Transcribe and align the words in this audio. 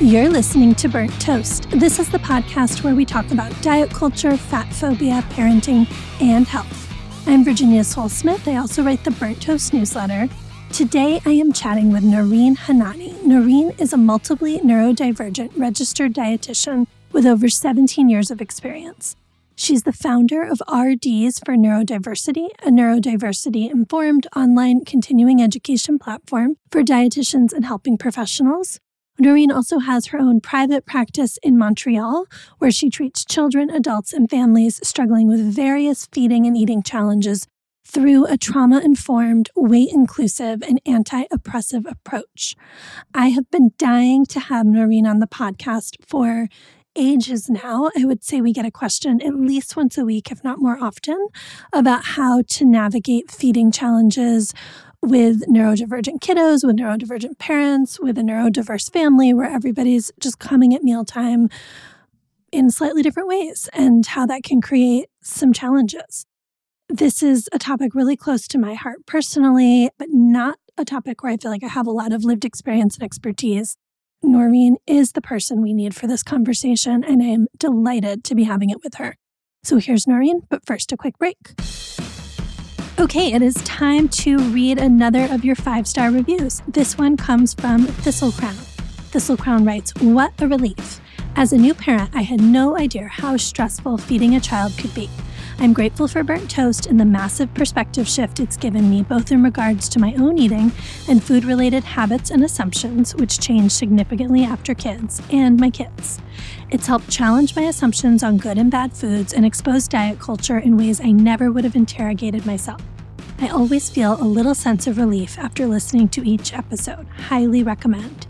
You're 0.00 0.28
listening 0.28 0.74
to 0.76 0.88
Burnt 0.88 1.12
Toast. 1.20 1.70
This 1.70 2.00
is 2.00 2.08
the 2.08 2.18
podcast 2.18 2.82
where 2.82 2.96
we 2.96 3.04
talk 3.04 3.30
about 3.30 3.52
diet 3.62 3.90
culture, 3.90 4.36
fat 4.36 4.66
phobia, 4.74 5.24
parenting, 5.30 5.88
and 6.20 6.48
health. 6.48 6.92
I'm 7.28 7.44
Virginia 7.44 7.84
Sole 7.84 8.08
Smith. 8.08 8.48
I 8.48 8.56
also 8.56 8.82
write 8.82 9.04
the 9.04 9.12
Burnt 9.12 9.40
Toast 9.40 9.72
newsletter. 9.72 10.28
Today, 10.72 11.20
I 11.24 11.30
am 11.30 11.52
chatting 11.52 11.92
with 11.92 12.02
Naureen 12.02 12.56
Hunani. 12.56 13.14
Naureen 13.20 13.80
is 13.80 13.92
a 13.92 13.96
multiply 13.96 14.56
neurodivergent 14.56 15.52
registered 15.56 16.12
dietitian 16.12 16.88
with 17.12 17.24
over 17.24 17.48
17 17.48 18.08
years 18.08 18.32
of 18.32 18.40
experience. 18.40 19.14
She's 19.54 19.84
the 19.84 19.92
founder 19.92 20.42
of 20.42 20.60
RDs 20.68 21.38
for 21.38 21.54
Neurodiversity, 21.54 22.48
a 22.64 22.70
neurodiversity 22.70 23.70
informed 23.70 24.26
online 24.34 24.84
continuing 24.84 25.40
education 25.40 26.00
platform 26.00 26.56
for 26.72 26.82
dietitians 26.82 27.52
and 27.52 27.64
helping 27.64 27.96
professionals. 27.96 28.80
Naureen 29.20 29.54
also 29.54 29.78
has 29.78 30.06
her 30.06 30.18
own 30.18 30.40
private 30.40 30.86
practice 30.86 31.38
in 31.42 31.56
Montreal, 31.56 32.26
where 32.58 32.70
she 32.70 32.90
treats 32.90 33.24
children, 33.24 33.70
adults, 33.70 34.12
and 34.12 34.28
families 34.28 34.80
struggling 34.86 35.28
with 35.28 35.40
various 35.40 36.06
feeding 36.06 36.46
and 36.46 36.56
eating 36.56 36.82
challenges 36.82 37.46
through 37.86 38.26
a 38.26 38.36
trauma 38.36 38.80
informed, 38.80 39.50
weight 39.54 39.90
inclusive, 39.92 40.62
and 40.62 40.80
anti 40.84 41.24
oppressive 41.30 41.86
approach. 41.86 42.56
I 43.14 43.28
have 43.28 43.48
been 43.50 43.70
dying 43.78 44.26
to 44.26 44.40
have 44.40 44.66
Naureen 44.66 45.06
on 45.06 45.20
the 45.20 45.28
podcast 45.28 45.96
for 46.04 46.48
ages 46.96 47.48
now. 47.48 47.90
I 47.96 48.04
would 48.04 48.24
say 48.24 48.40
we 48.40 48.52
get 48.52 48.66
a 48.66 48.70
question 48.70 49.20
at 49.22 49.34
least 49.34 49.76
once 49.76 49.98
a 49.98 50.04
week, 50.04 50.30
if 50.30 50.42
not 50.42 50.60
more 50.60 50.78
often, 50.80 51.28
about 51.72 52.04
how 52.04 52.42
to 52.48 52.64
navigate 52.64 53.30
feeding 53.30 53.70
challenges 53.70 54.54
with 55.04 55.46
neurodivergent 55.46 56.20
kiddos, 56.20 56.64
with 56.66 56.76
neurodivergent 56.76 57.38
parents, 57.38 58.00
with 58.00 58.16
a 58.16 58.22
neurodiverse 58.22 58.90
family 58.90 59.34
where 59.34 59.50
everybody's 59.50 60.10
just 60.18 60.38
coming 60.38 60.74
at 60.74 60.82
mealtime 60.82 61.48
in 62.50 62.70
slightly 62.70 63.02
different 63.02 63.28
ways 63.28 63.68
and 63.74 64.06
how 64.06 64.24
that 64.24 64.42
can 64.42 64.60
create 64.60 65.06
some 65.22 65.52
challenges. 65.52 66.24
This 66.88 67.22
is 67.22 67.48
a 67.52 67.58
topic 67.58 67.94
really 67.94 68.16
close 68.16 68.48
to 68.48 68.58
my 68.58 68.74
heart 68.74 69.04
personally, 69.06 69.90
but 69.98 70.08
not 70.10 70.58
a 70.78 70.84
topic 70.84 71.22
where 71.22 71.32
I 71.32 71.36
feel 71.36 71.50
like 71.50 71.64
I 71.64 71.68
have 71.68 71.86
a 71.86 71.92
lot 71.92 72.12
of 72.12 72.24
lived 72.24 72.44
experience 72.44 72.96
and 72.96 73.04
expertise. 73.04 73.76
Naureen 74.24 74.76
is 74.86 75.12
the 75.12 75.20
person 75.20 75.60
we 75.60 75.74
need 75.74 75.94
for 75.94 76.06
this 76.06 76.22
conversation, 76.22 77.04
and 77.04 77.22
I 77.22 77.26
am 77.26 77.46
delighted 77.58 78.24
to 78.24 78.34
be 78.34 78.44
having 78.44 78.70
it 78.70 78.82
with 78.82 78.94
her. 78.94 79.16
So 79.62 79.76
here's 79.76 80.06
Naureen, 80.06 80.42
but 80.48 80.64
first, 80.66 80.92
a 80.92 80.96
quick 80.96 81.18
break. 81.18 81.36
Okay, 83.04 83.34
it 83.34 83.42
is 83.42 83.52
time 83.64 84.08
to 84.08 84.38
read 84.48 84.78
another 84.78 85.24
of 85.30 85.44
your 85.44 85.56
five 85.56 85.86
star 85.86 86.10
reviews. 86.10 86.62
This 86.66 86.96
one 86.96 87.18
comes 87.18 87.52
from 87.52 87.86
Thistlecrown. 87.86 88.54
Thistlecrown 89.12 89.66
writes, 89.66 89.92
What 90.00 90.32
a 90.40 90.48
relief. 90.48 91.02
As 91.36 91.52
a 91.52 91.58
new 91.58 91.74
parent, 91.74 92.08
I 92.14 92.22
had 92.22 92.40
no 92.40 92.78
idea 92.78 93.08
how 93.08 93.36
stressful 93.36 93.98
feeding 93.98 94.36
a 94.36 94.40
child 94.40 94.72
could 94.78 94.94
be. 94.94 95.10
I'm 95.58 95.74
grateful 95.74 96.08
for 96.08 96.24
Burnt 96.24 96.50
Toast 96.50 96.86
and 96.86 96.98
the 96.98 97.04
massive 97.04 97.52
perspective 97.52 98.08
shift 98.08 98.40
it's 98.40 98.56
given 98.56 98.88
me, 98.88 99.02
both 99.02 99.30
in 99.30 99.42
regards 99.42 99.86
to 99.90 99.98
my 99.98 100.14
own 100.14 100.38
eating 100.38 100.72
and 101.06 101.22
food 101.22 101.44
related 101.44 101.84
habits 101.84 102.30
and 102.30 102.42
assumptions, 102.42 103.14
which 103.16 103.38
changed 103.38 103.72
significantly 103.72 104.44
after 104.44 104.72
kids 104.72 105.20
and 105.30 105.60
my 105.60 105.68
kids. 105.68 106.20
It's 106.70 106.86
helped 106.86 107.10
challenge 107.10 107.54
my 107.54 107.64
assumptions 107.64 108.22
on 108.22 108.38
good 108.38 108.56
and 108.56 108.70
bad 108.70 108.94
foods 108.94 109.34
and 109.34 109.44
expose 109.44 109.88
diet 109.88 110.18
culture 110.18 110.58
in 110.58 110.78
ways 110.78 111.02
I 111.02 111.10
never 111.10 111.52
would 111.52 111.64
have 111.64 111.76
interrogated 111.76 112.46
myself. 112.46 112.80
I 113.40 113.48
always 113.48 113.90
feel 113.90 114.14
a 114.14 114.24
little 114.24 114.54
sense 114.54 114.86
of 114.86 114.96
relief 114.96 115.38
after 115.38 115.66
listening 115.66 116.08
to 116.10 116.26
each 116.26 116.54
episode. 116.54 117.06
Highly 117.16 117.62
recommend. 117.62 118.26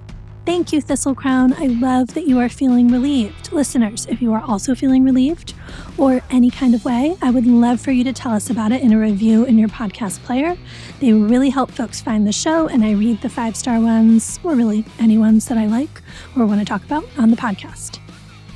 Thank 0.46 0.72
you, 0.72 0.82
Thistlecrown. 0.82 1.54
I 1.58 1.66
love 1.66 2.14
that 2.14 2.26
you 2.26 2.38
are 2.38 2.48
feeling 2.50 2.88
relieved. 2.88 3.52
Listeners, 3.52 4.06
if 4.06 4.20
you 4.20 4.32
are 4.34 4.42
also 4.42 4.74
feeling 4.74 5.04
relieved 5.04 5.54
or 5.96 6.20
any 6.30 6.50
kind 6.50 6.74
of 6.74 6.84
way, 6.84 7.16
I 7.22 7.30
would 7.30 7.46
love 7.46 7.80
for 7.80 7.92
you 7.92 8.04
to 8.04 8.12
tell 8.12 8.32
us 8.32 8.50
about 8.50 8.70
it 8.70 8.82
in 8.82 8.92
a 8.92 8.98
review 8.98 9.44
in 9.44 9.58
your 9.58 9.68
podcast 9.68 10.22
player. 10.22 10.56
They 11.00 11.12
really 11.12 11.48
help 11.48 11.70
folks 11.70 12.02
find 12.02 12.26
the 12.26 12.32
show, 12.32 12.66
and 12.68 12.84
I 12.84 12.92
read 12.92 13.22
the 13.22 13.30
five 13.30 13.56
star 13.56 13.80
ones, 13.80 14.38
or 14.42 14.54
really 14.54 14.84
any 14.98 15.16
ones 15.16 15.46
that 15.46 15.56
I 15.56 15.66
like 15.66 16.02
or 16.36 16.44
want 16.44 16.60
to 16.60 16.66
talk 16.66 16.84
about 16.84 17.04
on 17.16 17.30
the 17.30 17.36
podcast. 17.36 18.00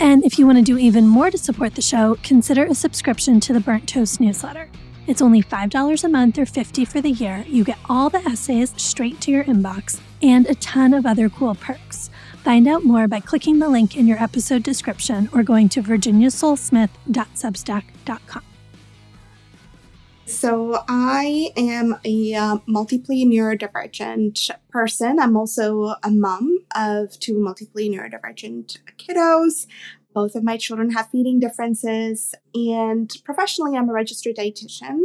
And 0.00 0.24
if 0.24 0.38
you 0.38 0.46
want 0.46 0.58
to 0.58 0.64
do 0.64 0.76
even 0.76 1.06
more 1.06 1.30
to 1.30 1.38
support 1.38 1.74
the 1.74 1.82
show, 1.82 2.16
consider 2.22 2.64
a 2.64 2.74
subscription 2.74 3.40
to 3.40 3.52
the 3.52 3.60
Burnt 3.60 3.88
Toast 3.88 4.20
newsletter. 4.20 4.68
It's 5.08 5.22
only 5.22 5.42
$5 5.42 6.04
a 6.04 6.08
month 6.08 6.38
or 6.38 6.44
50 6.44 6.84
for 6.84 7.00
the 7.00 7.10
year. 7.10 7.46
You 7.48 7.64
get 7.64 7.78
all 7.88 8.10
the 8.10 8.20
essays 8.28 8.74
straight 8.76 9.22
to 9.22 9.30
your 9.30 9.44
inbox 9.44 10.00
and 10.22 10.44
a 10.46 10.54
ton 10.56 10.92
of 10.92 11.06
other 11.06 11.30
cool 11.30 11.54
perks. 11.54 12.10
Find 12.44 12.68
out 12.68 12.84
more 12.84 13.08
by 13.08 13.20
clicking 13.20 13.58
the 13.58 13.70
link 13.70 13.96
in 13.96 14.06
your 14.06 14.22
episode 14.22 14.62
description 14.62 15.30
or 15.32 15.42
going 15.42 15.70
to 15.70 15.82
virginiasolesmith.substack.com. 15.82 18.47
So, 20.28 20.84
I 20.88 21.52
am 21.56 21.96
a 22.04 22.34
uh, 22.34 22.58
multiply 22.66 23.14
neurodivergent 23.24 24.50
person. 24.68 25.18
I'm 25.18 25.38
also 25.38 25.94
a 26.02 26.10
mom 26.10 26.58
of 26.76 27.18
two 27.18 27.40
multiply 27.40 27.84
neurodivergent 27.84 28.76
kiddos. 28.98 29.66
Both 30.12 30.34
of 30.34 30.44
my 30.44 30.58
children 30.58 30.90
have 30.90 31.08
feeding 31.08 31.40
differences, 31.40 32.34
and 32.54 33.10
professionally, 33.24 33.74
I'm 33.74 33.88
a 33.88 33.92
registered 33.94 34.36
dietitian. 34.36 35.00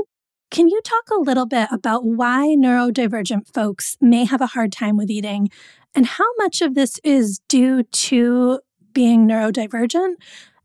Can 0.52 0.68
you 0.68 0.82
talk 0.84 1.10
a 1.10 1.22
little 1.22 1.46
bit 1.46 1.70
about 1.72 2.04
why 2.04 2.56
neurodivergent 2.60 3.48
folks 3.54 3.96
may 4.02 4.26
have 4.26 4.42
a 4.42 4.48
hard 4.48 4.74
time 4.74 4.98
with 4.98 5.10
eating 5.10 5.50
and 5.96 6.06
how 6.06 6.28
much 6.38 6.62
of 6.62 6.76
this 6.76 7.00
is 7.02 7.40
due 7.48 7.84
to 7.84 8.60
being 8.92 9.26
neurodivergent 9.26 10.16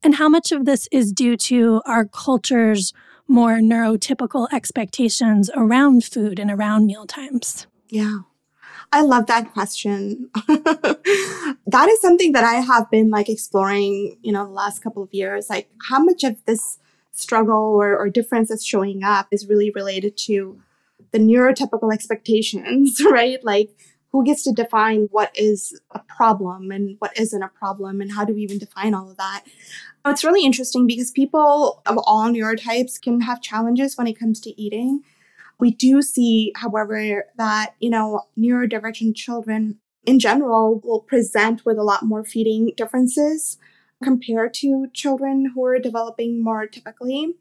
and 0.03 0.17
how 0.17 0.29
much 0.29 0.51
of 0.51 0.65
this 0.65 0.89
is 0.91 1.13
due 1.13 1.37
to 1.37 1.81
our 1.87 2.05
culture's 2.05 2.93
more 3.29 3.59
neurotypical 3.59 4.49
expectations 4.53 5.51
around 5.55 6.05
food 6.05 6.39
and 6.39 6.51
around 6.51 6.87
meal 6.87 7.07
times? 7.07 7.67
Yeah. 7.89 8.21
I 8.91 9.03
love 9.03 9.27
that 9.27 9.53
question. 9.53 10.31
that 10.47 11.89
is 11.91 12.01
something 12.01 12.33
that 12.33 12.45
I 12.45 12.55
have 12.55 12.91
been 12.91 13.11
like 13.11 13.29
exploring, 13.29 14.17
you 14.23 14.33
know, 14.33 14.47
the 14.47 14.51
last 14.51 14.81
couple 14.81 15.03
of 15.03 15.13
years. 15.13 15.51
Like, 15.51 15.69
how 15.91 16.03
much 16.03 16.25
of 16.25 16.43
this 16.47 16.79
struggle 17.13 17.75
or, 17.75 17.97
or 17.97 18.09
difference 18.09 18.49
that's 18.49 18.65
showing 18.65 19.03
up 19.03 19.29
is 19.31 19.49
really 19.49 19.71
related 19.71 20.17
to 20.17 20.59
the 21.11 21.19
neurotypical 21.19 21.93
expectations, 21.93 23.01
right? 23.11 23.45
Like, 23.45 23.71
who 24.11 24.25
gets 24.25 24.43
to 24.45 24.53
define 24.53 25.09
what 25.11 25.31
is 25.35 25.79
a 25.91 25.99
problem 25.99 26.71
and 26.71 26.97
what 26.99 27.19
isn't 27.19 27.43
a 27.43 27.49
problem, 27.49 28.01
and 28.01 28.13
how 28.13 28.25
do 28.25 28.33
we 28.33 28.41
even 28.41 28.59
define 28.59 28.95
all 28.95 29.11
of 29.11 29.19
that? 29.19 29.45
It's 30.09 30.25
really 30.25 30.45
interesting 30.45 30.87
because 30.87 31.11
people 31.11 31.83
of 31.87 31.99
all 32.05 32.29
neurotypes 32.29 33.01
can 33.01 33.21
have 33.23 33.43
challenges 33.43 33.97
when 33.97 34.07
it 34.07 34.19
comes 34.19 34.41
to 34.41 34.61
eating. 34.61 35.03
We 35.59 35.73
do 35.73 36.03
see, 36.03 36.53
however, 36.57 37.27
that, 37.37 37.75
you 37.81 37.91
know, 37.91 38.23
neurodivergent 38.39 39.17
children 39.17 39.79
in 40.07 40.19
general 40.19 40.81
will 40.85 41.01
present 41.01 41.65
with 41.65 41.79
a 41.79 41.83
lot 41.83 42.05
more 42.05 42.25
feeding 42.25 42.73
differences 42.77 43.59
compared 44.03 44.55
to 44.55 44.87
children 44.95 45.53
who 45.55 45.65
are 45.65 45.79
developing 45.79 46.43
more 46.43 46.67
typically. 46.67 47.35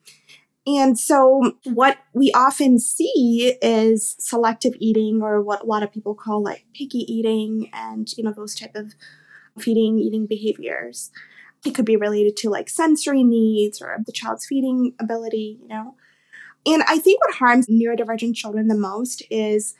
And 0.66 1.00
so, 1.00 1.54
what 1.64 2.00
we 2.14 2.32
often 2.36 2.78
see 2.78 3.58
is 3.62 4.18
selective 4.20 4.74
eating, 4.80 5.22
or 5.22 5.42
what 5.42 5.62
a 5.62 5.66
lot 5.66 5.82
of 5.82 5.94
people 5.94 6.14
call 6.14 6.44
like 6.44 6.66
picky 6.76 7.06
eating, 7.08 7.70
and 7.72 8.12
you 8.18 8.24
know 8.24 8.34
those 8.34 8.54
type 8.54 8.76
of 8.76 8.94
feeding 9.58 9.98
eating 9.98 10.26
behaviors. 10.28 11.10
It 11.68 11.76
could 11.76 11.86
be 11.86 11.98
related 11.98 12.38
to 12.38 12.50
like 12.50 12.70
sensory 12.70 13.24
needs 13.24 13.82
or 13.82 13.98
the 14.06 14.12
child's 14.12 14.46
feeding 14.46 14.94
ability, 15.00 15.60
you 15.62 15.68
know. 15.68 15.96
And 16.66 16.84
I 16.88 17.00
think 17.00 17.24
what 17.24 17.36
harms 17.36 17.68
neurodivergent 17.68 18.36
children 18.36 18.68
the 18.68 18.76
most 18.76 19.22
is 19.30 19.76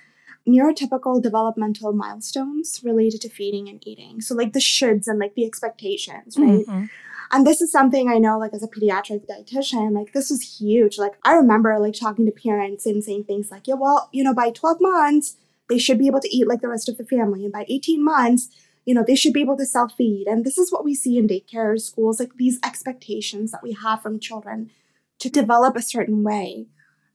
neurotypical 0.48 1.22
developmental 1.22 1.94
milestones 1.94 2.82
related 2.84 3.22
to 3.22 3.30
feeding 3.30 3.68
and 3.68 3.86
eating. 3.86 4.22
So 4.22 4.36
like 4.36 4.54
the 4.54 4.60
shoulds 4.60 5.08
and 5.08 5.20
like 5.20 5.36
the 5.36 5.46
expectations, 5.46 6.38
right? 6.38 6.66
Mm-hmm. 6.66 6.86
And 7.32 7.46
this 7.46 7.62
is 7.62 7.72
something 7.72 8.10
I 8.10 8.18
know 8.18 8.38
like 8.40 8.54
as 8.54 8.64
a 8.64 8.68
pediatric 8.68 9.28
dietitian, 9.28 9.94
like 9.94 10.14
this 10.14 10.30
was 10.30 10.60
huge. 10.60 10.98
Like 10.98 11.18
I 11.24 11.34
remember 11.34 11.78
like 11.80 11.94
talking 11.94 12.26
to 12.26 12.32
parents 12.32 12.86
and 12.86 13.04
saying 13.04 13.26
things 13.26 13.52
like, 13.52 13.68
yeah, 13.68 13.76
well, 13.76 14.10
you 14.14 14.24
know, 14.24 14.34
by 14.34 14.52
12 14.52 14.78
months, 14.80 15.36
they 15.70 15.78
should 15.78 16.00
be 16.00 16.08
able 16.08 16.22
to 16.22 16.34
eat 16.34 16.48
like 16.48 16.62
the 16.62 16.70
rest 16.70 16.88
of 16.88 16.98
the 16.98 17.06
family. 17.06 17.44
And 17.44 17.52
by 17.52 17.66
18 17.68 18.04
months, 18.04 18.50
you 18.88 18.94
know, 18.94 19.04
they 19.06 19.16
should 19.16 19.34
be 19.34 19.42
able 19.42 19.58
to 19.58 19.66
self 19.66 19.94
feed. 19.98 20.28
And 20.28 20.46
this 20.46 20.58
is 20.58 20.72
what 20.72 20.86
we 20.86 20.96
see 20.96 21.18
in 21.18 21.28
daycare 21.28 21.80
schools, 21.80 22.22
like 22.22 22.38
these 22.38 22.58
expectations 22.64 23.52
that 23.52 23.62
we 23.62 23.74
have 23.74 24.02
from 24.02 24.18
children 24.18 24.72
to 25.20 25.30
develop 25.30 25.76
a 25.76 25.82
certain 25.82 26.24
way. 26.24 26.68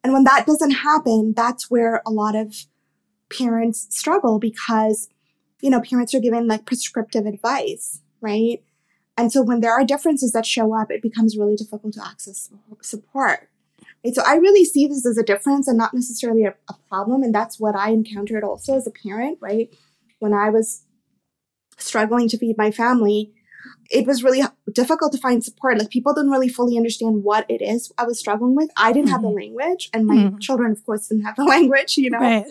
And 0.05 0.13
when 0.13 0.25
that 0.25 0.47
doesn't 0.47 0.73
happen, 0.73 1.33
that's 1.35 1.71
where 1.71 2.03
a 2.05 2.11
lot 2.11 2.37
of 2.37 2.67
parents 3.35 3.87
struggle 3.89 4.39
because, 4.39 5.09
you 5.63 5.71
know, 5.71 5.81
parents 5.81 6.13
are 6.13 6.21
given 6.21 6.47
like 6.47 6.67
prescriptive 6.67 7.25
advice, 7.25 8.03
right? 8.21 8.63
And 9.17 9.33
so 9.33 9.41
when 9.41 9.61
there 9.61 9.73
are 9.73 9.85
differences 9.85 10.33
that 10.33 10.45
show 10.45 10.79
up, 10.79 10.91
it 10.91 11.01
becomes 11.01 11.39
really 11.39 11.57
difficult 11.57 11.95
to 11.95 12.05
access 12.07 12.51
support. 12.83 13.49
Right? 14.05 14.15
So 14.15 14.23
I 14.27 14.35
really 14.35 14.67
see 14.67 14.87
this 14.87 15.07
as 15.07 15.17
a 15.17 15.23
difference 15.23 15.69
and 15.69 15.79
not 15.79 15.95
necessarily 15.95 16.45
a, 16.45 16.55
a 16.69 16.75
problem. 16.91 17.23
And 17.23 17.35
that's 17.35 17.59
what 17.59 17.75
I 17.75 17.93
encountered 17.93 18.45
also 18.45 18.77
as 18.77 18.87
a 18.87 18.91
parent, 18.91 19.39
right? 19.41 19.73
When 20.19 20.35
I 20.35 20.51
was 20.51 20.83
struggling 21.79 22.29
to 22.29 22.39
feed 22.39 22.57
my 22.59 22.71
family, 22.71 23.33
it 23.91 24.07
was 24.07 24.23
really 24.23 24.43
difficult 24.73 25.13
to 25.13 25.19
find 25.19 25.45
support. 25.45 25.79
Like 25.79 25.91
people 25.91 26.15
didn't 26.15 26.31
really 26.31 26.49
fully 26.49 26.77
understand 26.77 27.23
what 27.23 27.45
it 27.49 27.63
is 27.63 27.93
I 27.99 28.05
was 28.05 28.19
struggling 28.19 28.57
with. 28.57 28.71
I 28.77 28.93
didn't 28.93 29.07
mm-hmm. 29.07 29.13
have 29.13 29.23
the 29.23 29.29
mm-hmm. 29.29 29.37
language, 29.37 29.91
and 29.93 30.07
my 30.07 30.17
mm-hmm. 30.17 30.39
children, 30.39 30.73
of 30.73 30.85
course, 30.85 31.09
didn't 31.09 31.25
have 31.25 31.37
the 31.37 31.45
language, 31.57 31.97
you 31.99 32.11
know? 32.11 32.19
Right. 32.19 32.47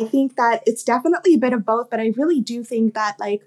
I 0.00 0.04
think 0.04 0.36
that 0.36 0.62
it's 0.66 0.82
definitely 0.82 1.34
a 1.34 1.38
bit 1.38 1.52
of 1.52 1.64
both, 1.64 1.88
but 1.88 2.00
I 2.00 2.12
really 2.16 2.40
do 2.40 2.64
think 2.64 2.94
that 2.94 3.18
like 3.20 3.42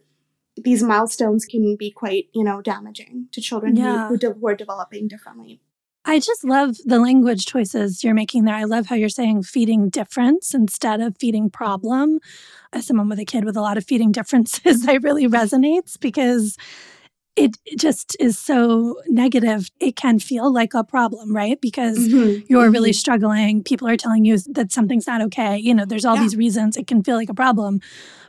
these 0.56 0.82
milestones 0.82 1.46
can 1.46 1.76
be 1.76 1.92
quite, 1.92 2.30
you 2.34 2.44
know, 2.44 2.62
damaging 2.62 3.28
to 3.34 3.42
children 3.42 3.76
yeah. 3.76 4.08
who, 4.08 4.14
who, 4.14 4.18
de- 4.18 4.34
who 4.34 4.48
are 4.48 4.56
developing 4.56 5.08
differently. 5.08 5.62
I 6.10 6.20
just 6.20 6.46
love 6.46 6.78
the 6.86 7.00
language 7.00 7.46
choices 7.46 8.02
you're 8.02 8.14
making 8.14 8.46
there. 8.46 8.56
I 8.56 8.64
love 8.64 8.86
how 8.86 8.96
you're 8.96 9.10
saying 9.10 9.44
feeding 9.44 9.90
difference 9.90 10.54
instead 10.54 11.02
of 11.02 11.18
feeding 11.18 11.50
problem. 11.50 12.20
As 12.72 12.88
someone 12.88 13.10
with 13.10 13.20
a 13.20 13.26
kid 13.26 13.44
with 13.44 13.58
a 13.58 13.62
lot 13.62 13.78
of 13.78 13.84
feeding 13.84 14.14
differences, 14.14 14.84
that 14.86 15.04
really 15.04 15.28
resonates 15.28 16.00
because 16.00 16.56
it 17.38 17.58
just 17.78 18.18
is 18.20 18.38
so 18.38 19.00
negative. 19.08 19.70
It 19.80 19.96
can 19.96 20.20
feel 20.20 20.52
like 20.52 20.74
a 20.74 20.84
problem, 20.84 21.36
right? 21.36 21.62
Because 21.62 21.98
mm-hmm. 22.00 22.46
you're 22.50 22.64
mm-hmm. 22.64 22.74
really 22.74 22.94
struggling. 22.94 23.64
People 23.64 23.88
are 23.88 23.96
telling 23.96 24.26
you 24.26 24.38
that 24.50 24.72
something's 24.72 25.08
not 25.08 25.22
okay. 25.22 25.58
You 25.58 25.74
know, 25.74 25.86
there's 25.86 26.04
all 26.04 26.16
yeah. 26.16 26.24
these 26.24 26.36
reasons 26.36 26.76
it 26.76 26.88
can 26.88 27.04
feel 27.04 27.16
like 27.16 27.30
a 27.30 27.36
problem. 27.36 27.80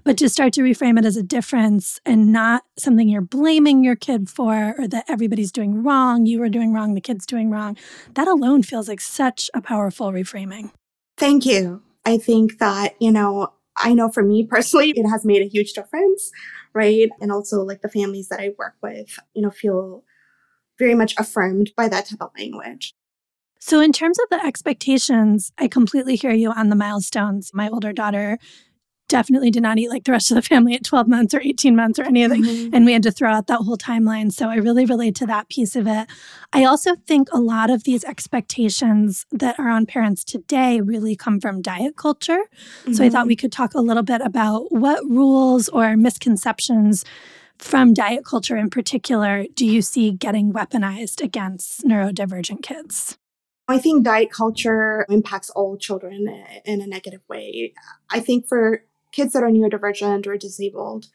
But 0.04 0.18
to 0.18 0.28
start 0.28 0.52
to 0.54 0.62
reframe 0.62 0.98
it 0.98 1.04
as 1.04 1.16
a 1.16 1.22
difference 1.22 2.00
and 2.06 2.32
not 2.32 2.64
something 2.78 3.08
you're 3.08 3.20
blaming 3.20 3.82
your 3.82 3.96
kid 3.96 4.28
for 4.28 4.74
or 4.78 4.86
that 4.88 5.06
everybody's 5.08 5.52
doing 5.52 5.82
wrong, 5.82 6.26
you 6.26 6.42
are 6.42 6.48
doing 6.48 6.72
wrong, 6.72 6.94
the 6.94 7.00
kid's 7.00 7.26
doing 7.26 7.50
wrong, 7.50 7.76
that 8.14 8.28
alone 8.28 8.62
feels 8.62 8.88
like 8.88 9.00
such 9.00 9.50
a 9.54 9.60
powerful 9.60 10.12
reframing. 10.12 10.70
Thank 11.16 11.44
you. 11.46 11.82
I 12.04 12.18
think 12.18 12.58
that, 12.58 12.94
you 13.00 13.10
know, 13.10 13.52
I 13.76 13.94
know 13.94 14.08
for 14.08 14.22
me 14.22 14.44
personally, 14.44 14.90
it 14.90 15.08
has 15.08 15.24
made 15.24 15.42
a 15.42 15.48
huge 15.48 15.72
difference, 15.72 16.30
right? 16.74 17.10
And 17.20 17.32
also, 17.32 17.62
like 17.62 17.82
the 17.82 17.88
families 17.88 18.28
that 18.28 18.40
I 18.40 18.54
work 18.58 18.74
with, 18.82 19.18
you 19.34 19.42
know, 19.42 19.50
feel 19.50 20.04
very 20.78 20.94
much 20.94 21.14
affirmed 21.18 21.72
by 21.76 21.88
that 21.88 22.06
type 22.06 22.20
of 22.20 22.30
language. 22.38 22.94
So, 23.60 23.80
in 23.80 23.92
terms 23.92 24.18
of 24.20 24.26
the 24.30 24.44
expectations, 24.44 25.52
I 25.58 25.66
completely 25.66 26.14
hear 26.14 26.32
you 26.32 26.52
on 26.52 26.68
the 26.68 26.76
milestones. 26.76 27.50
My 27.52 27.68
older 27.68 27.92
daughter 27.92 28.38
definitely 29.08 29.50
did 29.50 29.62
not 29.62 29.78
eat 29.78 29.88
like 29.88 30.04
the 30.04 30.12
rest 30.12 30.30
of 30.30 30.34
the 30.34 30.42
family 30.42 30.74
at 30.74 30.84
12 30.84 31.08
months 31.08 31.34
or 31.34 31.40
18 31.40 31.74
months 31.74 31.98
or 31.98 32.04
anything. 32.04 32.44
Mm-hmm. 32.44 32.74
And 32.74 32.84
we 32.84 32.92
had 32.92 33.02
to 33.04 33.10
throw 33.10 33.30
out 33.30 33.46
that 33.46 33.60
whole 33.60 33.76
timeline. 33.76 34.32
So 34.32 34.48
I 34.48 34.56
really 34.56 34.84
relate 34.84 35.14
to 35.16 35.26
that 35.26 35.48
piece 35.48 35.74
of 35.74 35.86
it. 35.86 36.08
I 36.52 36.64
also 36.64 36.94
think 37.06 37.28
a 37.32 37.40
lot 37.40 37.70
of 37.70 37.84
these 37.84 38.04
expectations 38.04 39.26
that 39.32 39.58
are 39.58 39.68
on 39.68 39.86
parents 39.86 40.24
today 40.24 40.80
really 40.80 41.16
come 41.16 41.40
from 41.40 41.62
diet 41.62 41.96
culture. 41.96 42.44
Mm-hmm. 42.82 42.92
So 42.92 43.04
I 43.04 43.10
thought 43.10 43.22
mm-hmm. 43.22 43.28
we 43.28 43.36
could 43.36 43.52
talk 43.52 43.74
a 43.74 43.80
little 43.80 44.02
bit 44.02 44.20
about 44.20 44.70
what 44.70 45.02
rules 45.04 45.68
or 45.68 45.96
misconceptions 45.96 47.04
from 47.58 47.92
diet 47.92 48.24
culture 48.24 48.56
in 48.56 48.70
particular 48.70 49.44
do 49.54 49.66
you 49.66 49.82
see 49.82 50.12
getting 50.12 50.52
weaponized 50.52 51.20
against 51.20 51.84
neurodivergent 51.84 52.62
kids? 52.62 53.18
I 53.70 53.78
think 53.78 54.04
diet 54.04 54.32
culture 54.32 55.04
impacts 55.10 55.50
all 55.50 55.76
children 55.76 56.26
in 56.64 56.80
a 56.80 56.86
negative 56.86 57.20
way. 57.28 57.74
I 58.10 58.20
think 58.20 58.48
for 58.48 58.84
kids 59.18 59.32
that 59.32 59.42
are 59.42 59.50
neurodivergent 59.50 60.26
or 60.26 60.36
disabled. 60.36 61.06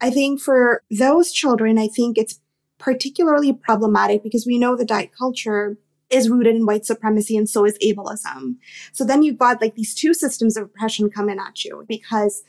I 0.00 0.10
think 0.10 0.40
for 0.40 0.82
those 0.90 1.30
children, 1.32 1.78
I 1.78 1.88
think 1.88 2.16
it's 2.16 2.40
particularly 2.78 3.52
problematic 3.52 4.22
because 4.22 4.46
we 4.46 4.58
know 4.58 4.74
the 4.74 4.84
diet 4.84 5.10
culture 5.16 5.76
is 6.08 6.30
rooted 6.30 6.56
in 6.56 6.66
white 6.66 6.86
supremacy 6.86 7.36
and 7.36 7.48
so 7.48 7.64
is 7.64 7.78
ableism. 7.78 8.56
So 8.92 9.04
then 9.04 9.22
you've 9.22 9.38
got 9.38 9.60
like 9.60 9.74
these 9.74 9.94
two 9.94 10.14
systems 10.14 10.56
of 10.56 10.64
oppression 10.64 11.10
coming 11.10 11.38
at 11.38 11.64
you 11.64 11.84
because 11.88 12.42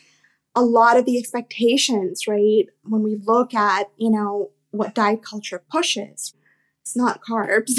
a 0.56 0.62
lot 0.62 0.98
of 0.98 1.06
the 1.06 1.18
expectations, 1.18 2.28
right, 2.28 2.66
when 2.84 3.04
we 3.04 3.18
look 3.26 3.54
at, 3.54 3.90
you 3.98 4.10
know, 4.10 4.52
what 4.72 4.96
diet 4.96 5.24
culture 5.24 5.64
pushes, 5.70 6.34
it's 6.88 6.96
not 6.96 7.22
carbs, 7.22 7.78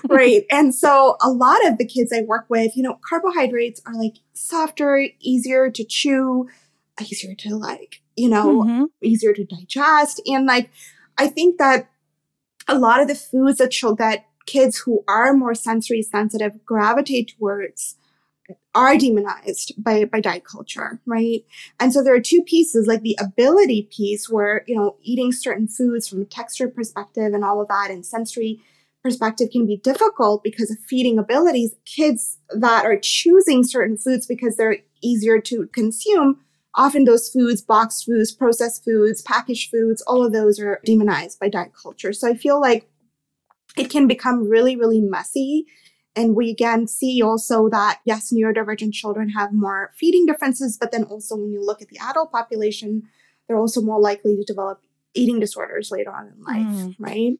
right? 0.08 0.44
And 0.50 0.74
so 0.74 1.16
a 1.20 1.28
lot 1.28 1.66
of 1.66 1.76
the 1.76 1.84
kids 1.84 2.10
I 2.12 2.22
work 2.22 2.46
with, 2.48 2.74
you 2.74 2.82
know, 2.82 2.98
carbohydrates 3.06 3.82
are 3.84 3.94
like 3.94 4.14
softer, 4.32 5.08
easier 5.20 5.70
to 5.70 5.84
chew, 5.84 6.48
easier 7.00 7.34
to 7.34 7.54
like, 7.54 8.00
you 8.16 8.30
know, 8.30 8.62
mm-hmm. 8.62 8.84
easier 9.02 9.34
to 9.34 9.44
digest. 9.44 10.22
And 10.26 10.46
like, 10.46 10.70
I 11.18 11.26
think 11.28 11.58
that 11.58 11.90
a 12.66 12.78
lot 12.78 13.02
of 13.02 13.08
the 13.08 13.14
foods 13.14 13.58
that 13.58 13.74
show 13.74 13.94
that 13.96 14.24
kids 14.46 14.78
who 14.78 15.04
are 15.06 15.34
more 15.34 15.54
sensory 15.54 16.00
sensitive 16.00 16.64
gravitate 16.64 17.34
towards 17.38 17.96
are 18.74 18.96
demonized 18.96 19.72
by, 19.76 20.04
by 20.04 20.20
diet 20.20 20.44
culture, 20.44 21.00
right? 21.06 21.44
And 21.80 21.92
so 21.92 22.02
there 22.02 22.14
are 22.14 22.20
two 22.20 22.42
pieces, 22.42 22.86
like 22.86 23.02
the 23.02 23.18
ability 23.20 23.88
piece 23.90 24.30
where, 24.30 24.64
you 24.66 24.76
know, 24.76 24.96
eating 25.02 25.32
certain 25.32 25.68
foods 25.68 26.08
from 26.08 26.22
a 26.22 26.26
texture 26.26 26.68
perspective 26.68 27.34
and 27.34 27.44
all 27.44 27.60
of 27.60 27.68
that 27.68 27.90
and 27.90 28.06
sensory 28.06 28.60
perspective 29.02 29.48
can 29.50 29.66
be 29.66 29.76
difficult 29.76 30.42
because 30.42 30.70
of 30.70 30.78
feeding 30.80 31.18
abilities. 31.18 31.74
Kids 31.84 32.38
that 32.50 32.84
are 32.84 32.98
choosing 33.00 33.64
certain 33.64 33.96
foods 33.96 34.26
because 34.26 34.56
they're 34.56 34.78
easier 35.02 35.40
to 35.40 35.66
consume, 35.68 36.40
often 36.74 37.04
those 37.04 37.28
foods, 37.28 37.60
boxed 37.60 38.04
foods, 38.04 38.32
processed 38.32 38.84
foods, 38.84 39.22
packaged 39.22 39.70
foods, 39.70 40.02
all 40.02 40.24
of 40.24 40.32
those 40.32 40.58
are 40.60 40.80
demonized 40.84 41.38
by 41.38 41.48
diet 41.48 41.72
culture. 41.80 42.12
So 42.12 42.28
I 42.28 42.34
feel 42.34 42.60
like 42.60 42.88
it 43.76 43.90
can 43.90 44.06
become 44.06 44.48
really, 44.48 44.76
really 44.76 45.00
messy 45.00 45.66
and 46.18 46.34
we 46.34 46.50
again 46.50 46.88
see 46.88 47.22
also 47.22 47.68
that, 47.68 48.00
yes, 48.04 48.32
neurodivergent 48.32 48.92
children 48.92 49.28
have 49.30 49.52
more 49.52 49.92
feeding 49.94 50.26
differences, 50.26 50.76
but 50.76 50.90
then 50.90 51.04
also 51.04 51.36
when 51.36 51.52
you 51.52 51.64
look 51.64 51.80
at 51.80 51.88
the 51.88 51.98
adult 51.98 52.32
population, 52.32 53.04
they're 53.46 53.56
also 53.56 53.80
more 53.80 54.00
likely 54.00 54.34
to 54.34 54.42
develop 54.42 54.82
eating 55.14 55.38
disorders 55.38 55.92
later 55.92 56.12
on 56.12 56.26
in 56.26 56.42
life, 56.42 56.86
mm. 56.88 56.94
right? 56.98 57.34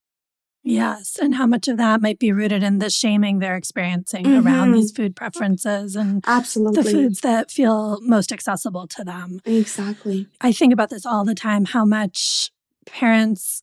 Yes. 0.63 1.19
And 1.21 1.35
how 1.35 1.47
much 1.47 1.67
of 1.67 1.77
that 1.79 2.01
might 2.01 2.21
be 2.21 2.31
rooted 2.31 2.63
in 2.63 2.79
the 2.79 2.89
shaming 2.89 3.41
they're 3.41 3.57
experiencing 3.57 4.25
mm-hmm. 4.25 4.47
around 4.47 4.73
these 4.73 4.93
food 4.93 5.17
preferences 5.17 5.97
and 5.97 6.23
absolutely 6.27 6.83
the 6.83 6.91
foods 6.91 7.21
that 7.21 7.51
feel 7.51 7.99
most 8.03 8.31
accessible 8.31 8.87
to 8.89 9.03
them. 9.03 9.41
Exactly. 9.45 10.29
I 10.41 10.53
think 10.53 10.73
about 10.73 10.91
this 10.91 11.05
all 11.05 11.25
the 11.25 11.35
time 11.35 11.65
how 11.65 11.85
much 11.85 12.53
parents 12.87 13.63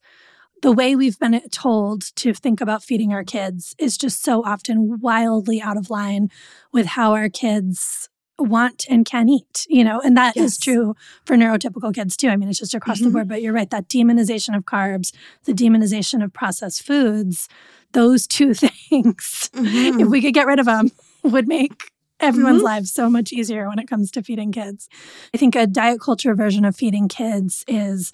the 0.65 0.71
way 0.71 0.95
we've 0.95 1.19
been 1.19 1.39
told 1.51 2.01
to 2.15 2.33
think 2.33 2.59
about 2.59 2.83
feeding 2.83 3.13
our 3.13 3.23
kids 3.23 3.75
is 3.77 3.99
just 3.99 4.23
so 4.23 4.43
often 4.43 4.99
wildly 4.99 5.61
out 5.61 5.77
of 5.77 5.91
line 5.91 6.27
with 6.73 6.87
how 6.87 7.13
our 7.13 7.29
kids 7.29 8.09
want 8.39 8.83
and 8.89 9.05
can 9.05 9.29
eat, 9.29 9.67
you 9.69 9.83
know, 9.83 10.01
and 10.01 10.17
that 10.17 10.35
yes. 10.35 10.53
is 10.53 10.57
true 10.57 10.95
for 11.23 11.35
neurotypical 11.35 11.93
kids 11.93 12.17
too. 12.17 12.29
I 12.29 12.35
mean, 12.35 12.49
it's 12.49 12.57
just 12.57 12.73
across 12.73 12.97
mm-hmm. 12.97 13.09
the 13.09 13.11
board, 13.11 13.27
but 13.27 13.43
you're 13.43 13.53
right. 13.53 13.69
That 13.69 13.87
demonization 13.87 14.57
of 14.57 14.63
carbs, 14.63 15.13
the 15.43 15.53
demonization 15.53 16.23
of 16.23 16.33
processed 16.33 16.81
foods, 16.81 17.47
those 17.91 18.25
two 18.25 18.53
things, 18.55 19.51
mm-hmm. 19.53 19.99
if 19.99 20.07
we 20.07 20.19
could 20.19 20.33
get 20.33 20.47
rid 20.47 20.57
of 20.57 20.65
them, 20.65 20.89
would 21.21 21.47
make 21.47 21.91
everyone's 22.19 22.57
mm-hmm. 22.57 22.65
lives 22.65 22.91
so 22.91 23.07
much 23.07 23.31
easier 23.31 23.69
when 23.69 23.77
it 23.77 23.87
comes 23.87 24.09
to 24.09 24.23
feeding 24.23 24.51
kids. 24.51 24.89
I 25.31 25.37
think 25.37 25.55
a 25.55 25.67
diet 25.67 26.01
culture 26.01 26.33
version 26.33 26.65
of 26.65 26.75
feeding 26.75 27.07
kids 27.07 27.63
is 27.67 28.11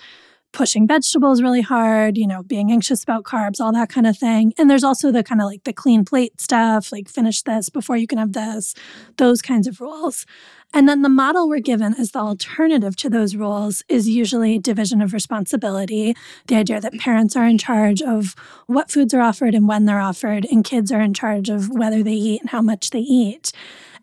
pushing 0.52 0.88
vegetables 0.88 1.42
really 1.42 1.62
hard, 1.62 2.18
you 2.18 2.28
know, 2.28 2.44
being 2.44 2.72
anxious 2.72 3.04
about 3.04 3.24
carbs, 3.24 3.60
all 3.60 3.72
that 3.72 3.90
kind 3.90 4.08
of 4.08 4.18
thing. 4.18 4.54
And 4.58 4.70
there's 4.70 4.84
also 4.84 5.12
the 5.12 5.24
kind 5.24 5.42
of 5.42 5.48
like 5.48 5.64
the 5.64 5.74
clean 5.74 6.06
plate 6.06 6.40
stuff, 6.42 6.92
like 6.92 7.10
finish 7.10 7.42
this 7.42 7.70
before 7.70 7.98
you 7.98 8.08
can 8.08 8.18
have 8.18 8.34
this, 8.34 8.76
those 9.18 9.42
kinds 9.42 9.68
of 9.68 9.80
rules. 9.80 10.26
And 10.74 10.88
then 10.88 11.02
the 11.02 11.10
model 11.10 11.50
we're 11.50 11.60
given 11.60 11.96
as 12.00 12.12
the 12.12 12.20
alternative 12.20 12.96
to 12.98 13.10
those 13.10 13.36
rules 13.36 13.84
is 13.90 14.08
usually 14.08 14.58
division 14.58 15.02
of 15.02 15.14
responsibility, 15.14 16.16
the 16.48 16.56
idea 16.56 16.80
that 16.80 16.98
parents 16.98 17.36
are 17.36 17.46
in 17.46 17.58
charge 17.58 18.02
of 18.02 18.36
what 18.68 18.90
foods 18.90 19.14
are 19.14 19.22
offered 19.22 19.54
and 19.54 19.68
when 19.68 19.86
they're 19.86 20.00
offered, 20.00 20.46
and 20.46 20.64
kids 20.64 20.92
are 20.92 21.02
in 21.02 21.14
charge 21.14 21.50
of 21.50 21.70
whether 21.70 22.04
they 22.04 22.14
eat 22.14 22.42
and 22.42 22.52
how 22.52 22.62
much 22.62 22.92
they 22.92 23.00
eat. 23.00 23.52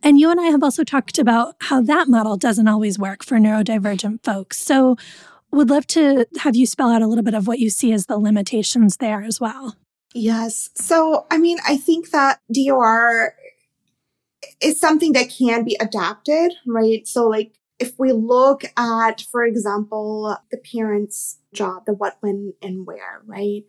And 0.03 0.21
you 0.21 0.31
and 0.31 0.41
I 0.41 0.45
have 0.47 0.63
also 0.63 0.85
talked 0.85 1.19
about 1.19 1.57
how 1.61 1.81
that 1.83 2.09
model 2.09 2.37
doesn't 2.37 2.69
always 2.69 2.99
work 2.99 3.25
for 3.25 3.39
neurodivergent 3.39 4.23
folks. 4.23 4.61
So, 4.61 4.97
would 5.51 5.71
love 5.71 5.87
to 5.89 6.27
have 6.41 6.57
you 6.57 6.67
spell 6.67 6.91
out 6.91 7.03
a 7.03 7.07
little 7.07 7.25
bit 7.25 7.35
of 7.35 7.47
what 7.47 7.59
you 7.59 7.71
see 7.71 7.93
as 7.93 8.07
the 8.07 8.19
limitations 8.19 8.99
there 8.99 9.23
as 9.23 9.41
well. 9.41 9.77
Yes. 10.15 10.71
So, 10.75 11.27
I 11.31 11.39
mean, 11.39 11.59
I 11.67 11.77
think 11.77 12.11
that 12.11 12.41
DOR 12.53 13.35
is 14.61 14.81
something 14.81 15.13
that 15.13 15.31
can 15.31 15.65
be 15.65 15.77
adapted, 15.81 16.53
right? 16.67 17.07
So, 17.07 17.29
like, 17.29 17.53
if 17.79 17.93
we 17.99 18.13
look 18.13 18.63
at, 18.77 19.21
for 19.31 19.45
example, 19.45 20.37
the 20.51 20.59
parent's 20.59 21.39
job, 21.55 21.85
the 21.87 21.93
what, 21.93 22.17
when, 22.21 22.55
and 22.61 22.87
where, 22.87 23.23
right? 23.27 23.63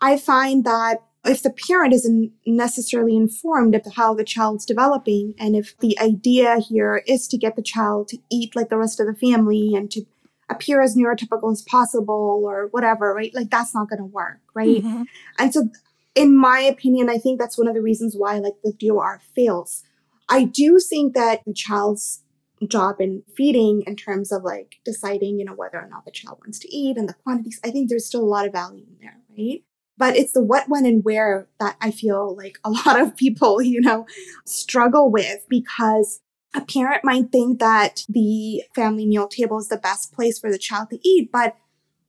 I 0.00 0.16
find 0.16 0.64
that 0.64 0.98
if 1.24 1.42
the 1.42 1.54
parent 1.68 1.94
isn't 1.94 2.32
necessarily 2.46 3.16
informed 3.16 3.74
of 3.74 3.86
how 3.94 4.14
the 4.14 4.24
child's 4.24 4.66
developing, 4.66 5.34
and 5.38 5.56
if 5.56 5.76
the 5.78 5.98
idea 5.98 6.58
here 6.58 7.02
is 7.06 7.28
to 7.28 7.38
get 7.38 7.56
the 7.56 7.62
child 7.62 8.08
to 8.08 8.18
eat 8.30 8.54
like 8.56 8.68
the 8.68 8.76
rest 8.76 9.00
of 9.00 9.06
the 9.06 9.14
family 9.14 9.74
and 9.74 9.90
to 9.92 10.04
appear 10.48 10.80
as 10.80 10.96
neurotypical 10.96 11.52
as 11.52 11.62
possible 11.62 12.42
or 12.44 12.68
whatever, 12.68 13.14
right? 13.14 13.34
Like 13.34 13.50
that's 13.50 13.74
not 13.74 13.88
going 13.88 13.98
to 13.98 14.04
work, 14.04 14.40
right? 14.54 14.82
Mm-hmm. 14.82 15.02
And 15.38 15.52
so, 15.52 15.68
in 16.14 16.36
my 16.36 16.60
opinion, 16.60 17.10
I 17.10 17.18
think 17.18 17.40
that's 17.40 17.58
one 17.58 17.68
of 17.68 17.74
the 17.74 17.82
reasons 17.82 18.14
why 18.16 18.38
like 18.38 18.54
the 18.62 18.72
DOR 18.72 19.20
fails. 19.34 19.82
I 20.28 20.44
do 20.44 20.78
think 20.78 21.14
that 21.14 21.44
the 21.44 21.52
child's 21.52 22.22
job 22.66 23.00
in 23.00 23.22
feeding 23.36 23.82
in 23.86 23.96
terms 23.96 24.32
of 24.32 24.42
like 24.42 24.76
deciding, 24.84 25.38
you 25.38 25.44
know, 25.44 25.54
whether 25.54 25.78
or 25.78 25.88
not 25.88 26.04
the 26.04 26.10
child 26.10 26.38
wants 26.40 26.58
to 26.60 26.74
eat 26.74 26.96
and 26.96 27.08
the 27.08 27.14
quantities. 27.14 27.60
I 27.64 27.70
think 27.70 27.88
there's 27.88 28.06
still 28.06 28.22
a 28.22 28.24
lot 28.24 28.46
of 28.46 28.52
value 28.52 28.84
in 28.86 28.96
there, 29.00 29.16
right? 29.36 29.62
But 29.96 30.16
it's 30.16 30.32
the 30.32 30.42
what, 30.42 30.68
when, 30.68 30.86
and 30.86 31.04
where 31.04 31.46
that 31.60 31.76
I 31.80 31.90
feel 31.90 32.36
like 32.36 32.58
a 32.64 32.70
lot 32.86 33.00
of 33.00 33.16
people, 33.16 33.62
you 33.62 33.80
know, 33.80 34.06
struggle 34.44 35.10
with 35.10 35.46
because 35.48 36.20
a 36.54 36.60
parent 36.60 37.04
might 37.04 37.32
think 37.32 37.58
that 37.58 38.04
the 38.08 38.62
family 38.74 39.06
meal 39.06 39.28
table 39.28 39.58
is 39.58 39.68
the 39.68 39.76
best 39.76 40.12
place 40.12 40.38
for 40.38 40.50
the 40.50 40.58
child 40.58 40.90
to 40.90 41.08
eat, 41.08 41.30
but 41.32 41.56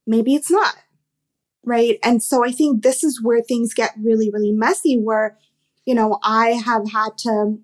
maybe 0.06 0.36
it's 0.36 0.52
not. 0.52 0.76
Right. 1.64 1.98
And 2.04 2.22
so 2.22 2.46
I 2.46 2.52
think 2.52 2.84
this 2.84 3.04
is 3.04 3.24
where 3.24 3.42
things 3.42 3.74
get 3.74 3.96
really, 4.00 4.30
really 4.30 4.52
messy, 4.52 4.98
where, 4.98 5.38
you 5.84 5.96
know, 5.96 6.20
I 6.24 6.50
have 6.52 6.92
had 6.92 7.18
to 7.20 7.60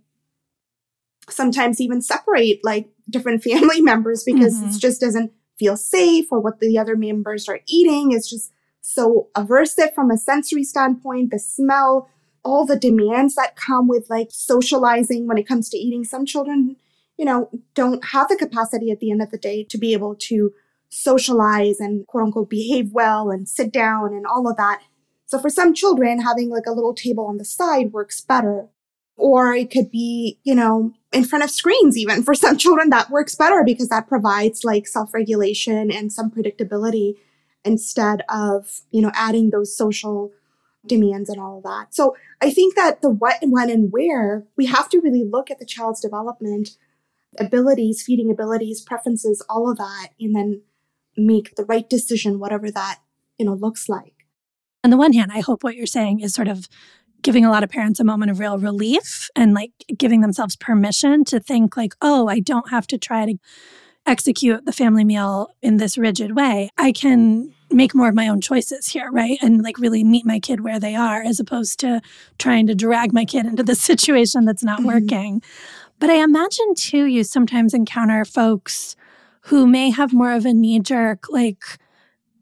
sometimes 1.30 1.80
even 1.80 2.02
separate 2.02 2.62
like 2.64 2.90
different 3.10 3.44
family 3.50 3.82
members 3.82 4.24
because 4.24 4.56
mm-hmm. 4.56 4.70
it 4.70 4.80
just 4.80 5.00
doesn't 5.00 5.32
feel 5.60 5.78
safe 5.78 6.26
or 6.32 6.40
what 6.40 6.60
the 6.60 6.80
other 6.80 6.96
members 6.96 7.48
are 7.48 7.60
eating 7.68 8.12
is 8.12 8.28
just 8.28 8.52
so 8.82 9.30
aversive 9.36 9.94
from 9.94 10.10
a 10.10 10.18
sensory 10.18 10.64
standpoint, 10.64 11.30
the 11.30 11.38
smell, 11.38 12.10
all 12.44 12.66
the 12.66 12.78
demands 12.78 13.36
that 13.36 13.56
come 13.56 13.88
with 13.88 14.10
like 14.10 14.30
socializing 14.32 15.28
when 15.28 15.38
it 15.38 15.48
comes 15.48 15.70
to 15.70 15.78
eating. 15.78 16.04
Some 16.04 16.26
children, 16.26 16.76
you 17.18 17.26
know, 17.26 17.50
don't 17.76 18.06
have 18.06 18.30
the 18.30 18.36
capacity 18.36 18.92
at 18.92 19.00
the 19.00 19.12
end 19.12 19.22
of 19.22 19.32
the 19.32 19.38
day 19.38 19.64
to 19.66 19.78
be 19.78 19.94
able 19.94 20.16
to 20.16 20.54
socialize 20.90 21.80
and 21.80 22.06
quote 22.08 22.26
unquote 22.26 22.50
behave 22.50 22.92
well 22.92 23.30
and 23.30 23.48
sit 23.48 23.72
down 23.72 24.14
and 24.14 24.26
all 24.26 24.50
of 24.50 24.58
that. 24.58 24.82
So 25.26 25.40
for 25.40 25.50
some 25.50 25.74
children, 25.74 26.22
having 26.22 26.50
like 26.50 26.66
a 26.68 26.74
little 26.74 26.94
table 26.94 27.26
on 27.26 27.38
the 27.38 27.46
side 27.46 27.94
works 27.94 28.20
better. 28.22 28.68
Or 29.16 29.54
it 29.54 29.70
could 29.70 29.92
be, 29.92 30.40
you 30.44 30.56
know, 30.56 30.94
in 31.12 31.26
front 31.26 31.44
of 31.44 31.52
screens 31.52 31.96
even. 31.96 32.24
For 32.24 32.34
some 32.34 32.58
children, 32.58 32.90
that 32.90 33.12
works 33.12 33.36
better 33.36 33.64
because 33.64 33.90
that 33.90 34.08
provides 34.08 34.64
like 34.64 34.88
self 34.88 35.14
regulation 35.14 35.92
and 35.92 36.12
some 36.12 36.32
predictability 36.32 37.16
instead 37.64 38.24
of, 38.30 38.82
you 38.90 39.02
know, 39.02 39.12
adding 39.14 39.52
those 39.52 39.78
social 39.78 40.32
demands 40.86 41.30
and 41.30 41.40
all 41.40 41.58
of 41.58 41.64
that. 41.64 41.94
So 41.94 42.16
I 42.42 42.52
think 42.52 42.76
that 42.76 43.02
the 43.02 43.10
what 43.10 43.42
and 43.42 43.52
when 43.52 43.70
and 43.70 43.92
where, 43.92 44.46
we 44.58 44.66
have 44.66 44.90
to 44.90 45.00
really 45.00 45.24
look 45.24 45.52
at 45.52 45.60
the 45.60 45.66
child's 45.66 46.02
development, 46.02 46.70
abilities, 47.38 48.04
feeding 48.04 48.32
abilities, 48.32 48.82
preferences, 48.82 49.44
all 49.50 49.70
of 49.70 49.78
that, 49.78 50.10
and 50.20 50.36
then 50.36 50.62
make 51.16 51.56
the 51.56 51.66
right 51.66 51.90
decision, 51.90 52.40
whatever 52.40 52.72
that, 52.72 53.00
you 53.38 53.46
know, 53.46 53.54
looks 53.54 53.88
like. 53.90 54.26
On 54.84 54.90
the 54.90 54.98
one 54.98 55.14
hand, 55.14 55.32
I 55.34 55.42
hope 55.42 55.64
what 55.64 55.76
you're 55.76 55.86
saying 55.86 56.22
is 56.22 56.34
sort 56.34 56.48
of 56.48 56.68
giving 57.22 57.46
a 57.46 57.52
lot 57.52 57.64
of 57.64 57.70
parents 57.70 58.00
a 58.00 58.04
moment 58.04 58.32
of 58.32 58.40
real 58.40 58.58
relief 58.58 59.30
and 59.36 59.54
like 59.54 59.72
giving 59.96 60.22
themselves 60.22 60.56
permission 60.56 61.24
to 61.26 61.40
think 61.40 61.78
like, 61.78 61.94
oh, 62.02 62.28
I 62.28 62.40
don't 62.40 62.70
have 62.72 62.88
to 62.88 62.98
try 62.98 63.26
to 63.28 63.38
execute 64.08 64.66
the 64.66 64.72
family 64.72 65.04
meal 65.04 65.52
in 65.62 65.78
this 65.78 65.98
rigid 65.98 66.36
way. 66.36 66.72
I 66.78 66.92
can 66.92 67.54
make 67.72 67.96
more 67.96 68.10
of 68.10 68.16
my 68.16 68.28
own 68.28 68.42
choices 68.42 68.88
here, 68.88 69.10
right? 69.12 69.38
And 69.42 69.62
like 69.64 69.78
really 69.78 70.04
meet 70.04 70.26
my 70.26 70.40
kid 70.40 70.62
where 70.62 70.80
they 70.80 70.96
are 70.96 71.22
as 71.22 71.40
opposed 71.40 71.80
to 71.82 72.02
trying 72.38 72.68
to 72.68 72.76
drag 72.76 73.14
my 73.14 73.26
kid 73.26 73.46
into 73.46 73.64
this 73.64 73.82
situation 73.92 74.46
that's 74.46 74.64
not 74.64 74.80
mm-hmm. 74.80 74.88
working. 74.88 75.42
But 76.00 76.10
I 76.10 76.24
imagine 76.24 76.74
too, 76.76 77.06
you 77.06 77.24
sometimes 77.24 77.74
encounter 77.74 78.26
folks 78.26 78.96
who 79.46 79.68
may 79.68 79.90
have 79.90 80.14
more 80.14 80.34
of 80.34 80.46
a 80.46 80.54
knee 80.54 80.80
jerk, 80.80 81.26
like, 81.30 81.64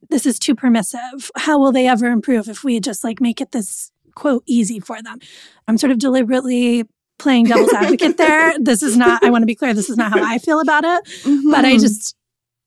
this 0.09 0.25
is 0.25 0.39
too 0.39 0.55
permissive. 0.55 1.31
How 1.35 1.59
will 1.59 1.71
they 1.71 1.87
ever 1.87 2.07
improve 2.07 2.49
if 2.49 2.63
we 2.63 2.79
just 2.79 3.03
like 3.03 3.21
make 3.21 3.39
it 3.41 3.51
this 3.51 3.91
quote 4.15 4.43
easy 4.47 4.79
for 4.79 5.01
them? 5.01 5.19
I'm 5.67 5.77
sort 5.77 5.91
of 5.91 5.99
deliberately 5.99 6.85
playing 7.19 7.45
devil's 7.45 7.73
advocate 7.73 8.17
there. 8.17 8.55
This 8.59 8.81
is 8.81 8.97
not, 8.97 9.23
I 9.23 9.29
want 9.29 9.43
to 9.43 9.45
be 9.45 9.55
clear, 9.55 9.73
this 9.73 9.89
is 9.89 9.97
not 9.97 10.11
how 10.11 10.23
I 10.23 10.39
feel 10.39 10.59
about 10.59 10.83
it. 10.83 11.05
Mm-hmm. 11.23 11.51
But 11.51 11.65
I 11.65 11.77
just 11.77 12.15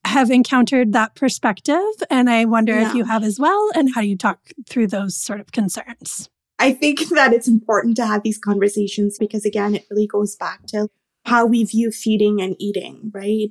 have 0.05 0.31
encountered 0.31 0.93
that 0.93 1.15
perspective. 1.15 1.77
And 2.11 2.29
I 2.29 2.45
wonder 2.45 2.75
yeah. 2.75 2.89
if 2.89 2.95
you 2.95 3.05
have 3.05 3.23
as 3.23 3.39
well, 3.39 3.71
and 3.75 3.95
how 3.95 4.01
you 4.01 4.17
talk 4.17 4.41
through 4.69 4.89
those 4.89 5.17
sort 5.17 5.41
of 5.41 5.53
concerns. 5.53 6.29
I 6.59 6.73
think 6.73 7.09
that 7.11 7.33
it's 7.33 7.49
important 7.49 7.97
to 7.97 8.07
have 8.07 8.23
these 8.23 8.39
conversations 8.39 9.17
because, 9.19 9.45
again, 9.45 9.75
it 9.75 9.87
really 9.91 10.07
goes 10.07 10.37
back 10.37 10.67
to 10.69 10.89
how 11.25 11.47
we 11.47 11.63
view 11.65 11.93
feeding 11.93 12.43
and 12.43 12.57
eating, 12.59 13.13
right? 13.15 13.51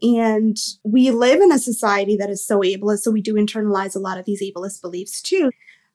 And 0.00 0.56
we 0.84 1.10
live 1.10 1.40
in 1.40 1.50
a 1.50 1.58
society 1.58 2.16
that 2.16 2.30
is 2.30 2.46
so 2.46 2.60
ableist, 2.60 3.00
so 3.00 3.10
we 3.10 3.20
do 3.20 3.34
internalize 3.34 3.96
a 3.96 3.98
lot 3.98 4.16
of 4.16 4.26
these 4.26 4.42
ableist 4.42 4.80
beliefs 4.80 5.20
too 5.20 5.50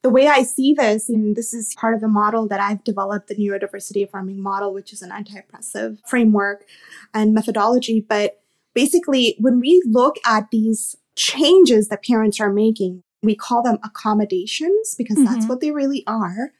the 0.05 0.11
way 0.11 0.27
I 0.27 0.43
see 0.43 0.71
this, 0.71 1.09
and 1.09 1.35
this 1.35 1.51
is 1.51 1.73
part 1.73 1.95
of 1.95 1.99
the 1.99 2.07
model 2.07 2.47
that 2.49 2.59
I've 2.59 2.83
developed, 2.83 3.27
the 3.27 3.33
neurodiversity 3.33 4.03
affirming 4.03 4.39
model, 4.39 4.71
which 4.71 4.93
is 4.93 5.01
an 5.01 5.11
anti-oppressive 5.11 5.97
framework 6.05 6.63
and 7.11 7.33
methodology. 7.33 8.05
But 8.07 8.39
basically, 8.75 9.35
when 9.39 9.59
we 9.59 9.81
look 9.85 10.17
at 10.25 10.51
these 10.51 10.95
changes 11.15 11.87
that 11.87 12.03
parents 12.03 12.39
are 12.39 12.53
making, 12.53 13.01
we 13.23 13.35
call 13.35 13.63
them 13.63 13.79
accommodations 13.83 14.93
because 14.97 15.17
mm-hmm. 15.17 15.33
that's 15.33 15.47
what 15.47 15.61
they 15.61 15.71
really 15.71 16.03
are, 16.05 16.51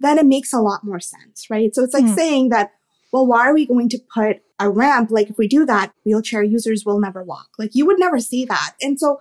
then 0.00 0.18
it 0.18 0.26
makes 0.26 0.52
a 0.52 0.60
lot 0.60 0.84
more 0.84 1.00
sense, 1.00 1.48
right? 1.48 1.74
So 1.74 1.82
it's 1.82 1.94
like 1.94 2.04
mm. 2.04 2.14
saying 2.14 2.48
that, 2.50 2.72
well, 3.12 3.26
why 3.26 3.46
are 3.48 3.54
we 3.54 3.66
going 3.66 3.88
to 3.90 3.98
put 4.12 4.38
a 4.58 4.70
ramp? 4.70 5.10
Like 5.10 5.30
if 5.30 5.38
we 5.38 5.46
do 5.48 5.64
that, 5.66 5.92
wheelchair 6.04 6.42
users 6.42 6.84
will 6.84 7.00
never 7.00 7.22
walk. 7.22 7.48
Like 7.58 7.70
you 7.74 7.86
would 7.86 7.98
never 7.98 8.18
see 8.18 8.44
that. 8.46 8.74
And 8.80 8.98
so 8.98 9.20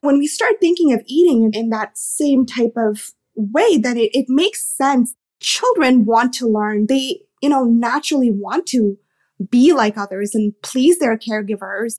when 0.00 0.18
we 0.18 0.26
start 0.26 0.54
thinking 0.60 0.92
of 0.92 1.02
eating 1.06 1.50
in 1.52 1.70
that 1.70 1.96
same 1.96 2.46
type 2.46 2.74
of 2.76 3.12
way, 3.34 3.76
then 3.76 3.96
it, 3.96 4.10
it 4.14 4.26
makes 4.28 4.64
sense. 4.64 5.14
Children 5.40 6.04
want 6.04 6.32
to 6.34 6.46
learn. 6.46 6.86
They, 6.86 7.22
you 7.42 7.48
know, 7.48 7.64
naturally 7.64 8.30
want 8.30 8.66
to 8.68 8.98
be 9.48 9.72
like 9.72 9.96
others 9.96 10.34
and 10.34 10.52
please 10.62 10.98
their 10.98 11.16
caregivers. 11.16 11.98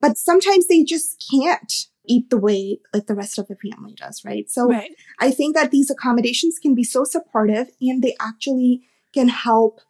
But 0.00 0.16
sometimes 0.16 0.68
they 0.68 0.84
just 0.84 1.24
can't 1.32 1.72
eat 2.06 2.30
the 2.30 2.38
way 2.38 2.80
like 2.94 3.06
the 3.06 3.14
rest 3.14 3.38
of 3.38 3.48
the 3.48 3.56
family 3.56 3.94
does, 3.94 4.22
right? 4.24 4.50
So 4.50 4.68
right. 4.68 4.90
I 5.20 5.30
think 5.30 5.54
that 5.54 5.70
these 5.70 5.90
accommodations 5.90 6.58
can 6.58 6.74
be 6.74 6.84
so 6.84 7.04
supportive 7.04 7.68
and 7.80 8.02
they 8.02 8.16
actually 8.20 8.82
can 9.12 9.28
help 9.28 9.80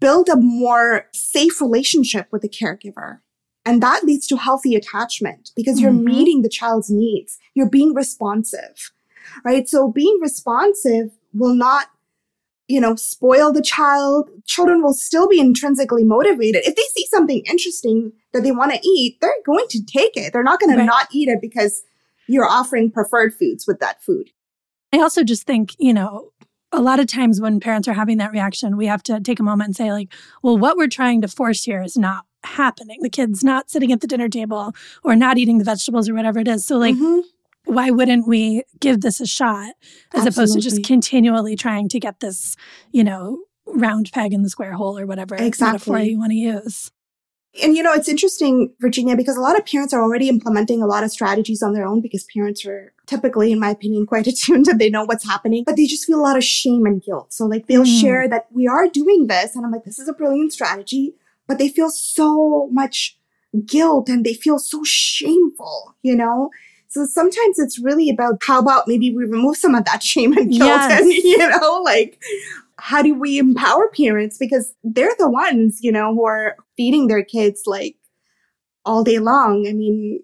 build 0.00 0.28
a 0.28 0.36
more 0.36 1.06
safe 1.12 1.60
relationship 1.60 2.28
with 2.30 2.42
the 2.42 2.48
caregiver. 2.48 3.18
And 3.64 3.82
that 3.82 4.04
leads 4.04 4.26
to 4.28 4.36
healthy 4.36 4.74
attachment 4.74 5.50
because 5.54 5.80
you're 5.80 5.90
mm-hmm. 5.90 6.04
meeting 6.04 6.42
the 6.42 6.48
child's 6.48 6.90
needs. 6.90 7.38
You're 7.54 7.68
being 7.68 7.94
responsive, 7.94 8.92
right? 9.44 9.68
So 9.68 9.90
being 9.90 10.18
responsive 10.22 11.10
will 11.34 11.54
not, 11.54 11.88
you 12.68 12.80
know, 12.80 12.94
spoil 12.94 13.52
the 13.52 13.62
child. 13.62 14.30
Children 14.46 14.82
will 14.82 14.92
still 14.92 15.26
be 15.26 15.40
intrinsically 15.40 16.04
motivated. 16.04 16.62
If 16.64 16.76
they 16.76 16.82
see 16.94 17.06
something 17.06 17.42
interesting 17.48 18.12
that 18.32 18.42
they 18.42 18.52
want 18.52 18.72
to 18.72 18.86
eat, 18.86 19.18
they're 19.20 19.32
going 19.44 19.66
to 19.70 19.84
take 19.84 20.16
it. 20.16 20.32
They're 20.32 20.42
not 20.42 20.60
going 20.60 20.70
right. 20.70 20.82
to 20.82 20.86
not 20.86 21.08
eat 21.10 21.28
it 21.28 21.40
because 21.40 21.82
you're 22.28 22.48
offering 22.48 22.90
preferred 22.90 23.34
foods 23.34 23.66
with 23.66 23.80
that 23.80 24.02
food. 24.02 24.30
I 24.92 25.00
also 25.00 25.24
just 25.24 25.46
think, 25.46 25.74
you 25.78 25.94
know, 25.94 26.32
a 26.70 26.82
lot 26.82 27.00
of 27.00 27.06
times 27.06 27.40
when 27.40 27.60
parents 27.60 27.88
are 27.88 27.94
having 27.94 28.18
that 28.18 28.32
reaction, 28.32 28.76
we 28.76 28.86
have 28.86 29.02
to 29.04 29.20
take 29.20 29.40
a 29.40 29.42
moment 29.42 29.68
and 29.68 29.76
say, 29.76 29.90
like, 29.90 30.12
well, 30.42 30.58
what 30.58 30.76
we're 30.76 30.88
trying 30.88 31.22
to 31.22 31.28
force 31.28 31.64
here 31.64 31.82
is 31.82 31.96
not 31.96 32.26
happening. 32.44 33.00
The 33.00 33.08
kid's 33.08 33.42
not 33.42 33.70
sitting 33.70 33.92
at 33.92 34.02
the 34.02 34.06
dinner 34.06 34.28
table 34.28 34.74
or 35.02 35.16
not 35.16 35.38
eating 35.38 35.58
the 35.58 35.64
vegetables 35.64 36.08
or 36.08 36.14
whatever 36.14 36.38
it 36.38 36.48
is. 36.48 36.66
So, 36.66 36.76
like, 36.76 36.94
mm-hmm. 36.94 37.20
Why 37.68 37.90
wouldn't 37.90 38.26
we 38.26 38.64
give 38.80 39.00
this 39.00 39.20
a 39.20 39.26
shot 39.26 39.74
as 40.14 40.26
Absolutely. 40.26 40.28
opposed 40.28 40.54
to 40.54 40.60
just 40.60 40.84
continually 40.84 41.56
trying 41.56 41.88
to 41.90 42.00
get 42.00 42.20
this, 42.20 42.56
you 42.92 43.04
know, 43.04 43.38
round 43.66 44.10
peg 44.12 44.32
in 44.32 44.42
the 44.42 44.50
square 44.50 44.72
hole 44.72 44.98
or 44.98 45.06
whatever 45.06 45.34
exactly. 45.36 45.92
metaphor 45.92 45.98
you 46.00 46.18
want 46.18 46.30
to 46.30 46.36
use? 46.36 46.90
And 47.62 47.76
you 47.76 47.82
know, 47.82 47.92
it's 47.92 48.08
interesting, 48.08 48.72
Virginia, 48.80 49.16
because 49.16 49.36
a 49.36 49.40
lot 49.40 49.58
of 49.58 49.66
parents 49.66 49.92
are 49.92 50.02
already 50.02 50.28
implementing 50.28 50.82
a 50.82 50.86
lot 50.86 51.02
of 51.02 51.10
strategies 51.10 51.62
on 51.62 51.72
their 51.72 51.86
own 51.86 52.00
because 52.00 52.24
parents 52.24 52.64
are 52.66 52.92
typically, 53.06 53.52
in 53.52 53.58
my 53.58 53.70
opinion, 53.70 54.06
quite 54.06 54.26
attuned 54.28 54.68
and 54.68 54.80
they 54.80 54.90
know 54.90 55.04
what's 55.04 55.24
happening, 55.24 55.64
but 55.64 55.76
they 55.76 55.86
just 55.86 56.04
feel 56.04 56.20
a 56.20 56.22
lot 56.22 56.36
of 56.36 56.44
shame 56.44 56.86
and 56.86 57.02
guilt. 57.02 57.32
So 57.32 57.46
like 57.46 57.66
they'll 57.66 57.84
mm. 57.84 58.00
share 58.00 58.28
that 58.28 58.46
we 58.52 58.66
are 58.66 58.86
doing 58.86 59.26
this. 59.26 59.56
And 59.56 59.64
I'm 59.64 59.72
like, 59.72 59.84
this 59.84 59.98
is 59.98 60.08
a 60.08 60.12
brilliant 60.12 60.52
strategy 60.52 61.14
but 61.48 61.58
they 61.58 61.68
feel 61.68 61.90
so 61.90 62.68
much 62.70 63.18
guilt 63.66 64.08
and 64.08 64.24
they 64.24 64.34
feel 64.34 64.60
so 64.60 64.84
shameful, 64.84 65.96
you 66.02 66.14
know? 66.14 66.50
So 66.88 67.04
sometimes 67.04 67.58
it's 67.58 67.78
really 67.78 68.08
about 68.08 68.42
how 68.42 68.58
about 68.58 68.88
maybe 68.88 69.14
we 69.14 69.24
remove 69.24 69.56
some 69.56 69.74
of 69.74 69.84
that 69.84 70.02
shame 70.12 70.36
and 70.36 70.50
guilt 70.50 70.68
yes. 70.68 71.00
and, 71.00 71.12
you 71.12 71.38
know, 71.38 71.82
like, 71.84 72.22
how 72.78 73.02
do 73.02 73.14
we 73.14 73.38
empower 73.38 73.88
parents? 73.88 74.38
Because 74.38 74.74
they're 74.82 75.14
the 75.18 75.30
ones, 75.30 75.78
you 75.82 75.92
know, 75.92 76.14
who 76.14 76.24
are 76.24 76.56
feeding 76.76 77.08
their 77.08 77.24
kids 77.24 77.62
like 77.66 77.96
all 78.84 79.04
day 79.04 79.18
long. 79.18 79.66
I 79.68 79.72
mean, 79.72 80.20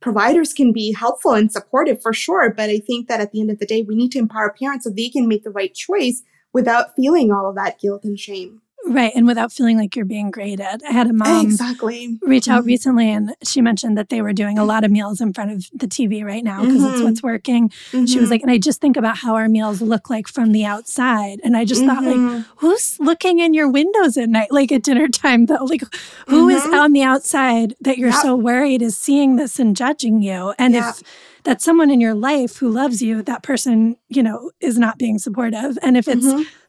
providers 0.00 0.52
can 0.52 0.72
be 0.72 0.92
helpful 0.92 1.32
and 1.32 1.50
supportive 1.52 2.00
for 2.00 2.12
sure, 2.12 2.52
but 2.54 2.70
I 2.70 2.78
think 2.78 3.08
that 3.08 3.20
at 3.20 3.32
the 3.32 3.40
end 3.40 3.50
of 3.50 3.58
the 3.58 3.66
day, 3.66 3.82
we 3.82 3.96
need 3.96 4.12
to 4.12 4.18
empower 4.18 4.54
parents 4.58 4.84
so 4.84 4.90
they 4.90 5.08
can 5.08 5.28
make 5.28 5.44
the 5.44 5.50
right 5.50 5.74
choice 5.74 6.22
without 6.52 6.94
feeling 6.96 7.30
all 7.30 7.48
of 7.48 7.56
that 7.56 7.78
guilt 7.80 8.04
and 8.04 8.18
shame. 8.18 8.62
Right. 8.88 9.12
And 9.14 9.26
without 9.26 9.52
feeling 9.52 9.76
like 9.76 9.94
you're 9.94 10.04
being 10.04 10.30
graded. 10.30 10.82
I 10.82 10.92
had 10.92 11.08
a 11.08 11.12
mom 11.12 11.44
exactly. 11.44 12.18
reach 12.22 12.48
out 12.48 12.60
mm-hmm. 12.60 12.68
recently 12.68 13.10
and 13.10 13.34
she 13.44 13.60
mentioned 13.60 13.98
that 13.98 14.08
they 14.08 14.22
were 14.22 14.32
doing 14.32 14.58
a 14.58 14.64
lot 14.64 14.84
of 14.84 14.90
meals 14.90 15.20
in 15.20 15.32
front 15.34 15.50
of 15.50 15.66
the 15.74 15.86
TV 15.86 16.24
right 16.24 16.42
now 16.42 16.62
because 16.62 16.82
mm-hmm. 16.82 16.94
it's 16.94 17.02
what's 17.02 17.22
working. 17.22 17.68
Mm-hmm. 17.68 18.06
She 18.06 18.18
was 18.18 18.26
mm-hmm. 18.26 18.32
like, 18.32 18.42
and 18.42 18.50
I 18.50 18.58
just 18.58 18.80
think 18.80 18.96
about 18.96 19.18
how 19.18 19.34
our 19.34 19.48
meals 19.48 19.82
look 19.82 20.08
like 20.08 20.26
from 20.26 20.52
the 20.52 20.64
outside. 20.64 21.40
And 21.44 21.56
I 21.56 21.64
just 21.64 21.84
thought, 21.84 22.02
like, 22.02 22.16
mm-hmm. 22.16 22.42
who's 22.56 22.98
looking 22.98 23.38
in 23.40 23.52
your 23.54 23.70
windows 23.70 24.16
at 24.16 24.28
night, 24.28 24.50
like 24.50 24.72
at 24.72 24.82
dinner 24.82 25.08
time, 25.08 25.46
though? 25.46 25.64
Like, 25.64 25.82
who 26.26 26.48
is 26.48 26.64
on 26.66 26.92
the 26.92 27.02
outside 27.02 27.74
that 27.80 27.98
you're 27.98 28.10
yep. 28.10 28.22
so 28.22 28.36
worried 28.36 28.82
is 28.82 28.96
seeing 28.96 29.36
this 29.36 29.58
and 29.58 29.76
judging 29.76 30.22
you? 30.22 30.54
And 30.58 30.74
yep. 30.74 30.84
if 30.88 31.02
that's 31.44 31.64
someone 31.64 31.90
in 31.90 32.00
your 32.00 32.14
life 32.14 32.56
who 32.56 32.68
loves 32.68 33.02
you, 33.02 33.22
that 33.22 33.42
person, 33.42 33.96
you 34.08 34.22
know, 34.22 34.50
is 34.60 34.78
not 34.78 34.98
being 34.98 35.18
supportive. 35.18 35.78
And 35.82 35.96
if 35.96 36.08
it's 36.08 36.26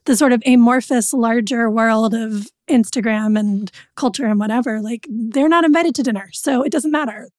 the 0.10 0.18
sort 0.18 0.34
of 0.34 0.42
amorphous, 0.44 1.14
larger 1.14 1.70
world 1.70 2.16
of 2.16 2.48
Instagram 2.68 3.40
and 3.40 3.72
culture 3.96 4.26
and 4.26 4.40
whatever, 4.40 4.82
like 4.82 5.06
they're 5.08 5.48
not 5.48 5.64
invited 5.64 5.94
to 5.94 6.02
dinner. 6.02 6.30
So 6.34 6.64
it 6.64 6.72
doesn't 6.72 6.90
matter. 6.90 7.30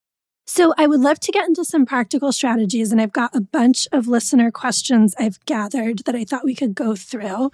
So, 0.47 0.75
I 0.77 0.89
would 0.89 0.99
love 0.99 1.21
to 1.21 1.31
get 1.31 1.47
into 1.47 1.65
some 1.65 1.87
practical 1.87 2.33
strategies, 2.33 2.91
and 2.91 3.01
I've 3.01 3.13
got 3.13 3.37
a 3.37 3.41
bunch 3.41 3.87
of 3.93 4.09
listener 4.09 4.51
questions 4.51 5.15
I've 5.17 5.39
gathered 5.45 6.01
that 6.07 6.17
I 6.17 6.25
thought 6.25 6.45
we 6.45 6.57
could 6.57 6.75
go 6.75 6.97
through. 6.97 7.53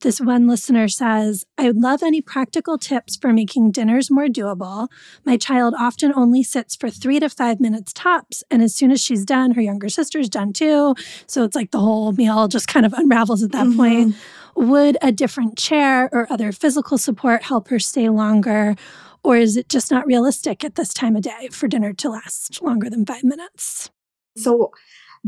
This 0.00 0.18
one 0.18 0.48
listener 0.48 0.88
says, 0.88 1.44
I 1.58 1.66
would 1.66 1.76
love 1.76 2.02
any 2.02 2.22
practical 2.22 2.78
tips 2.78 3.16
for 3.16 3.34
making 3.34 3.72
dinners 3.72 4.10
more 4.10 4.28
doable. 4.28 4.88
My 5.26 5.36
child 5.36 5.74
often 5.78 6.10
only 6.16 6.42
sits 6.42 6.74
for 6.74 6.88
three 6.88 7.20
to 7.20 7.28
five 7.28 7.60
minutes 7.60 7.92
tops, 7.92 8.42
and 8.50 8.62
as 8.62 8.74
soon 8.74 8.92
as 8.92 9.02
she's 9.02 9.26
done, 9.26 9.50
her 9.50 9.60
younger 9.60 9.90
sister's 9.90 10.30
done 10.30 10.54
too. 10.54 10.94
So, 11.26 11.44
it's 11.44 11.56
like 11.56 11.70
the 11.70 11.80
whole 11.80 12.12
meal 12.12 12.48
just 12.48 12.66
kind 12.66 12.86
of 12.86 12.94
unravels 12.94 13.42
at 13.42 13.52
that 13.52 13.66
mm-hmm. 13.66 13.76
point. 13.76 14.16
Would 14.56 14.98
a 15.02 15.12
different 15.12 15.58
chair 15.58 16.08
or 16.12 16.30
other 16.30 16.52
physical 16.52 16.98
support 16.98 17.44
help 17.44 17.68
her 17.68 17.78
stay 17.78 18.08
longer? 18.08 18.74
Or 19.22 19.36
is 19.36 19.56
it 19.56 19.68
just 19.68 19.90
not 19.90 20.06
realistic 20.06 20.64
at 20.64 20.76
this 20.76 20.94
time 20.94 21.16
of 21.16 21.22
day 21.22 21.48
for 21.50 21.68
dinner 21.68 21.92
to 21.92 22.10
last 22.10 22.62
longer 22.62 22.88
than 22.88 23.04
five 23.04 23.24
minutes? 23.24 23.90
So, 24.36 24.72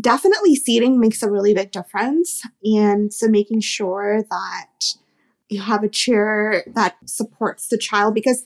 definitely 0.01 0.55
seating 0.55 1.01
makes 1.01 1.23
a 1.23 1.31
really 1.31 1.55
big 1.55 1.73
difference. 1.73 2.43
And 2.63 3.13
so, 3.13 3.29
making 3.29 3.61
sure 3.61 4.23
that 4.31 4.95
you 5.49 5.61
have 5.61 5.83
a 5.83 5.89
chair 5.89 6.65
that 6.75 6.97
supports 7.07 7.69
the 7.69 7.79
child 7.79 8.15
because 8.15 8.45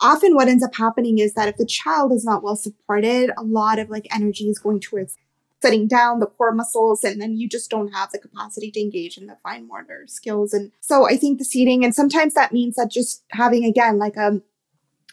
often 0.00 0.34
what 0.34 0.48
ends 0.48 0.62
up 0.62 0.74
happening 0.74 1.18
is 1.18 1.32
that 1.34 1.48
if 1.48 1.56
the 1.56 1.66
child 1.66 2.12
is 2.12 2.24
not 2.24 2.42
well 2.42 2.56
supported, 2.56 3.30
a 3.38 3.42
lot 3.42 3.78
of 3.78 3.88
like 3.88 4.06
energy 4.14 4.44
is 4.44 4.58
going 4.58 4.80
towards 4.80 5.16
setting 5.62 5.86
down 5.86 6.18
the 6.18 6.26
core 6.26 6.52
muscles 6.52 7.04
and 7.04 7.20
then 7.20 7.36
you 7.36 7.48
just 7.48 7.70
don't 7.70 7.94
have 7.94 8.10
the 8.10 8.18
capacity 8.18 8.70
to 8.70 8.80
engage 8.80 9.16
in 9.16 9.26
the 9.26 9.36
fine 9.42 9.66
motor 9.68 10.04
skills 10.06 10.52
and 10.52 10.72
so 10.80 11.08
i 11.08 11.16
think 11.16 11.38
the 11.38 11.44
seating 11.44 11.84
and 11.84 11.94
sometimes 11.94 12.34
that 12.34 12.52
means 12.52 12.74
that 12.74 12.90
just 12.90 13.24
having 13.30 13.64
again 13.64 13.98
like 13.98 14.16
a 14.16 14.40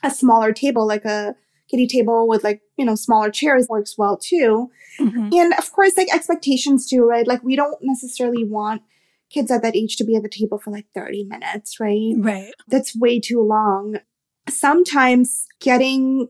a 0.04 0.12
smaller 0.12 0.52
table, 0.52 0.88
like 0.88 1.06
a 1.06 1.36
kitty 1.70 1.88
table 1.88 2.28
with 2.28 2.44
like, 2.44 2.62
you 2.78 2.86
know, 2.86 2.96
smaller 2.96 3.30
chairs 3.30 3.68
works 3.70 3.98
well 3.98 4.18
too. 4.18 4.70
Mm-hmm. 5.00 5.30
And 5.34 5.54
of 5.54 5.72
course, 5.72 5.96
like 5.98 6.14
expectations 6.14 6.88
too, 6.88 7.04
right? 7.04 7.28
Like 7.28 7.44
we 7.44 7.56
don't 7.56 7.78
necessarily 7.82 8.44
want 8.44 8.82
kids 9.30 9.52
at 9.52 9.62
that 9.62 9.76
age 9.76 9.96
to 9.98 10.04
be 10.04 10.16
at 10.16 10.24
the 10.24 10.30
table 10.30 10.58
for 10.58 10.72
like 10.72 10.88
30 10.96 11.26
minutes, 11.26 11.80
right? 11.80 12.14
Right. 12.18 12.52
That's 12.68 12.96
way 12.96 13.20
too 13.20 13.42
long. 13.42 13.98
Sometimes 14.48 15.46
getting 15.60 16.30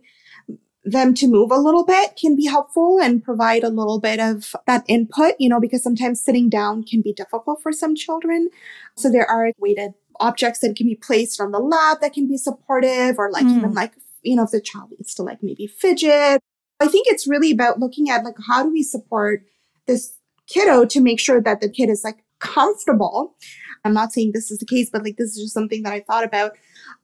them 0.83 1.13
to 1.13 1.27
move 1.27 1.51
a 1.51 1.57
little 1.57 1.85
bit 1.85 2.15
can 2.19 2.35
be 2.35 2.45
helpful 2.45 2.99
and 3.01 3.23
provide 3.23 3.63
a 3.63 3.69
little 3.69 3.99
bit 3.99 4.19
of 4.19 4.55
that 4.65 4.83
input, 4.87 5.33
you 5.37 5.49
know, 5.49 5.59
because 5.59 5.83
sometimes 5.83 6.21
sitting 6.21 6.49
down 6.49 6.83
can 6.83 7.01
be 7.01 7.13
difficult 7.13 7.61
for 7.61 7.71
some 7.71 7.95
children. 7.95 8.49
So 8.95 9.11
there 9.11 9.29
are 9.29 9.51
weighted 9.59 9.93
objects 10.19 10.59
that 10.59 10.75
can 10.75 10.87
be 10.87 10.95
placed 10.95 11.39
on 11.39 11.51
the 11.51 11.59
lap 11.59 11.99
that 12.01 12.13
can 12.13 12.27
be 12.27 12.37
supportive 12.37 13.17
or 13.17 13.31
like 13.31 13.45
mm. 13.45 13.57
even 13.57 13.73
like 13.73 13.93
you 14.21 14.35
know 14.35 14.43
if 14.43 14.51
the 14.51 14.61
child 14.61 14.91
needs 14.91 15.13
to 15.13 15.23
like 15.23 15.41
maybe 15.41 15.67
fidget 15.67 16.41
i 16.79 16.87
think 16.87 17.07
it's 17.07 17.27
really 17.27 17.51
about 17.51 17.79
looking 17.79 18.09
at 18.09 18.23
like 18.23 18.35
how 18.47 18.63
do 18.63 18.69
we 18.69 18.83
support 18.83 19.43
this 19.87 20.17
kiddo 20.47 20.85
to 20.85 20.99
make 20.99 21.19
sure 21.19 21.41
that 21.41 21.61
the 21.61 21.69
kid 21.69 21.89
is 21.89 22.03
like 22.03 22.17
comfortable 22.39 23.35
i'm 23.85 23.93
not 23.93 24.11
saying 24.11 24.31
this 24.33 24.51
is 24.51 24.59
the 24.59 24.65
case 24.65 24.89
but 24.89 25.03
like 25.03 25.17
this 25.17 25.31
is 25.31 25.43
just 25.43 25.53
something 25.53 25.83
that 25.83 25.93
i 25.93 25.99
thought 25.99 26.23
about 26.23 26.51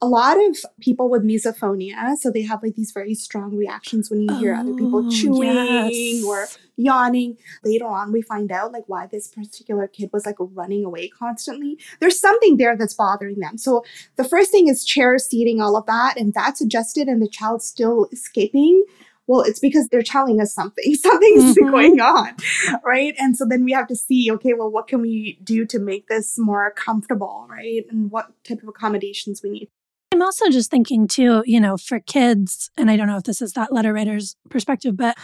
a 0.01 0.07
lot 0.07 0.37
of 0.37 0.57
people 0.81 1.09
with 1.09 1.23
misophonia, 1.23 2.15
so 2.17 2.29
they 2.29 2.41
have 2.41 2.61
like 2.61 2.75
these 2.75 2.91
very 2.91 3.15
strong 3.15 3.55
reactions 3.55 4.09
when 4.09 4.21
you 4.21 4.27
oh, 4.29 4.37
hear 4.37 4.53
other 4.53 4.73
people 4.73 5.07
oh, 5.07 5.09
chewing 5.09 5.53
yes. 5.53 6.23
or 6.23 6.47
yawning. 6.75 7.37
Later 7.63 7.85
on, 7.85 8.11
we 8.11 8.21
find 8.21 8.51
out 8.51 8.73
like 8.73 8.83
why 8.87 9.07
this 9.07 9.29
particular 9.29 9.87
kid 9.87 10.09
was 10.11 10.25
like 10.25 10.35
running 10.39 10.83
away 10.83 11.07
constantly. 11.07 11.79
There's 11.99 12.19
something 12.19 12.57
there 12.57 12.75
that's 12.75 12.93
bothering 12.93 13.39
them. 13.39 13.57
So 13.57 13.85
the 14.17 14.25
first 14.25 14.51
thing 14.51 14.67
is 14.67 14.83
chair 14.83 15.17
seating, 15.17 15.61
all 15.61 15.77
of 15.77 15.85
that, 15.85 16.17
and 16.17 16.33
that's 16.33 16.61
adjusted, 16.61 17.07
and 17.07 17.21
the 17.21 17.29
child's 17.29 17.65
still 17.65 18.07
escaping 18.11 18.83
well, 19.27 19.41
it's 19.41 19.59
because 19.59 19.87
they're 19.87 20.03
telling 20.03 20.39
us 20.39 20.53
something. 20.53 20.95
Something's 20.95 21.55
mm-hmm. 21.55 21.69
going 21.69 21.99
on, 21.99 22.35
right? 22.83 23.15
And 23.17 23.35
so 23.35 23.45
then 23.47 23.63
we 23.63 23.71
have 23.71 23.87
to 23.87 23.95
see, 23.95 24.31
okay, 24.33 24.53
well, 24.53 24.69
what 24.69 24.87
can 24.87 25.01
we 25.01 25.39
do 25.43 25.65
to 25.65 25.79
make 25.79 26.07
this 26.07 26.37
more 26.37 26.71
comfortable, 26.71 27.47
right? 27.49 27.85
And 27.89 28.11
what 28.11 28.31
type 28.43 28.61
of 28.61 28.69
accommodations 28.69 29.41
we 29.43 29.49
need. 29.49 29.69
I'm 30.11 30.21
also 30.21 30.49
just 30.49 30.71
thinking 30.71 31.07
too, 31.07 31.43
you 31.45 31.59
know, 31.59 31.75
for 31.75 31.99
kids, 31.99 32.69
and 32.77 32.89
I 32.89 32.95
don't 32.95 33.07
know 33.07 33.17
if 33.17 33.23
this 33.23 33.41
is 33.41 33.53
that 33.53 33.73
letter 33.73 33.91
writer's 33.91 34.35
perspective, 34.49 34.95
but 34.95 35.17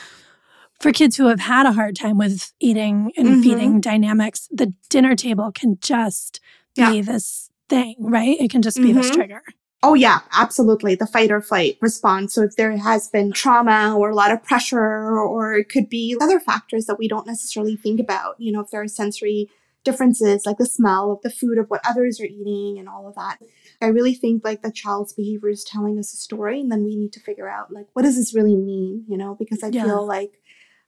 for 0.82 0.92
kids 0.92 1.16
who 1.16 1.28
have 1.28 1.40
had 1.40 1.66
a 1.66 1.72
hard 1.72 1.96
time 1.96 2.18
with 2.18 2.52
eating 2.60 3.14
and 3.16 3.28
mm-hmm. 3.28 3.42
feeding 3.42 3.82
dynamics, 3.82 4.50
the 4.52 4.74
dinner 4.90 5.16
table 5.16 5.52
can 5.52 5.78
just 5.80 6.42
yeah. 6.76 6.92
be 6.92 7.02
this 7.02 7.50
thing, 7.70 7.96
right? 8.00 8.36
It 8.40 8.50
can 8.50 8.62
just 8.62 8.78
be 8.78 8.90
mm-hmm. 8.90 8.98
this 8.98 9.12
trigger. 9.12 9.44
Oh, 9.84 9.96
yeah, 9.96 10.20
absolutely. 10.32 10.94
The 10.94 11.08
fight 11.08 11.32
or 11.32 11.42
flight 11.42 11.78
response. 11.82 12.36
So 12.36 12.44
if 12.44 12.56
there 12.56 12.78
has 12.78 13.08
been 13.08 13.32
trauma 13.32 13.96
or 13.98 14.12
a 14.12 14.16
lot 14.16 14.32
of 14.32 14.44
pressure, 14.44 15.20
or 15.20 15.56
it 15.56 15.70
could 15.70 15.90
be 15.90 16.16
other 16.22 16.40
factors 16.40 16.86
that 16.86 17.00
we 17.00 17.08
don't 17.08 17.26
necessarily 17.26 17.76
think 17.76 18.00
about, 18.00 18.36
you 18.38 18.52
know, 18.52 18.60
if 18.60 18.70
there 18.70 18.82
are 18.82 18.88
sensory 18.88 19.50
differences 19.84 20.46
like 20.46 20.58
the 20.58 20.66
smell 20.66 21.12
of 21.12 21.22
the 21.22 21.30
food 21.30 21.58
of 21.58 21.68
what 21.70 21.82
others 21.88 22.20
are 22.20 22.26
eating 22.26 22.78
and 22.78 22.88
all 22.88 23.08
of 23.08 23.16
that. 23.16 23.40
I 23.82 23.88
really 23.88 24.14
think 24.14 24.44
like 24.44 24.62
the 24.62 24.72
child's 24.72 25.14
behavior 25.14 25.50
is 25.50 25.64
telling 25.64 25.98
us 25.98 26.14
a 26.14 26.18
story 26.18 26.62
and 26.62 26.72
then 26.72 26.84
we 26.84 26.96
need 26.96 27.14
to 27.14 27.20
figure 27.20 27.50
out 27.50 27.74
like 27.74 27.88
what 27.94 28.04
does 28.04 28.16
this 28.16 28.36
really 28.36 28.56
mean, 28.56 29.06
you 29.08 29.18
know, 29.18 29.36
because 29.36 29.64
I 29.64 29.70
yeah. 29.70 29.84
feel 29.84 30.06
like 30.06 30.40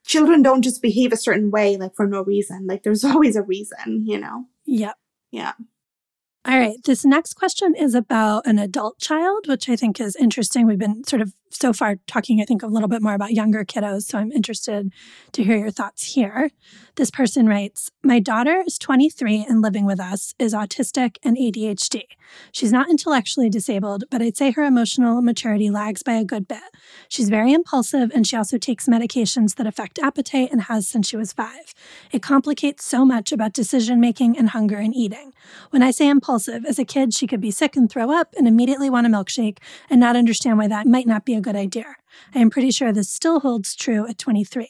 children 0.06 0.42
don't 0.42 0.62
just 0.62 0.82
behave 0.82 1.12
a 1.12 1.18
certain 1.18 1.50
way 1.50 1.78
like 1.78 1.96
for 1.96 2.06
no 2.06 2.24
reason. 2.24 2.68
Like 2.68 2.84
there's 2.84 3.04
always 3.04 3.36
a 3.36 3.42
reason, 3.42 4.06
you 4.06 4.20
know. 4.20 4.46
Yep. 4.66 4.96
Yeah. 5.32 5.54
All 6.46 6.60
right. 6.60 6.76
This 6.84 7.06
next 7.06 7.36
question 7.36 7.74
is 7.74 7.96
about 7.96 8.46
an 8.46 8.60
adult 8.60 9.00
child, 9.00 9.48
which 9.48 9.70
I 9.70 9.78
think 9.78 10.02
is 10.02 10.18
interesting. 10.18 10.68
We've 10.68 10.78
been 10.78 11.06
sort 11.06 11.22
of 11.22 11.34
so 11.56 11.72
far 11.72 11.96
talking, 12.08 12.42
I 12.42 12.46
think, 12.46 12.64
a 12.64 12.68
little 12.68 12.90
bit 12.90 13.02
more 13.02 13.14
about 13.14 13.32
younger 13.32 13.64
kiddos. 13.64 14.04
So 14.04 14.18
I'm 14.18 14.32
interested 14.32 14.92
to 15.32 15.44
hear 15.44 15.58
your 15.58 15.72
thoughts 15.72 16.14
here. 16.14 16.52
This 16.96 17.10
person 17.10 17.48
writes 17.48 17.90
My 18.04 18.20
daughter 18.20 18.64
is 18.66 18.78
23 18.78 19.46
and 19.48 19.62
living 19.62 19.86
with 19.86 20.00
us, 20.00 20.34
is 20.38 20.54
autistic 20.54 21.18
and 21.24 21.38
ADHD. 21.38 22.04
She's 22.52 22.72
not 22.72 22.90
intellectually 22.90 23.50
disabled, 23.50 24.04
but 24.12 24.22
I'd 24.22 24.38
say 24.38 24.52
her 24.52 24.64
emotional 24.64 25.22
maturity 25.22 25.70
lags 25.70 26.04
by 26.04 26.14
a 26.14 26.26
good 26.26 26.48
bit. 26.48 26.60
She's 27.08 27.30
very 27.30 27.54
impulsive 27.54 28.12
and 28.14 28.28
she 28.28 28.36
also 28.36 28.58
takes 28.58 28.88
medications 28.88 29.56
that 29.56 29.68
affect 29.68 30.00
appetite 30.00 30.50
and 30.52 30.64
has 30.64 30.88
since 30.88 31.08
she 31.08 31.18
was 31.18 31.34
five. 31.34 31.74
It 32.12 32.22
complicates 32.22 32.84
so 32.86 33.06
much 33.06 33.32
about 33.32 33.54
decision 33.54 34.00
making 34.00 34.38
and 34.38 34.50
hunger 34.50 34.78
and 34.78 34.96
eating. 34.96 35.34
When 35.70 35.84
I 35.84 35.92
say 35.92 36.10
impulsive, 36.10 36.33
as 36.36 36.80
a 36.80 36.86
kid, 36.86 37.14
she 37.14 37.28
could 37.28 37.42
be 37.42 37.52
sick 37.52 37.76
and 37.76 37.90
throw 37.90 38.12
up 38.12 38.34
and 38.38 38.48
immediately 38.48 38.90
want 38.90 39.08
a 39.08 39.10
milkshake 39.10 39.58
and 39.90 40.00
not 40.00 40.16
understand 40.16 40.58
why 40.58 40.68
that 40.68 40.88
might 40.88 41.08
not 41.08 41.26
be 41.26 41.36
a 41.36 41.42
good 41.42 41.56
idea. 41.56 41.96
I 42.34 42.40
am 42.40 42.50
pretty 42.50 42.72
sure 42.72 42.92
this 42.92 43.10
still 43.10 43.40
holds 43.40 43.76
true 43.76 44.08
at 44.08 44.18
23. 44.18 44.70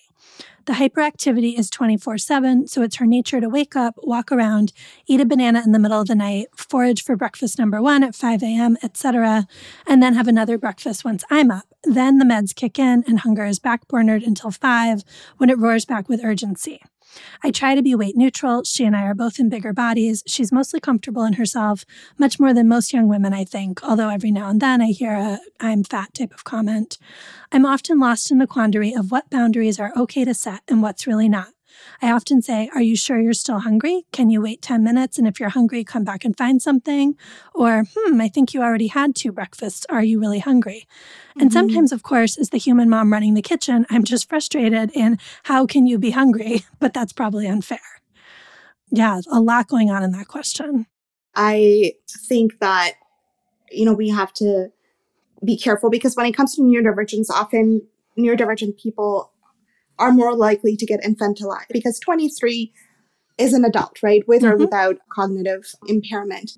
The 0.65 0.73
hyperactivity 0.73 1.60
is 1.60 1.69
24 1.69 2.17
7, 2.17 2.67
so 2.67 2.82
it's 2.82 2.95
her 2.95 3.06
nature 3.06 3.41
to 3.41 3.49
wake 3.49 3.76
up, 3.76 3.95
walk 4.02 4.32
around, 4.32 4.71
eat 5.08 5.19
a 5.19 5.26
banana 5.26 5.62
in 5.65 5.73
the 5.73 5.80
middle 5.80 5.99
of 5.99 6.08
the 6.08 6.15
night, 6.15 6.47
forage 6.56 7.04
for 7.04 7.17
breakfast 7.17 7.60
number 7.60 7.82
one 7.82 8.02
at 8.02 8.15
5 8.15 8.41
a.m., 8.43 8.78
etc., 8.82 9.45
and 9.86 10.02
then 10.02 10.13
have 10.13 10.30
another 10.30 10.58
breakfast 10.58 11.04
once 11.04 11.26
I'm 11.30 11.52
up. 11.52 11.65
Then 11.84 12.17
the 12.17 12.26
meds 12.26 12.56
kick 12.56 12.80
in 12.80 13.04
and 13.06 13.19
hunger 13.19 13.45
is 13.45 13.60
backburnered 13.60 14.26
until 14.26 14.52
5 14.52 15.04
when 15.38 15.49
it 15.49 15.58
roars 15.58 15.84
back 15.84 16.08
with 16.08 16.23
urgency. 16.23 16.82
I 17.43 17.52
try 17.52 17.76
to 17.76 17.82
be 17.82 17.95
weight 17.95 18.15
neutral. 18.15 18.63
She 18.63 18.86
and 18.86 18.95
I 18.95 19.04
are 19.04 19.13
both 19.13 19.39
in 19.39 19.49
bigger 19.49 19.73
bodies. 19.73 20.23
She's 20.26 20.52
mostly 20.52 20.80
comfortable 20.80 21.23
in 21.23 21.34
herself, 21.34 21.86
much 22.17 22.39
more 22.39 22.54
than 22.54 22.67
most 22.67 22.93
young 22.93 23.08
women, 23.08 23.34
I 23.34 23.43
think, 23.43 23.84
although 23.84 24.10
every 24.10 24.32
now 24.32 24.49
and 24.49 24.62
then 24.62 24.82
I 24.82 24.88
hear 24.88 25.13
a 25.13 25.39
I'm 25.60 25.84
fat 25.84 26.13
type 26.13 26.34
of 26.34 26.43
comment. 26.43 26.97
I'm 27.52 27.65
often 27.65 27.99
lost 27.99 28.32
in 28.32 28.38
the 28.38 28.47
quandary 28.47 28.93
of 28.93 29.12
what 29.12 29.30
boundaries 29.30 29.80
are 29.80 29.91
okay 29.95 30.26
to 30.26 30.34
set 30.34 30.62
and 30.67 30.82
what's 30.82 31.08
really 31.08 31.30
not. 31.30 31.49
I 32.02 32.12
often 32.12 32.41
say, 32.41 32.69
Are 32.74 32.82
you 32.82 32.96
sure 32.96 33.19
you're 33.19 33.34
still 33.34 33.60
hungry? 33.60 34.06
Can 34.12 34.30
you 34.30 34.41
wait 34.41 34.62
10 34.62 34.84
minutes? 34.84 35.17
And 35.17 35.28
if 35.28 35.39
you're 35.39 35.50
hungry, 35.50 35.84
come 35.84 36.04
back 36.04 36.26
and 36.26 36.38
find 36.38 36.62
something. 36.62 37.15
Or, 37.54 37.84
Hmm, 37.96 38.22
I 38.22 38.28
think 38.28 38.54
you 38.54 38.62
already 38.62 38.88
had 38.88 39.15
two 39.15 39.32
breakfasts. 39.32 39.86
Are 39.89 40.04
you 40.04 40.19
really 40.19 40.39
hungry? 40.39 40.88
Mm-hmm. 41.32 41.41
And 41.41 41.54
sometimes, 41.54 41.91
of 41.91 42.04
course, 42.04 42.38
as 42.38 42.50
the 42.50 42.58
human 42.58 42.89
mom 42.89 43.12
running 43.12 43.34
the 43.34 43.41
kitchen, 43.41 43.86
I'm 43.89 44.04
just 44.04 44.30
frustrated 44.30 44.91
in 44.93 45.17
how 45.43 45.65
can 45.65 45.86
you 45.86 45.98
be 45.98 46.12
hungry? 46.12 46.65
But 46.80 46.93
that's 46.93 47.13
probably 47.13 47.48
unfair. 47.48 47.80
Yeah, 48.89 49.22
a 49.32 49.39
lot 49.39 49.69
going 49.69 49.89
on 49.89 50.04
in 50.04 50.12
that 50.12 50.28
question. 50.28 50.86
I 51.34 51.93
think 52.28 52.60
that 52.60 52.96
you 53.74 53.86
know, 53.86 53.93
we 53.93 54.10
have 54.10 54.32
to 54.34 54.72
be 55.43 55.58
careful 55.58 55.89
because 55.89 56.15
when 56.15 56.26
it 56.26 56.34
comes 56.34 56.56
to 56.56 56.62
neurodivergence, 56.62 57.30
often 57.30 57.82
neurodivergent 58.17 58.78
people 58.78 59.32
are 59.99 60.12
more 60.12 60.36
likely 60.36 60.75
to 60.75 60.86
get 60.86 61.01
infantilized 61.03 61.67
because 61.71 61.99
23 61.99 62.71
is 63.38 63.53
an 63.53 63.65
adult, 63.65 64.01
right? 64.03 64.23
With 64.27 64.43
mm-hmm. 64.43 64.53
or 64.53 64.58
without 64.58 64.97
cognitive 65.10 65.73
impairment. 65.88 66.51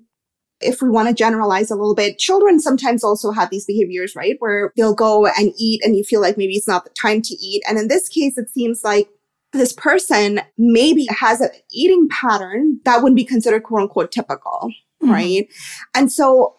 If 0.60 0.80
we 0.80 0.88
want 0.88 1.08
to 1.08 1.14
generalize 1.14 1.70
a 1.70 1.74
little 1.74 1.94
bit, 1.94 2.18
children 2.18 2.60
sometimes 2.60 3.04
also 3.04 3.30
have 3.30 3.50
these 3.50 3.66
behaviors, 3.66 4.16
right? 4.16 4.36
Where 4.38 4.72
they'll 4.76 4.94
go 4.94 5.26
and 5.26 5.52
eat 5.58 5.82
and 5.84 5.96
you 5.96 6.02
feel 6.02 6.22
like 6.22 6.38
maybe 6.38 6.54
it's 6.54 6.68
not 6.68 6.84
the 6.84 6.90
time 6.90 7.20
to 7.22 7.34
eat. 7.34 7.62
And 7.68 7.78
in 7.78 7.88
this 7.88 8.08
case, 8.08 8.38
it 8.38 8.48
seems 8.48 8.82
like 8.82 9.08
this 9.52 9.72
person 9.72 10.40
maybe 10.56 11.06
has 11.10 11.40
an 11.40 11.50
eating 11.70 12.08
pattern 12.10 12.80
that 12.84 13.02
would 13.02 13.14
be 13.14 13.24
considered 13.24 13.64
quote 13.64 13.82
unquote 13.82 14.12
typical, 14.12 14.70
mm-hmm. 15.02 15.10
right? 15.10 15.48
And 15.94 16.10
so 16.10 16.56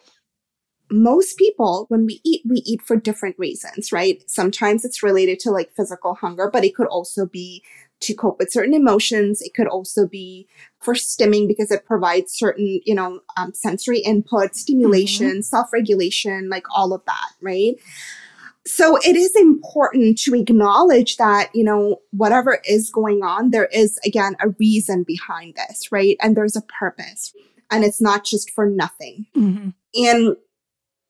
most 0.90 1.36
people, 1.36 1.86
when 1.88 2.06
we 2.06 2.20
eat, 2.24 2.42
we 2.48 2.58
eat 2.66 2.82
for 2.82 2.96
different 2.96 3.38
reasons, 3.38 3.92
right? 3.92 4.22
Sometimes 4.28 4.84
it's 4.84 5.02
related 5.02 5.38
to 5.40 5.50
like 5.50 5.72
physical 5.72 6.14
hunger, 6.14 6.50
but 6.50 6.64
it 6.64 6.74
could 6.74 6.86
also 6.86 7.26
be 7.26 7.62
to 8.00 8.14
cope 8.14 8.38
with 8.38 8.52
certain 8.52 8.74
emotions. 8.74 9.42
It 9.42 9.54
could 9.54 9.66
also 9.66 10.06
be 10.06 10.46
for 10.80 10.94
stimming 10.94 11.48
because 11.48 11.70
it 11.70 11.84
provides 11.84 12.32
certain, 12.32 12.80
you 12.84 12.94
know, 12.94 13.20
um, 13.36 13.52
sensory 13.54 13.98
input, 13.98 14.54
stimulation, 14.54 15.26
mm-hmm. 15.26 15.40
self 15.40 15.72
regulation, 15.72 16.48
like 16.48 16.64
all 16.74 16.92
of 16.92 17.04
that, 17.06 17.30
right? 17.42 17.74
So 18.64 18.98
it 18.98 19.16
is 19.16 19.34
important 19.34 20.18
to 20.20 20.34
acknowledge 20.34 21.16
that, 21.16 21.48
you 21.54 21.64
know, 21.64 22.00
whatever 22.10 22.60
is 22.68 22.90
going 22.90 23.22
on, 23.22 23.50
there 23.50 23.66
is 23.66 23.98
again 24.04 24.36
a 24.40 24.50
reason 24.60 25.04
behind 25.04 25.54
this, 25.56 25.90
right? 25.90 26.16
And 26.20 26.36
there's 26.36 26.56
a 26.56 26.62
purpose 26.62 27.32
and 27.70 27.84
it's 27.84 28.00
not 28.00 28.24
just 28.24 28.50
for 28.50 28.66
nothing. 28.66 29.26
Mm-hmm. 29.36 29.70
And 29.94 30.36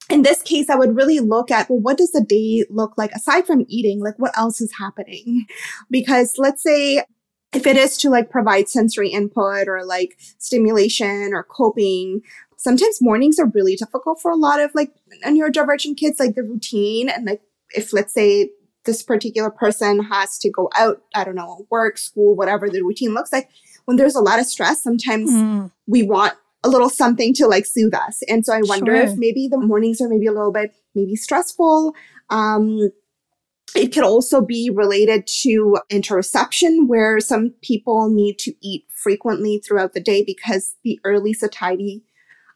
in 0.09 0.23
this 0.23 0.43
case, 0.43 0.71
I 0.71 0.77
would 0.77 0.97
really 0.97 1.21
look 1.21 1.51
at, 1.51 1.69
well, 1.69 1.81
what 1.81 1.99
does 1.99 2.13
the 2.13 2.23
day 2.23 2.65
look 2.71 2.95
like 2.97 3.13
aside 3.13 3.47
from 3.47 3.65
eating? 3.69 4.01
Like 4.01 4.19
what 4.19 4.37
else 4.37 4.61
is 4.61 4.73
happening? 4.79 5.47
Because 5.91 6.35
let's 6.39 6.63
say 6.63 7.05
if 7.53 7.67
it 7.67 7.77
is 7.77 7.97
to 7.99 8.11
like 8.11 8.31
provide 8.31 8.69
sensory 8.69 9.11
input 9.11 9.69
or 9.69 9.85
like 9.85 10.17
stimulation 10.39 11.33
or 11.33 11.43
coping, 11.43 12.23
sometimes 12.57 13.01
mornings 13.01 13.39
are 13.39 13.47
really 13.47 13.77
difficult 13.77 14.21
for 14.21 14.31
a 14.31 14.37
lot 14.37 14.61
of 14.61 14.75
like 14.75 14.93
neurodivergent 15.27 15.97
kids, 15.97 16.19
like 16.19 16.35
the 16.35 16.43
routine 16.43 17.09
and 17.09 17.27
like 17.27 17.41
if 17.75 17.93
let's 17.93 18.15
say 18.15 18.51
this 18.85 19.03
particular 19.03 19.51
person 19.51 20.03
has 20.03 20.39
to 20.39 20.51
go 20.51 20.71
out, 20.77 21.03
I 21.15 21.25
don't 21.25 21.35
know, 21.35 21.67
work, 21.71 21.99
school, 21.99 22.35
whatever 22.35 22.71
the 22.71 22.83
routine 22.83 23.13
looks 23.13 23.33
like, 23.33 23.51
when 23.85 23.97
there's 23.97 24.15
a 24.15 24.21
lot 24.21 24.39
of 24.39 24.47
stress, 24.47 24.83
sometimes 24.83 25.31
mm. 25.31 25.71
we 25.87 26.03
want 26.03 26.35
a 26.65 26.69
little 26.69 26.91
something 26.91 27.33
to 27.35 27.47
like 27.47 27.67
soothe 27.67 27.95
us. 27.95 28.23
And 28.29 28.45
so 28.45 28.53
I 28.53 28.61
wonder 28.63 28.97
sure. 28.97 29.05
if 29.05 29.17
maybe 29.17 29.49
the 29.49 29.59
mornings 29.59 30.01
are 30.01 30.09
maybe 30.09 30.27
a 30.27 30.33
little 30.33 30.53
bit 30.53 30.75
maybe 30.95 31.15
stressful. 31.15 31.95
Um, 32.31 32.91
it 33.75 33.93
could 33.93 34.05
also 34.05 34.41
be 34.41 34.71
related 34.71 35.27
to 35.43 35.79
interoception, 35.91 36.89
where 36.89 37.21
some 37.21 37.55
people 37.63 38.09
need 38.11 38.39
to 38.41 38.55
eat 38.63 38.87
frequently 38.91 39.59
throughout 39.59 39.93
the 39.93 40.01
day 40.01 40.25
because 40.25 40.75
the 40.85 40.99
early 41.05 41.33
satiety, 41.33 42.03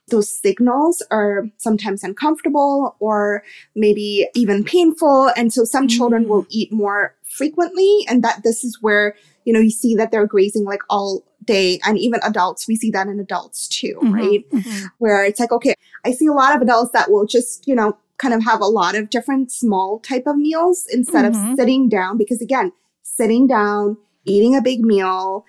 those 0.09 0.41
signals 0.41 1.05
are 1.11 1.45
sometimes 1.59 2.03
uncomfortable 2.03 2.97
or 2.99 3.43
maybe 3.77 4.27
even 4.35 4.65
painful. 4.65 5.31
And 5.37 5.53
so 5.53 5.65
some 5.65 5.87
mm. 5.87 5.91
children 5.91 6.29
will 6.29 6.47
eat 6.49 6.73
more 6.73 7.15
frequently. 7.29 8.05
And 8.09 8.25
that 8.25 8.43
this 8.43 8.65
is 8.65 8.79
where, 8.81 9.15
you 9.45 9.53
know, 9.53 9.61
you 9.61 9.71
see 9.71 9.95
that 9.97 10.11
they're 10.11 10.27
grazing 10.27 10.65
like 10.65 10.83
all 10.88 11.25
day 11.45 11.81
and 11.85 11.99
even 11.99 12.21
adults 12.23 12.69
we 12.69 12.77
see 12.77 12.91
that 12.91 13.07
in 13.09 13.19
adults 13.19 13.69
too 13.69 13.99
mm-hmm, 14.03 14.15
right 14.15 14.51
mm-hmm. 14.51 14.87
where 14.99 15.25
it's 15.25 15.41
like 15.41 15.53
okay 15.53 15.75
i 16.05 16.13
see 16.13 16.27
a 16.27 16.33
lot 16.33 16.55
of 16.55 16.63
adults 16.63 16.93
that 16.93 17.11
will 17.11 17.27
just 17.27 17.67
you 17.67 17.75
know 17.75 17.97
kind 18.19 18.35
of 18.35 18.45
have 18.45 18.61
a 18.61 18.67
lot 18.67 18.95
of 18.95 19.11
different 19.11 19.51
small 19.51 19.99
type 20.01 20.25
of 20.27 20.37
meals 20.37 20.87
instead 20.93 21.25
mm-hmm. 21.25 21.51
of 21.51 21.57
sitting 21.57 21.89
down 21.89 22.17
because 22.17 22.41
again 22.41 22.73
sitting 23.03 23.47
down 23.47 23.97
eating 24.25 24.57
a 24.57 24.63
big 24.63 24.81
meal 24.81 25.45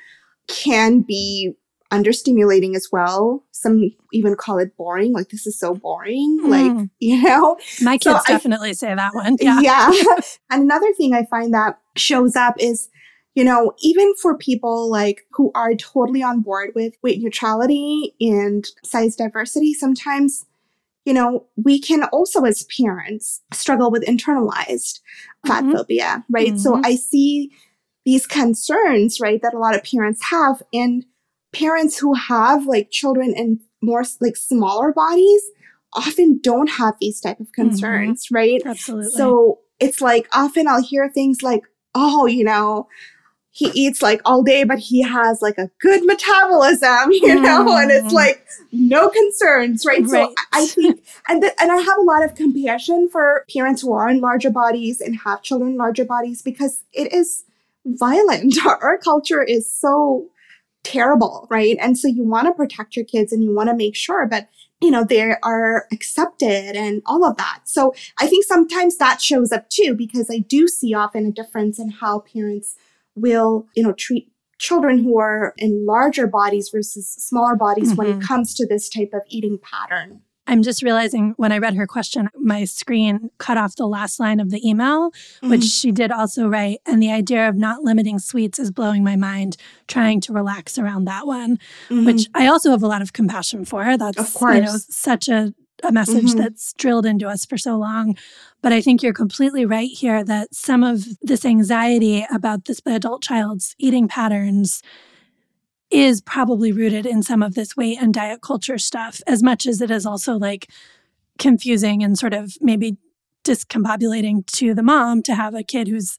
can 0.47 1.01
be 1.01 1.53
understimulating 1.91 2.75
as 2.75 2.89
well 2.91 3.43
some 3.51 3.91
even 4.11 4.35
call 4.35 4.57
it 4.57 4.75
boring 4.75 5.13
like 5.13 5.29
this 5.29 5.45
is 5.45 5.57
so 5.57 5.75
boring 5.75 6.39
mm. 6.43 6.49
like 6.49 6.89
you 6.99 7.21
know 7.21 7.55
my 7.81 7.99
kids 7.99 8.25
so 8.25 8.33
definitely 8.33 8.69
I, 8.69 8.73
say 8.73 8.95
that 8.95 9.13
one 9.13 9.37
yeah 9.39 9.59
yeah 9.61 9.91
and 10.49 10.63
another 10.63 10.91
thing 10.93 11.13
i 11.13 11.23
find 11.25 11.53
that 11.53 11.79
shows 11.95 12.35
up 12.35 12.55
is 12.57 12.89
you 13.35 13.43
know, 13.43 13.73
even 13.81 14.13
for 14.21 14.37
people 14.37 14.89
like 14.89 15.25
who 15.31 15.51
are 15.55 15.73
totally 15.75 16.21
on 16.21 16.41
board 16.41 16.71
with 16.75 16.95
weight 17.01 17.21
neutrality 17.21 18.13
and 18.21 18.67
size 18.83 19.15
diversity, 19.15 19.73
sometimes, 19.73 20.45
you 21.05 21.13
know, 21.13 21.45
we 21.55 21.79
can 21.79 22.03
also 22.05 22.43
as 22.43 22.65
parents 22.77 23.41
struggle 23.51 23.89
with 23.89 24.05
internalized 24.05 24.99
fat 25.47 25.63
mm-hmm. 25.63 25.73
phobia, 25.73 26.23
right? 26.29 26.49
Mm-hmm. 26.49 26.57
So 26.57 26.81
I 26.83 26.95
see 26.95 27.51
these 28.05 28.27
concerns, 28.27 29.19
right, 29.19 29.41
that 29.41 29.53
a 29.53 29.59
lot 29.59 29.75
of 29.75 29.83
parents 29.83 30.23
have 30.29 30.61
and 30.71 31.05
parents 31.53 31.97
who 31.97 32.13
have 32.13 32.65
like 32.65 32.91
children 32.91 33.33
in 33.35 33.59
more 33.81 34.03
like 34.21 34.35
smaller 34.35 34.91
bodies 34.91 35.43
often 35.93 36.39
don't 36.41 36.69
have 36.69 36.95
these 36.99 37.19
type 37.19 37.39
of 37.39 37.47
mm-hmm. 37.47 37.69
concerns, 37.69 38.25
mm-hmm. 38.25 38.35
right? 38.35 38.61
Absolutely. 38.65 39.11
So 39.11 39.59
it's 39.79 40.01
like 40.01 40.27
often 40.33 40.67
I'll 40.67 40.83
hear 40.83 41.09
things 41.09 41.41
like, 41.41 41.63
oh, 41.95 42.25
you 42.25 42.43
know, 42.43 42.87
he 43.55 43.69
eats 43.75 44.01
like 44.01 44.19
all 44.25 44.41
day, 44.41 44.63
but 44.63 44.79
he 44.79 45.03
has 45.03 45.41
like 45.41 45.59
a 45.59 45.69
good 45.79 46.03
metabolism, 46.03 47.11
you 47.11 47.39
know, 47.39 47.65
mm. 47.65 47.83
and 47.83 47.91
it's 47.91 48.11
mm. 48.11 48.13
like 48.13 48.45
no 48.71 49.09
concerns, 49.09 49.85
right? 49.85 50.01
right. 50.07 50.27
So 50.27 50.35
I 50.51 50.65
think, 50.65 51.05
and 51.29 51.41
th- 51.41 51.53
and 51.61 51.71
I 51.71 51.77
have 51.77 51.97
a 51.99 52.01
lot 52.01 52.25
of 52.25 52.33
compassion 52.33 53.07
for 53.09 53.45
parents 53.53 53.83
who 53.83 53.93
are 53.93 54.09
in 54.09 54.21
larger 54.21 54.49
bodies 54.49 54.99
and 54.99 55.19
have 55.19 55.43
children 55.43 55.73
in 55.73 55.77
larger 55.77 56.03
bodies 56.03 56.41
because 56.41 56.83
it 56.93 57.13
is 57.13 57.43
violent. 57.85 58.55
Our, 58.65 58.77
our 58.81 58.97
culture 58.97 59.43
is 59.43 59.71
so 59.71 60.27
terrible, 60.83 61.47
right? 61.51 61.77
And 61.79 61.97
so 61.97 62.07
you 62.07 62.23
want 62.23 62.47
to 62.47 62.53
protect 62.53 62.95
your 62.95 63.05
kids 63.05 63.31
and 63.31 63.43
you 63.43 63.53
want 63.53 63.69
to 63.69 63.75
make 63.75 63.95
sure, 63.95 64.25
but 64.25 64.49
you 64.81 64.89
know, 64.89 65.03
they 65.03 65.35
are 65.43 65.85
accepted 65.91 66.75
and 66.75 67.01
all 67.05 67.23
of 67.23 67.37
that. 67.37 67.61
So 67.65 67.93
I 68.19 68.27
think 68.27 68.45
sometimes 68.45 68.97
that 68.97 69.21
shows 69.21 69.51
up 69.51 69.69
too, 69.69 69.93
because 69.93 70.29
I 70.29 70.39
do 70.39 70.67
see 70.67 70.93
often 70.93 71.25
a 71.25 71.31
difference 71.31 71.79
in 71.79 71.89
how 71.89 72.19
parents 72.19 72.75
will, 73.15 73.67
you 73.75 73.83
know, 73.83 73.93
treat 73.93 74.29
children 74.59 75.03
who 75.03 75.19
are 75.19 75.53
in 75.57 75.85
larger 75.85 76.27
bodies 76.27 76.69
versus 76.69 77.13
smaller 77.19 77.55
bodies 77.55 77.89
mm-hmm. 77.89 77.97
when 77.97 78.07
it 78.07 78.11
mm-hmm. 78.11 78.27
comes 78.27 78.53
to 78.55 78.65
this 78.65 78.89
type 78.89 79.09
of 79.13 79.21
eating 79.27 79.59
pattern. 79.61 80.21
I'm 80.45 80.61
just 80.61 80.83
realizing 80.83 81.33
when 81.37 81.53
I 81.53 81.57
read 81.57 81.75
her 81.75 81.87
question, 81.87 82.29
my 82.35 82.65
screen 82.65 83.29
cut 83.37 83.57
off 83.57 83.77
the 83.77 83.87
last 83.87 84.19
line 84.19 84.39
of 84.39 84.49
the 84.49 84.67
email, 84.67 85.11
mm-hmm. 85.11 85.49
which 85.49 85.63
she 85.63 85.91
did 85.91 86.11
also 86.11 86.47
write. 86.47 86.79
And 86.85 87.01
the 87.01 87.11
idea 87.11 87.47
of 87.47 87.55
not 87.55 87.83
limiting 87.83 88.19
sweets 88.19 88.59
is 88.59 88.69
blowing 88.69 89.03
my 89.03 89.15
mind, 89.15 89.55
trying 89.87 90.19
to 90.21 90.33
relax 90.33 90.77
around 90.77 91.05
that 91.05 91.25
one, 91.25 91.57
mm-hmm. 91.87 92.05
which 92.05 92.27
I 92.33 92.47
also 92.47 92.71
have 92.71 92.83
a 92.83 92.87
lot 92.87 93.01
of 93.01 93.13
compassion 93.13 93.63
for. 93.63 93.97
That's 93.97 94.17
of 94.17 94.33
course. 94.33 94.55
You 94.55 94.61
know, 94.63 94.77
such 94.77 95.29
a 95.29 95.53
a 95.83 95.91
message 95.91 96.25
mm-hmm. 96.25 96.39
that's 96.39 96.73
drilled 96.73 97.05
into 97.05 97.27
us 97.27 97.45
for 97.45 97.57
so 97.57 97.75
long. 97.75 98.17
But 98.61 98.73
I 98.73 98.81
think 98.81 99.03
you're 99.03 99.13
completely 99.13 99.65
right 99.65 99.89
here 99.89 100.23
that 100.23 100.55
some 100.55 100.83
of 100.83 101.05
this 101.21 101.45
anxiety 101.45 102.25
about 102.33 102.65
this 102.65 102.81
adult 102.85 103.21
child's 103.21 103.75
eating 103.77 104.07
patterns 104.07 104.81
is 105.91 106.21
probably 106.21 106.71
rooted 106.71 107.05
in 107.05 107.21
some 107.21 107.43
of 107.43 107.53
this 107.53 107.77
weight 107.77 107.99
and 108.01 108.13
diet 108.13 108.41
culture 108.41 108.77
stuff, 108.77 109.21
as 109.27 109.43
much 109.43 109.67
as 109.67 109.79
it 109.81 109.91
is 109.91 110.05
also 110.05 110.33
like 110.33 110.69
confusing 111.37 112.03
and 112.03 112.17
sort 112.17 112.33
of 112.33 112.57
maybe 112.61 112.97
discombobulating 113.43 114.45
to 114.47 114.73
the 114.73 114.83
mom 114.83 115.21
to 115.21 115.35
have 115.35 115.53
a 115.53 115.63
kid 115.63 115.87
who's 115.87 116.17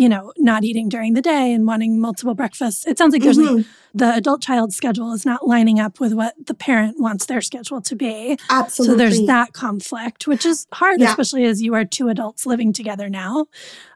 you 0.00 0.08
know, 0.08 0.32
not 0.38 0.64
eating 0.64 0.88
during 0.88 1.12
the 1.12 1.20
day 1.20 1.52
and 1.52 1.66
wanting 1.66 2.00
multiple 2.00 2.34
breakfasts. 2.34 2.86
It 2.86 2.96
sounds 2.96 3.12
like 3.12 3.22
there's 3.22 3.36
mm-hmm. 3.36 3.56
like 3.56 3.66
the 3.92 4.14
adult 4.14 4.40
child 4.40 4.72
schedule 4.72 5.12
is 5.12 5.26
not 5.26 5.46
lining 5.46 5.78
up 5.78 6.00
with 6.00 6.14
what 6.14 6.34
the 6.46 6.54
parent 6.54 6.98
wants 6.98 7.26
their 7.26 7.42
schedule 7.42 7.82
to 7.82 7.94
be. 7.94 8.38
Absolutely. 8.48 8.94
So 8.94 8.96
there's 8.96 9.26
that 9.26 9.52
conflict, 9.52 10.26
which 10.26 10.46
is 10.46 10.66
hard, 10.72 11.02
yeah. 11.02 11.10
especially 11.10 11.44
as 11.44 11.60
you 11.60 11.74
are 11.74 11.84
two 11.84 12.08
adults 12.08 12.46
living 12.46 12.72
together 12.72 13.10
now. 13.10 13.44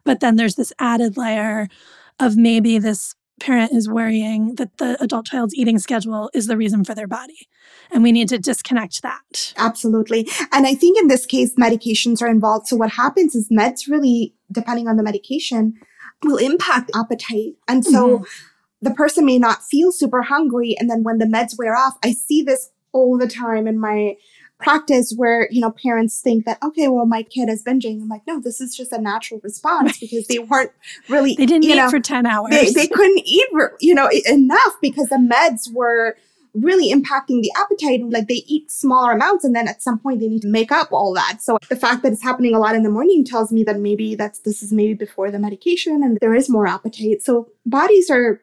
But 0.05 0.21
then 0.21 0.37
there's 0.37 0.57
this 0.57 0.75
added 0.79 1.17
layer 1.17 1.71
of 2.21 2.37
maybe 2.37 2.79
this 2.79 3.15
parent 3.41 3.73
is 3.73 3.89
worrying 3.89 4.57
that 4.57 4.77
the 4.77 5.03
adult 5.03 5.25
child's 5.25 5.55
eating 5.55 5.79
schedule 5.79 6.31
is 6.35 6.49
the 6.49 6.57
reason 6.59 6.85
for 6.85 6.95
their 6.95 7.09
body. 7.09 7.49
And 7.91 8.03
we 8.03 8.13
need 8.13 8.29
to 8.29 8.39
disconnect 8.39 9.01
that. 9.01 9.55
Absolutely. 9.57 10.29
And 10.53 10.67
I 10.67 10.75
think 10.75 10.99
in 10.99 11.09
this 11.09 11.25
case, 11.25 11.55
medications 11.55 12.21
are 12.21 12.29
involved. 12.29 12.67
So 12.67 12.77
what 12.77 12.91
happens 12.91 13.35
is 13.35 13.49
meds 13.49 13.89
really, 13.89 14.35
depending 14.53 14.87
on 14.87 14.99
the 14.99 15.03
medication, 15.03 15.75
will 16.25 16.37
impact 16.37 16.91
appetite. 16.95 17.55
And 17.69 17.85
so 17.85 18.19
mm-hmm. 18.19 18.25
the 18.83 18.93
person 18.93 19.25
may 19.25 19.39
not 19.39 19.63
feel 19.63 19.93
super 19.93 20.23
hungry. 20.23 20.77
And 20.79 20.91
then 20.91 21.03
when 21.03 21.19
the 21.19 21.27
meds 21.27 21.59
wear 21.59 21.77
off, 21.77 21.97
I 22.03 22.13
see 22.13 22.43
this 22.43 22.71
all 22.93 23.19
the 23.19 23.29
time 23.29 23.67
in 23.67 23.79
my 23.79 24.17
practice 24.59 25.13
where 25.17 25.49
you 25.51 25.61
know 25.61 25.71
parents 25.71 26.21
think 26.21 26.47
that 26.47 26.57
okay 26.63 26.87
well 26.87 27.05
my 27.05 27.25
kid 27.25 27.49
is 27.49 27.63
binging 27.65 28.01
i'm 28.01 28.09
like 28.09 28.23
no 28.27 28.41
this 28.41 28.61
is 28.61 28.75
just 28.75 28.93
a 28.93 29.01
natural 29.01 29.41
response 29.43 29.99
because 29.99 30.27
they 30.29 30.39
weren't 30.39 30.71
really 31.09 31.35
they 31.35 31.45
didn't 31.45 31.65
eat 31.65 31.75
know, 31.75 31.91
for 31.91 31.99
10 31.99 32.25
hours 32.25 32.51
they, 32.51 32.71
they 32.71 32.87
couldn't 32.87 33.21
eat 33.27 33.47
you 33.81 33.95
know 33.95 34.09
enough 34.27 34.77
because 34.81 35.09
the 35.09 35.17
meds 35.17 35.71
were 35.75 36.17
really 36.55 36.93
impacting 36.93 37.43
the 37.43 37.53
appetite. 37.57 38.03
Like 38.09 38.29
they 38.29 38.45
eat 38.47 38.71
smaller 38.71 39.13
amounts 39.13 39.45
and 39.45 39.55
then 39.55 39.69
at 39.69 39.83
some 39.83 39.99
point 39.99 40.21
they 40.21 40.29
need 40.29 40.43
to 40.43 40.49
make 40.49 40.73
up 40.73 40.93
all 40.93 41.13
that. 41.15 41.39
So 41.43 41.59
the 41.69 41.77
fact 41.77 42.03
that 42.03 42.13
it's 42.13 42.23
happening 42.23 42.55
a 42.55 42.59
lot 42.59 42.75
in 42.75 42.83
the 42.83 42.91
morning 42.91 43.25
tells 43.25 43.53
me 43.53 43.65
that 43.65 43.79
maybe 43.79 44.15
that's 44.15 44.39
this 44.41 44.63
is 44.63 44.73
maybe 44.73 44.95
before 44.95 45.31
the 45.31 45.39
medication 45.39 46.03
and 46.03 46.19
there 46.21 46.35
is 46.35 46.49
more 46.49 46.67
appetite. 46.67 47.23
So 47.23 47.49
bodies 47.67 48.11
are 48.11 48.41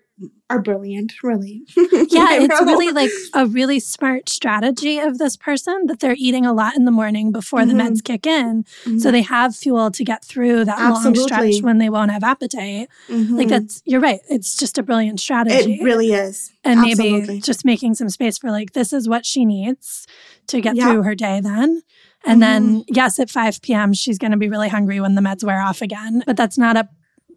are 0.49 0.61
brilliant, 0.61 1.13
really. 1.23 1.63
Yeah, 2.11 2.27
it's 2.41 2.61
really 2.61 2.91
like 2.91 3.09
a 3.33 3.45
really 3.45 3.79
smart 3.79 4.27
strategy 4.27 4.99
of 4.99 5.17
this 5.17 5.37
person 5.37 5.85
that 5.85 6.01
they're 6.01 6.15
eating 6.17 6.45
a 6.45 6.51
lot 6.51 6.75
in 6.75 6.83
the 6.83 6.91
morning 6.91 7.31
before 7.31 7.59
mm-hmm. 7.59 7.77
the 7.77 7.83
meds 7.83 8.03
kick 8.03 8.27
in. 8.27 8.63
Mm-hmm. 8.63 8.97
So 8.97 9.11
they 9.11 9.21
have 9.21 9.55
fuel 9.55 9.91
to 9.91 10.03
get 10.03 10.25
through 10.25 10.65
that 10.65 10.79
Absolutely. 10.79 11.19
long 11.19 11.27
stretch 11.27 11.63
when 11.63 11.77
they 11.77 11.89
won't 11.89 12.11
have 12.11 12.23
appetite. 12.23 12.89
Mm-hmm. 13.07 13.37
Like 13.37 13.47
that's 13.47 13.81
you're 13.85 14.01
right. 14.01 14.19
It's 14.29 14.57
just 14.57 14.77
a 14.77 14.83
brilliant 14.83 15.21
strategy. 15.21 15.75
It 15.75 15.83
really 15.83 16.11
is. 16.11 16.51
And 16.65 16.81
Absolutely. 16.81 17.21
maybe 17.21 17.41
just 17.41 17.63
making 17.63 17.93
some 17.93 18.09
space 18.09 18.37
for 18.37 18.51
like 18.51 18.73
this 18.73 18.91
is 18.91 19.07
what 19.07 19.25
she 19.25 19.45
needs 19.45 20.05
to 20.47 20.59
get 20.59 20.75
through 20.75 21.03
her 21.03 21.15
day 21.15 21.39
then. 21.39 21.81
And 22.23 22.41
then, 22.41 22.67
mm-hmm. 22.67 22.93
yes, 22.93 23.19
at 23.19 23.29
5 23.29 23.61
p.m., 23.61 23.93
she's 23.93 24.19
going 24.19 24.31
to 24.31 24.37
be 24.37 24.47
really 24.47 24.69
hungry 24.69 24.99
when 24.99 25.15
the 25.15 25.21
meds 25.21 25.43
wear 25.43 25.59
off 25.59 25.81
again. 25.81 26.23
But 26.25 26.37
that's 26.37 26.57
not 26.57 26.77
a 26.77 26.87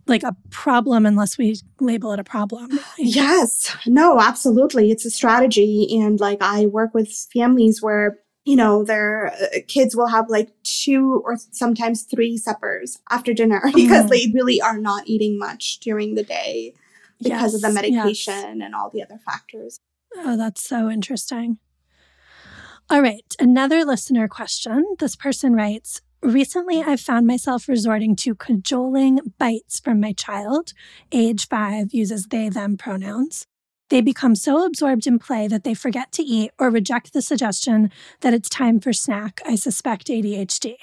like 0.07 0.23
a 0.23 0.37
problem 0.51 1.07
unless 1.07 1.39
we 1.39 1.57
label 1.81 2.13
it 2.13 2.19
a 2.19 2.25
problem. 2.25 2.79
Yes. 2.99 3.75
No, 3.87 4.21
absolutely. 4.21 4.91
It's 4.91 5.05
a 5.05 5.11
strategy. 5.11 5.89
And 5.99 6.21
like 6.21 6.39
I 6.41 6.67
work 6.67 6.95
with 6.95 7.11
families 7.33 7.83
where, 7.83 8.19
you 8.45 8.57
know, 8.57 8.85
their 8.85 9.29
uh, 9.29 9.59
kids 9.67 9.97
will 9.97 10.09
have 10.09 10.29
like 10.29 10.51
two 10.63 11.23
or 11.25 11.37
sometimes 11.53 12.03
three 12.03 12.37
suppers 12.37 12.99
after 13.11 13.33
dinner 13.33 13.63
because 13.75 14.07
mm. 14.07 14.11
they 14.11 14.33
really 14.35 14.61
are 14.61 14.79
not 14.79 15.07
eating 15.07 15.39
much 15.39 15.79
during 15.81 16.15
the 16.15 16.25
day 16.25 16.75
because 17.19 17.53
yes, 17.53 17.55
of 17.55 17.61
the 17.63 17.73
medication 17.73 18.35
yes. 18.35 18.59
and 18.63 18.75
all 18.75 18.91
the 18.91 19.03
other 19.03 19.19
factors. 19.25 19.81
Oh, 20.17 20.37
that's 20.37 20.63
so 20.63 20.91
interesting. 20.91 21.59
All 22.91 23.01
right, 23.01 23.25
another 23.41 23.83
listener 23.85 24.29
question. 24.29 24.85
This 24.99 25.17
person 25.17 25.55
writes 25.55 26.03
Recently, 26.25 26.83
I've 26.83 27.03
found 27.03 27.27
myself 27.27 27.69
resorting 27.69 28.17
to 28.17 28.35
cajoling 28.35 29.21
bites 29.39 29.79
from 29.79 30.01
my 30.01 30.15
child. 30.15 30.73
Age 31.13 31.47
five 31.47 31.93
uses 31.93 32.29
they, 32.31 32.49
them 32.49 32.79
pronouns. 32.79 33.47
They 33.91 34.01
become 34.01 34.35
so 34.35 34.65
absorbed 34.65 35.07
in 35.07 35.19
play 35.19 35.47
that 35.49 35.63
they 35.63 35.75
forget 35.75 36.11
to 36.13 36.23
eat 36.23 36.53
or 36.59 36.71
reject 36.71 37.13
the 37.13 37.21
suggestion 37.21 37.91
that 38.21 38.33
it's 38.33 38.49
time 38.49 38.81
for 38.81 38.93
snack. 38.93 39.41
I 39.47 39.57
suspect 39.57 40.09
ADHD. 40.09 40.77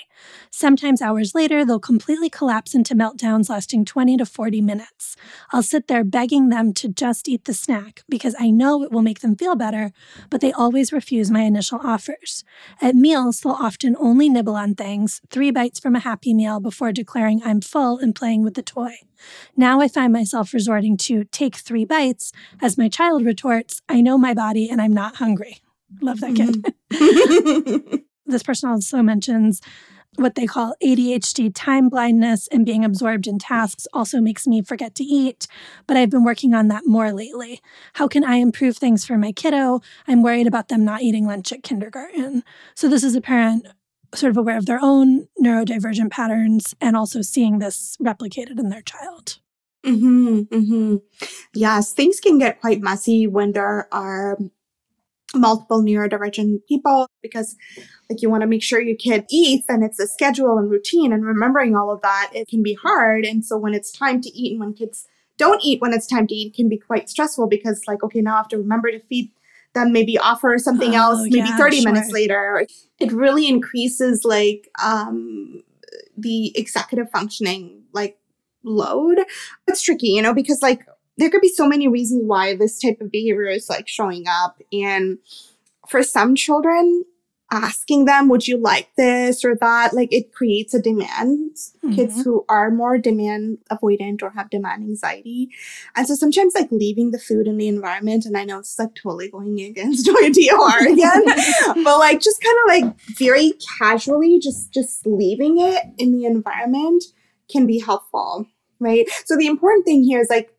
Sometimes 0.51 1.01
hours 1.01 1.33
later, 1.33 1.65
they'll 1.65 1.79
completely 1.79 2.29
collapse 2.29 2.75
into 2.75 2.93
meltdowns 2.93 3.49
lasting 3.49 3.85
20 3.85 4.17
to 4.17 4.25
40 4.25 4.61
minutes. 4.61 5.15
I'll 5.51 5.63
sit 5.63 5.87
there 5.87 6.03
begging 6.03 6.49
them 6.49 6.73
to 6.73 6.89
just 6.89 7.27
eat 7.27 7.45
the 7.45 7.55
snack 7.55 8.03
because 8.07 8.35
I 8.39 8.51
know 8.51 8.83
it 8.83 8.91
will 8.91 9.01
make 9.01 9.21
them 9.21 9.35
feel 9.35 9.55
better, 9.55 9.91
but 10.29 10.41
they 10.41 10.51
always 10.51 10.93
refuse 10.93 11.31
my 11.31 11.41
initial 11.41 11.79
offers. 11.83 12.43
At 12.81 12.95
meals, 12.95 13.41
they'll 13.41 13.53
often 13.53 13.95
only 13.99 14.29
nibble 14.29 14.55
on 14.55 14.75
things, 14.75 15.21
three 15.31 15.49
bites 15.49 15.79
from 15.79 15.95
a 15.95 15.99
Happy 15.99 16.35
Meal 16.35 16.59
before 16.59 16.91
declaring 16.91 17.41
I'm 17.43 17.61
full 17.61 17.97
and 17.97 18.15
playing 18.15 18.43
with 18.43 18.53
the 18.53 18.61
toy. 18.61 18.97
Now 19.55 19.81
I 19.81 19.87
find 19.87 20.11
myself 20.13 20.53
resorting 20.53 20.97
to 20.97 21.25
take 21.25 21.55
three 21.55 21.85
bites 21.85 22.31
as 22.61 22.77
my 22.77 22.89
child 22.89 23.25
retorts, 23.25 23.81
I 23.89 24.01
know 24.01 24.17
my 24.17 24.33
body 24.33 24.69
and 24.69 24.81
I'm 24.81 24.93
not 24.93 25.15
hungry. 25.15 25.59
Love 26.01 26.21
that 26.21 26.35
kid. 26.35 26.65
Mm-hmm. 26.91 27.95
this 28.25 28.43
person 28.43 28.69
also 28.69 29.01
mentions 29.01 29.61
what 30.15 30.35
they 30.35 30.45
call 30.45 30.75
ADHD 30.83 31.51
time 31.53 31.87
blindness 31.87 32.47
and 32.49 32.65
being 32.65 32.83
absorbed 32.83 33.27
in 33.27 33.39
tasks 33.39 33.87
also 33.93 34.19
makes 34.19 34.45
me 34.45 34.61
forget 34.61 34.93
to 34.95 35.03
eat, 35.03 35.47
but 35.87 35.95
I've 35.95 36.09
been 36.09 36.25
working 36.25 36.53
on 36.53 36.67
that 36.67 36.85
more 36.85 37.13
lately. 37.13 37.61
How 37.93 38.07
can 38.07 38.23
I 38.23 38.35
improve 38.35 38.77
things 38.77 39.05
for 39.05 39.17
my 39.17 39.31
kiddo? 39.31 39.81
I'm 40.07 40.21
worried 40.21 40.47
about 40.47 40.67
them 40.67 40.83
not 40.83 41.01
eating 41.01 41.25
lunch 41.25 41.53
at 41.53 41.63
kindergarten. 41.63 42.43
So, 42.75 42.89
this 42.89 43.03
is 43.03 43.15
a 43.15 43.21
parent 43.21 43.67
sort 44.13 44.31
of 44.31 44.37
aware 44.37 44.57
of 44.57 44.65
their 44.65 44.79
own 44.81 45.27
neurodivergent 45.41 46.11
patterns 46.11 46.75
and 46.81 46.95
also 46.95 47.21
seeing 47.21 47.59
this 47.59 47.97
replicated 48.01 48.59
in 48.59 48.69
their 48.69 48.81
child. 48.81 49.39
Mm-hmm, 49.85 50.39
mm-hmm. 50.53 50.95
Yes, 51.53 51.93
things 51.93 52.19
can 52.19 52.37
get 52.37 52.61
quite 52.61 52.81
messy 52.81 53.25
when 53.25 53.53
there 53.53 53.87
are 53.91 54.37
multiple 55.33 55.81
neurodivergent 55.81 56.65
people 56.67 57.07
because 57.21 57.55
like 58.09 58.21
you 58.21 58.29
want 58.29 58.41
to 58.41 58.47
make 58.47 58.61
sure 58.63 58.81
your 58.81 58.97
kid 58.97 59.25
eats 59.29 59.65
and 59.69 59.83
it's 59.83 59.99
a 59.99 60.07
schedule 60.07 60.57
and 60.57 60.69
routine 60.69 61.13
and 61.13 61.25
remembering 61.25 61.75
all 61.75 61.89
of 61.89 62.01
that 62.01 62.29
it 62.33 62.47
can 62.49 62.61
be 62.61 62.73
hard 62.73 63.23
and 63.23 63.45
so 63.45 63.57
when 63.57 63.73
it's 63.73 63.91
time 63.91 64.19
to 64.21 64.29
eat 64.29 64.51
and 64.51 64.59
when 64.59 64.73
kids 64.73 65.07
don't 65.37 65.63
eat 65.63 65.81
when 65.81 65.93
it's 65.93 66.05
time 66.05 66.27
to 66.27 66.35
eat 66.35 66.53
can 66.53 66.67
be 66.67 66.77
quite 66.77 67.09
stressful 67.09 67.47
because 67.47 67.81
like 67.87 68.03
okay 68.03 68.19
now 68.19 68.33
i 68.33 68.37
have 68.37 68.47
to 68.47 68.57
remember 68.57 68.91
to 68.91 68.99
feed 68.99 69.31
them 69.73 69.91
maybe 69.91 70.17
offer 70.17 70.57
something 70.57 70.95
oh, 70.95 70.99
else 70.99 71.21
maybe 71.23 71.37
yeah, 71.37 71.57
30 71.57 71.81
sure. 71.81 71.91
minutes 71.91 72.11
later. 72.11 72.65
It 72.99 73.11
really 73.11 73.47
increases 73.47 74.23
like 74.23 74.69
um 74.83 75.63
the 76.17 76.57
executive 76.57 77.09
functioning 77.09 77.83
like 77.93 78.17
load. 78.63 79.19
It's 79.67 79.81
tricky 79.81 80.09
you 80.09 80.21
know 80.21 80.33
because 80.33 80.61
like 80.61 80.85
there 81.17 81.29
could 81.29 81.41
be 81.41 81.49
so 81.49 81.67
many 81.67 81.87
reasons 81.87 82.23
why 82.25 82.55
this 82.55 82.79
type 82.79 82.99
of 83.01 83.11
behavior 83.11 83.47
is 83.47 83.69
like 83.69 83.87
showing 83.87 84.25
up. 84.27 84.61
And 84.71 85.17
for 85.87 86.03
some 86.03 86.35
children 86.35 87.03
asking 87.51 88.05
them, 88.05 88.29
would 88.29 88.47
you 88.47 88.57
like 88.57 88.89
this 88.95 89.43
or 89.43 89.55
that? 89.57 89.93
Like 89.93 90.11
it 90.11 90.33
creates 90.33 90.73
a 90.73 90.81
demand. 90.81 91.55
Mm-hmm. 91.83 91.93
Kids 91.93 92.23
who 92.23 92.45
are 92.47 92.71
more 92.71 92.97
demand 92.97 93.59
avoidant 93.69 94.23
or 94.23 94.31
have 94.31 94.49
demand 94.49 94.83
anxiety. 94.83 95.49
And 95.95 96.07
so 96.07 96.15
sometimes 96.15 96.55
like 96.55 96.71
leaving 96.71 97.11
the 97.11 97.19
food 97.19 97.47
in 97.47 97.57
the 97.57 97.67
environment, 97.67 98.25
and 98.25 98.37
I 98.37 98.45
know 98.45 98.59
it's 98.59 98.79
like 98.79 98.95
totally 98.95 99.29
going 99.29 99.59
against 99.59 100.05
DOR 100.05 100.87
again, 100.87 101.23
but 101.83 101.99
like 101.99 102.21
just 102.21 102.41
kind 102.41 102.57
of 102.63 102.67
like 102.67 103.01
very 103.17 103.53
casually, 103.77 104.39
just 104.39 104.73
just 104.73 105.05
leaving 105.05 105.59
it 105.59 105.83
in 105.97 106.13
the 106.13 106.25
environment 106.25 107.03
can 107.51 107.67
be 107.67 107.79
helpful. 107.79 108.47
Right. 108.79 109.07
So 109.25 109.37
the 109.37 109.45
important 109.45 109.85
thing 109.85 110.03
here 110.03 110.21
is 110.21 110.27
like 110.29 110.51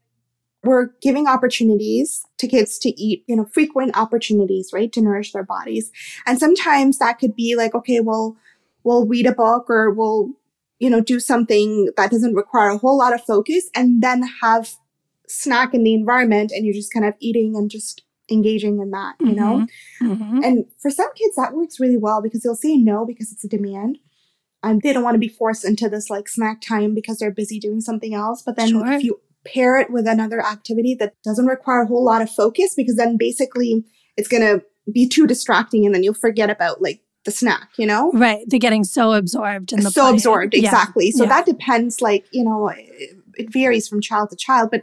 we're 0.65 0.91
giving 1.01 1.27
opportunities 1.27 2.25
to 2.39 2.47
kids 2.47 2.79
to 2.79 2.91
eat, 2.91 3.25
you 3.27 3.35
know, 3.35 3.45
frequent 3.45 3.97
opportunities, 3.97 4.71
right, 4.73 4.93
to 4.93 5.01
nourish 5.01 5.33
their 5.33 5.45
bodies. 5.45 5.91
And 6.27 6.39
sometimes 6.39 6.99
that 6.99 7.19
could 7.19 7.35
be 7.35 7.57
like, 7.57 7.75
okay, 7.75 8.01
well, 8.01 8.37
we'll 8.85 9.07
read 9.07 9.27
a 9.27 9.35
book 9.35 9.69
or 9.69 9.91
we'll, 9.91 10.31
you 10.79 10.89
know, 10.89 11.01
do 11.01 11.19
something 11.19 11.91
that 11.97 12.11
doesn't 12.11 12.35
require 12.35 12.71
a 12.71 12.79
whole 12.79 12.97
lot 12.97 13.15
of 13.15 13.25
focus 13.25 13.71
and 13.75 14.03
then 14.03 14.23
have 14.41 14.77
snack 15.29 15.75
in 15.75 15.83
the 15.83 15.95
environment 15.95 16.53
and 16.55 16.65
you're 16.65 16.75
just 16.75 16.93
kind 16.93 17.07
of 17.07 17.15
eating 17.19 17.57
and 17.57 17.71
just 17.71 18.03
engaging 18.31 18.79
in 18.81 18.91
that, 18.91 19.17
you 19.21 19.27
mm-hmm. 19.27 19.37
know? 19.37 19.67
Mm-hmm. 20.01 20.45
And 20.45 20.65
for 20.81 20.91
some 20.91 21.13
kids, 21.15 21.37
that 21.37 21.55
works 21.55 21.81
really 21.81 21.99
well 21.99 22.23
because 22.23 22.43
they'll 22.43 22.55
say 22.55 22.77
no 22.77 23.05
because 23.05 23.33
it's 23.33 23.45
a 23.45 23.49
demand. 23.49 23.99
And 24.65 24.81
they 24.81 24.93
don't 24.93 25.03
want 25.03 25.17
to 25.17 25.21
be 25.21 25.29
forced 25.29 25.65
into 25.65 25.89
this 25.89 26.09
like 26.09 26.29
snack 26.29 26.61
time 26.61 26.95
because 26.95 27.19
they're 27.19 27.33
busy 27.33 27.59
doing 27.59 27.81
something 27.81 28.15
else. 28.15 28.43
But 28.43 28.55
then 28.55 28.69
sure. 28.69 28.93
if 28.93 29.03
you 29.03 29.21
pair 29.45 29.77
it 29.77 29.91
with 29.91 30.07
another 30.07 30.45
activity 30.45 30.95
that 30.95 31.15
doesn't 31.25 31.47
require 31.47 31.83
a 31.83 31.87
whole 31.87 32.05
lot 32.05 32.23
of 32.23 32.31
focus 32.31 32.75
because 32.77 32.97
then 32.97 33.17
basically 33.17 33.85
it's 34.17 34.29
going 34.29 34.43
to 34.43 34.65
be 34.93 35.09
too 35.09 35.27
distracting 35.27 35.87
and 35.87 35.95
then 35.95 36.03
you'll 36.03 36.15
forget 36.15 36.51
about 36.51 36.83
like 36.83 37.01
the 37.25 37.31
snack, 37.31 37.69
you 37.79 37.87
know? 37.87 38.11
Right. 38.13 38.45
They're 38.47 38.59
getting 38.59 38.85
so 38.85 39.13
absorbed 39.13 39.73
in 39.73 39.81
the 39.81 39.91
So 39.91 40.03
play. 40.03 40.11
absorbed, 40.11 40.55
exactly. 40.55 41.07
Yeah. 41.07 41.13
So 41.17 41.25
yeah. 41.25 41.29
that 41.31 41.47
depends 41.47 42.01
like, 42.01 42.27
you 42.33 42.45
know, 42.45 42.69
it, 42.69 43.17
it 43.35 43.53
varies 43.53 43.89
from 43.89 44.01
child 44.01 44.31
to 44.31 44.37
child, 44.37 44.71
but 44.71 44.83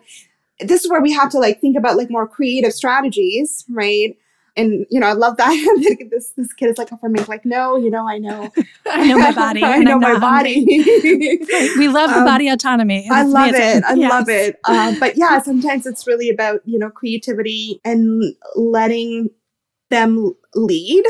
this 0.59 0.83
is 0.83 0.89
where 0.89 1.01
we 1.01 1.11
have 1.13 1.29
to 1.31 1.39
like 1.39 1.59
think 1.61 1.77
about 1.77 1.97
like 1.97 2.09
more 2.09 2.27
creative 2.27 2.73
strategies, 2.73 3.65
right? 3.69 4.15
And 4.55 4.85
you 4.89 4.99
know, 4.99 5.07
I 5.07 5.13
love 5.13 5.37
that. 5.37 6.07
this 6.11 6.31
this 6.31 6.53
kid 6.53 6.69
is 6.69 6.77
like 6.77 6.91
affirming, 6.91 7.25
like, 7.25 7.45
no, 7.45 7.75
you 7.75 7.89
know, 7.89 8.07
I 8.07 8.17
know, 8.17 8.51
I 8.85 9.07
know 9.07 9.17
my 9.17 9.31
body, 9.31 9.63
I 9.65 9.79
know 9.79 9.99
my 9.99 10.17
body. 10.19 10.65
we 10.65 11.87
love 11.87 12.09
the 12.09 12.19
um, 12.19 12.25
body 12.25 12.47
autonomy. 12.49 13.07
I 13.09 13.23
love 13.23 13.53
it. 13.53 13.83
I 13.83 13.93
yes. 13.93 14.11
love 14.11 14.29
it. 14.29 14.59
Um, 14.65 14.99
but 14.99 15.17
yeah, 15.17 15.41
sometimes 15.41 15.85
it's 15.85 16.07
really 16.07 16.29
about 16.29 16.61
you 16.65 16.79
know 16.79 16.89
creativity 16.89 17.79
and 17.83 18.23
letting 18.55 19.29
them 19.89 20.33
lead, 20.55 21.05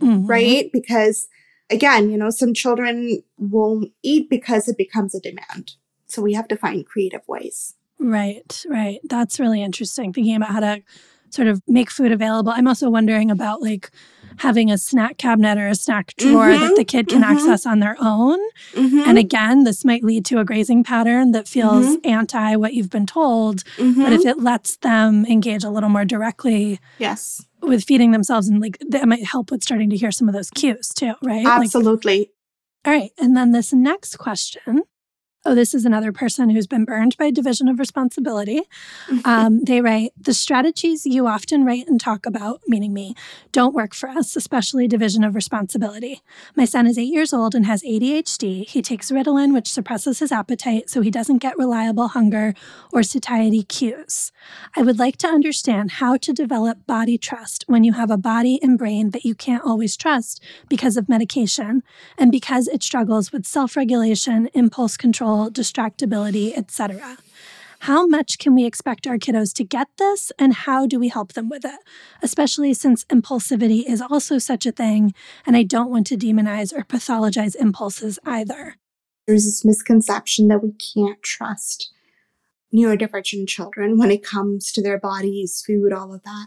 mm-hmm. 0.00 0.26
right? 0.26 0.70
Because 0.72 1.28
again, 1.70 2.10
you 2.10 2.16
know, 2.16 2.30
some 2.30 2.54
children 2.54 3.22
won't 3.38 3.92
eat 4.02 4.28
because 4.30 4.68
it 4.68 4.76
becomes 4.76 5.14
a 5.14 5.20
demand. 5.20 5.72
So 6.06 6.22
we 6.22 6.34
have 6.34 6.48
to 6.48 6.56
find 6.56 6.86
creative 6.86 7.22
ways. 7.26 7.74
Right, 7.98 8.64
right. 8.68 9.00
That's 9.04 9.40
really 9.40 9.62
interesting. 9.62 10.12
Thinking 10.12 10.36
about 10.36 10.50
how 10.50 10.60
to 10.60 10.82
sort 11.34 11.48
of 11.48 11.60
make 11.66 11.90
food 11.90 12.12
available. 12.12 12.52
I'm 12.52 12.68
also 12.68 12.88
wondering 12.88 13.30
about 13.30 13.60
like 13.60 13.90
having 14.38 14.70
a 14.70 14.78
snack 14.78 15.16
cabinet 15.18 15.58
or 15.58 15.68
a 15.68 15.74
snack 15.74 16.14
drawer 16.16 16.48
mm-hmm, 16.48 16.60
that 16.62 16.76
the 16.76 16.84
kid 16.84 17.08
can 17.08 17.22
mm-hmm. 17.22 17.32
access 17.36 17.66
on 17.66 17.80
their 17.80 17.96
own. 18.00 18.38
Mm-hmm. 18.72 19.02
And 19.06 19.18
again, 19.18 19.64
this 19.64 19.84
might 19.84 20.02
lead 20.02 20.24
to 20.26 20.38
a 20.38 20.44
grazing 20.44 20.84
pattern 20.84 21.32
that 21.32 21.46
feels 21.46 21.86
mm-hmm. 21.86 22.10
anti 22.10 22.56
what 22.56 22.74
you've 22.74 22.90
been 22.90 23.06
told. 23.06 23.64
But 23.76 23.84
if 24.12 24.20
mm-hmm. 24.20 24.28
it 24.28 24.38
lets 24.40 24.76
them 24.76 25.26
engage 25.26 25.64
a 25.64 25.70
little 25.70 25.88
more 25.88 26.04
directly, 26.04 26.80
yes, 26.98 27.44
with 27.62 27.84
feeding 27.84 28.10
themselves, 28.10 28.48
and 28.48 28.60
like 28.60 28.78
that 28.88 29.08
might 29.08 29.24
help 29.24 29.50
with 29.50 29.62
starting 29.62 29.90
to 29.90 29.96
hear 29.96 30.10
some 30.10 30.28
of 30.28 30.34
those 30.34 30.50
cues 30.50 30.88
too, 30.88 31.14
right? 31.22 31.46
Absolutely. 31.46 32.18
Like, 32.18 32.30
all 32.86 32.92
right, 32.92 33.10
and 33.18 33.36
then 33.36 33.52
this 33.52 33.72
next 33.72 34.16
question 34.16 34.82
Oh, 35.46 35.54
this 35.54 35.74
is 35.74 35.84
another 35.84 36.10
person 36.10 36.48
who's 36.48 36.66
been 36.66 36.86
burned 36.86 37.18
by 37.18 37.30
division 37.30 37.68
of 37.68 37.78
responsibility. 37.78 38.62
Um, 39.24 39.64
they 39.64 39.80
write 39.80 40.12
The 40.20 40.34
strategies 40.34 41.06
you 41.06 41.26
often 41.26 41.64
write 41.64 41.86
and 41.88 42.00
talk 42.00 42.26
about, 42.26 42.60
meaning 42.66 42.92
me, 42.92 43.14
don't 43.52 43.74
work 43.74 43.94
for 43.94 44.08
us, 44.08 44.36
especially 44.36 44.86
division 44.86 45.24
of 45.24 45.34
responsibility. 45.34 46.20
My 46.54 46.64
son 46.64 46.86
is 46.86 46.98
eight 46.98 47.12
years 47.12 47.32
old 47.32 47.54
and 47.54 47.64
has 47.64 47.82
ADHD. 47.82 48.68
He 48.68 48.82
takes 48.82 49.10
Ritalin, 49.10 49.52
which 49.54 49.68
suppresses 49.68 50.18
his 50.18 50.32
appetite, 50.32 50.90
so 50.90 51.00
he 51.00 51.10
doesn't 51.10 51.38
get 51.38 51.56
reliable 51.56 52.08
hunger 52.08 52.54
or 52.92 53.02
satiety 53.02 53.62
cues. 53.62 54.32
I 54.76 54.82
would 54.82 54.98
like 54.98 55.16
to 55.18 55.28
understand 55.28 55.92
how 55.92 56.16
to 56.18 56.32
develop 56.32 56.86
body 56.86 57.16
trust 57.16 57.64
when 57.66 57.84
you 57.84 57.92
have 57.92 58.10
a 58.10 58.18
body 58.18 58.58
and 58.62 58.78
brain 58.78 59.10
that 59.10 59.24
you 59.24 59.34
can't 59.34 59.64
always 59.64 59.96
trust 59.96 60.42
because 60.68 60.96
of 60.96 61.08
medication 61.08 61.82
and 62.18 62.30
because 62.30 62.68
it 62.68 62.82
struggles 62.82 63.32
with 63.32 63.46
self 63.46 63.76
regulation, 63.76 64.48
impulse 64.54 64.96
control 64.96 65.33
distractibility, 65.50 66.56
etc. 66.56 67.18
How 67.80 68.06
much 68.06 68.38
can 68.38 68.54
we 68.54 68.64
expect 68.64 69.06
our 69.06 69.18
kiddos 69.18 69.52
to 69.54 69.64
get 69.64 69.88
this, 69.98 70.32
and 70.38 70.54
how 70.54 70.86
do 70.86 70.98
we 70.98 71.08
help 71.08 71.34
them 71.34 71.50
with 71.50 71.64
it? 71.64 71.80
Especially 72.22 72.72
since 72.72 73.04
impulsivity 73.06 73.84
is 73.86 74.00
also 74.00 74.38
such 74.38 74.64
a 74.64 74.72
thing, 74.72 75.12
and 75.44 75.54
I 75.54 75.64
don't 75.64 75.90
want 75.90 76.06
to 76.06 76.16
demonize 76.16 76.72
or 76.72 76.82
pathologize 76.82 77.54
impulses 77.54 78.18
either. 78.24 78.76
There's 79.26 79.44
this 79.44 79.64
misconception 79.64 80.48
that 80.48 80.62
we 80.62 80.72
can't 80.72 81.22
trust 81.22 81.92
neurodivergent 82.74 83.48
children 83.48 83.98
when 83.98 84.10
it 84.10 84.24
comes 84.24 84.72
to 84.72 84.82
their 84.82 84.98
bodies, 84.98 85.62
food, 85.66 85.92
all 85.92 86.14
of 86.14 86.22
that. 86.22 86.46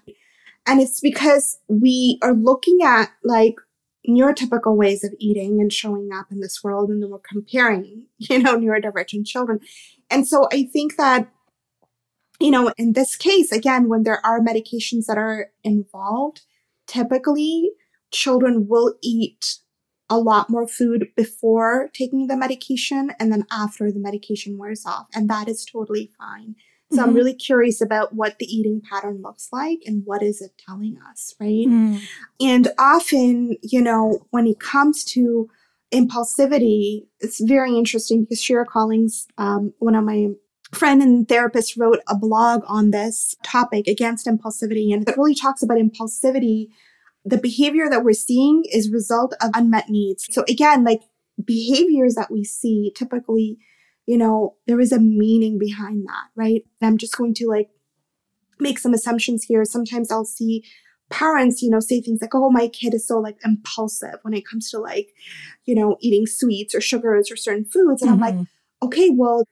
And 0.65 0.81
it's 0.81 0.99
because 0.99 1.59
we 1.67 2.19
are 2.21 2.33
looking 2.33 2.79
at 2.83 3.11
like 3.23 3.55
neurotypical 4.07 4.75
ways 4.75 5.03
of 5.03 5.13
eating 5.19 5.59
and 5.59 5.71
showing 5.73 6.09
up 6.13 6.31
in 6.31 6.39
this 6.39 6.63
world 6.63 6.89
and 6.89 7.03
then 7.03 7.09
we're 7.09 7.19
comparing 7.19 8.05
you 8.17 8.39
know 8.39 8.57
neurodivergent 8.57 9.25
children. 9.25 9.59
And 10.09 10.27
so 10.27 10.47
i 10.51 10.63
think 10.63 10.95
that 10.97 11.29
you 12.39 12.51
know 12.51 12.73
in 12.77 12.93
this 12.93 13.15
case 13.15 13.51
again 13.51 13.89
when 13.89 14.03
there 14.03 14.25
are 14.25 14.39
medications 14.39 15.05
that 15.07 15.17
are 15.17 15.51
involved 15.63 16.41
typically 16.85 17.71
children 18.11 18.67
will 18.67 18.95
eat 19.01 19.57
a 20.09 20.17
lot 20.17 20.49
more 20.49 20.67
food 20.67 21.09
before 21.17 21.89
taking 21.93 22.27
the 22.27 22.37
medication 22.37 23.11
and 23.19 23.31
then 23.31 23.45
after 23.51 23.91
the 23.91 23.99
medication 23.99 24.57
wears 24.57 24.85
off 24.85 25.07
and 25.13 25.29
that 25.29 25.49
is 25.49 25.65
totally 25.65 26.09
fine 26.17 26.55
so 26.91 26.97
mm-hmm. 26.97 27.09
I'm 27.09 27.15
really 27.15 27.33
curious 27.33 27.81
about 27.81 28.13
what 28.13 28.39
the 28.39 28.45
eating 28.45 28.81
pattern 28.81 29.21
looks 29.21 29.49
like 29.51 29.79
and 29.85 30.03
what 30.05 30.23
is 30.23 30.41
it 30.41 30.51
telling 30.65 30.97
us, 31.09 31.35
right? 31.39 31.67
Mm. 31.67 32.01
And 32.39 32.69
often, 32.79 33.57
you 33.61 33.81
know, 33.81 34.25
when 34.29 34.47
it 34.47 34.59
comes 34.59 35.03
to 35.05 35.49
impulsivity, 35.93 37.07
it's 37.19 37.41
very 37.41 37.77
interesting 37.77 38.23
because 38.23 38.41
Shira 38.41 38.65
Collings, 38.65 39.27
um, 39.37 39.73
one 39.79 39.95
of 39.95 40.05
my 40.05 40.29
friend 40.73 41.01
and 41.01 41.27
therapist 41.27 41.77
wrote 41.77 41.99
a 42.07 42.15
blog 42.15 42.63
on 42.67 42.91
this 42.91 43.35
topic 43.43 43.87
against 43.87 44.27
impulsivity 44.27 44.93
and 44.93 45.07
it 45.07 45.17
really 45.17 45.35
talks 45.35 45.63
about 45.63 45.77
impulsivity 45.77 46.67
the 47.23 47.37
behavior 47.37 47.89
that 47.89 48.03
we're 48.03 48.11
seeing 48.11 48.63
is 48.73 48.91
result 48.91 49.33
of 49.41 49.49
unmet 49.53 49.89
needs 49.89 50.27
so 50.29 50.43
again 50.49 50.83
like 50.83 51.03
behaviors 51.45 52.15
that 52.15 52.29
we 52.29 52.43
see 52.43 52.91
typically 52.95 53.57
you 54.07 54.17
know, 54.17 54.55
there 54.65 54.79
is 54.79 54.91
a 54.91 54.99
meaning 54.99 55.59
behind 55.59 56.05
that, 56.07 56.29
right? 56.35 56.63
And 56.81 56.87
I'm 56.87 56.97
just 56.97 57.15
going 57.15 57.33
to 57.35 57.47
like 57.47 57.69
make 58.59 58.79
some 58.79 58.93
assumptions 58.93 59.43
here. 59.43 59.65
Sometimes 59.65 60.11
I'll 60.11 60.25
see 60.25 60.63
parents, 61.09 61.61
you 61.61 61.69
know, 61.69 61.79
say 61.79 62.01
things 62.01 62.21
like, 62.21 62.33
oh, 62.33 62.49
my 62.49 62.69
kid 62.69 62.93
is 62.93 63.05
so 63.05 63.19
like 63.19 63.37
impulsive 63.45 64.15
when 64.23 64.33
it 64.33 64.47
comes 64.47 64.71
to 64.71 64.79
like, 64.79 65.09
you 65.65 65.75
know, 65.75 65.97
eating 65.99 66.25
sweets 66.25 66.73
or 66.73 66.81
sugars 66.81 67.29
or 67.29 67.35
certain 67.35 67.65
foods. 67.65 68.01
And 68.01 68.09
mm-hmm. 68.09 68.23
I'm 68.23 68.29
like, 68.29 68.33
mm-hmm. 68.35 68.87
okay, 68.87 69.09
well, 69.09 69.43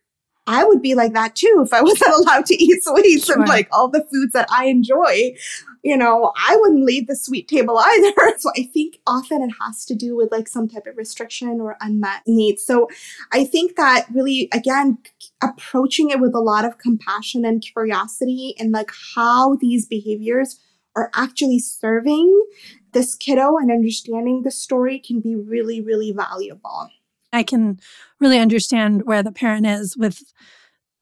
I 0.47 0.63
would 0.63 0.81
be 0.81 0.95
like 0.95 1.13
that 1.13 1.35
too 1.35 1.63
if 1.65 1.73
I 1.73 1.81
wasn't 1.83 2.13
allowed 2.15 2.45
to 2.47 2.63
eat 2.63 2.83
sweets 2.83 3.25
sure. 3.25 3.39
and 3.39 3.47
like 3.47 3.67
all 3.71 3.89
the 3.89 4.05
foods 4.11 4.33
that 4.33 4.47
I 4.51 4.65
enjoy. 4.65 5.35
You 5.83 5.97
know, 5.97 6.33
I 6.35 6.55
wouldn't 6.59 6.83
leave 6.83 7.07
the 7.07 7.15
sweet 7.15 7.47
table 7.47 7.77
either. 7.85 8.13
So 8.39 8.51
I 8.57 8.63
think 8.63 8.99
often 9.05 9.43
it 9.43 9.53
has 9.61 9.85
to 9.85 9.95
do 9.95 10.15
with 10.15 10.31
like 10.31 10.47
some 10.47 10.67
type 10.67 10.87
of 10.87 10.97
restriction 10.97 11.61
or 11.61 11.77
unmet 11.79 12.23
needs. 12.25 12.63
So 12.63 12.89
I 13.31 13.43
think 13.43 13.75
that 13.75 14.05
really, 14.11 14.49
again, 14.51 14.97
approaching 15.43 16.09
it 16.09 16.19
with 16.19 16.33
a 16.33 16.39
lot 16.39 16.65
of 16.65 16.79
compassion 16.79 17.45
and 17.45 17.61
curiosity 17.61 18.55
and 18.57 18.71
like 18.71 18.91
how 19.15 19.55
these 19.57 19.85
behaviors 19.85 20.59
are 20.95 21.11
actually 21.13 21.59
serving 21.59 22.45
this 22.93 23.13
kiddo 23.13 23.57
and 23.57 23.69
understanding 23.69 24.41
the 24.43 24.51
story 24.51 24.97
can 24.97 25.19
be 25.19 25.35
really, 25.35 25.81
really 25.81 26.11
valuable. 26.11 26.89
I 27.35 27.43
can 27.43 27.79
really 28.19 28.39
understand 28.39 29.05
where 29.05 29.21
the 29.21 29.31
parent 29.31 29.65
is 29.65 29.97
with 29.97 30.23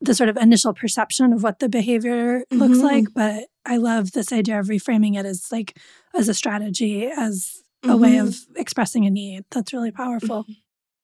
the 0.02 0.16
sort 0.16 0.30
of 0.30 0.38
initial 0.38 0.74
perception 0.74 1.32
of 1.32 1.44
what 1.44 1.60
the 1.60 1.70
behavior 1.70 2.40
mm-hmm. 2.40 2.58
looks 2.58 2.80
like. 2.80 3.06
But 3.14 3.46
I 3.66 3.78
love 3.78 4.12
this 4.12 4.34
idea 4.34 4.60
of 4.60 4.68
reframing 4.68 5.18
it 5.18 5.26
as 5.26 5.50
like 5.52 5.78
as 6.14 6.28
a 6.28 6.34
strategy, 6.34 7.06
as 7.06 7.62
mm-hmm. 7.84 7.92
a 7.92 7.98
way 7.98 8.18
of 8.18 8.30
mm-hmm. 8.30 8.58
expressing 8.58 9.06
a 9.06 9.10
need. 9.10 9.46
That's 9.52 9.74
really 9.74 9.92
powerful. 9.92 10.44
Mm-hmm. 10.44 10.54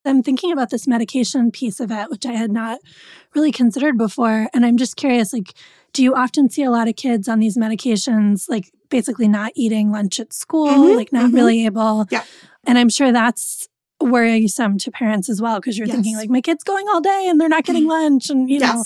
I'm 0.06 0.24
thinking 0.24 0.52
about 0.52 0.70
this 0.72 0.88
medication 0.88 1.52
piece 1.52 1.80
of 1.80 1.92
it, 1.92 2.10
which 2.10 2.26
I 2.26 2.32
had 2.32 2.52
not 2.52 2.80
really 3.36 3.52
considered 3.52 3.98
before. 3.98 4.50
And 4.54 4.66
I'm 4.66 4.78
just 4.78 4.96
curious, 4.96 5.34
like, 5.34 5.54
do 5.94 6.02
you 6.02 6.16
often 6.16 6.50
see 6.50 6.64
a 6.64 6.72
lot 6.72 6.88
of 6.88 6.96
kids 6.96 7.28
on 7.28 7.40
these 7.40 7.58
medications, 7.58 8.50
like 8.50 8.72
basically 8.90 9.28
not 9.28 9.52
eating 9.56 9.92
lunch 9.92 10.20
at 10.20 10.34
school, 10.34 10.68
mm-hmm. 10.68 10.96
like 10.96 11.12
not 11.12 11.32
really 11.32 11.66
able? 11.66 12.08
Yeah. 12.10 12.24
And 12.66 12.78
I'm 12.78 12.90
sure 12.90 13.12
that's 13.12 13.68
worrisome 14.00 14.78
to 14.78 14.92
parents 14.92 15.30
as 15.30 15.42
well 15.42 15.60
because 15.60 15.78
you're 15.78 15.88
yes. 15.88 15.96
thinking 15.96 16.16
like 16.16 16.30
my 16.30 16.42
kid's 16.42 16.64
going 16.64 16.88
all 16.90 17.02
day 17.02 17.28
and 17.30 17.40
they're 17.40 17.50
not 17.50 17.66
getting 17.66 17.88
lunch 17.88 18.30
and 18.30 18.50
you 18.50 18.60
yes. 18.60 18.74
know 18.74 18.84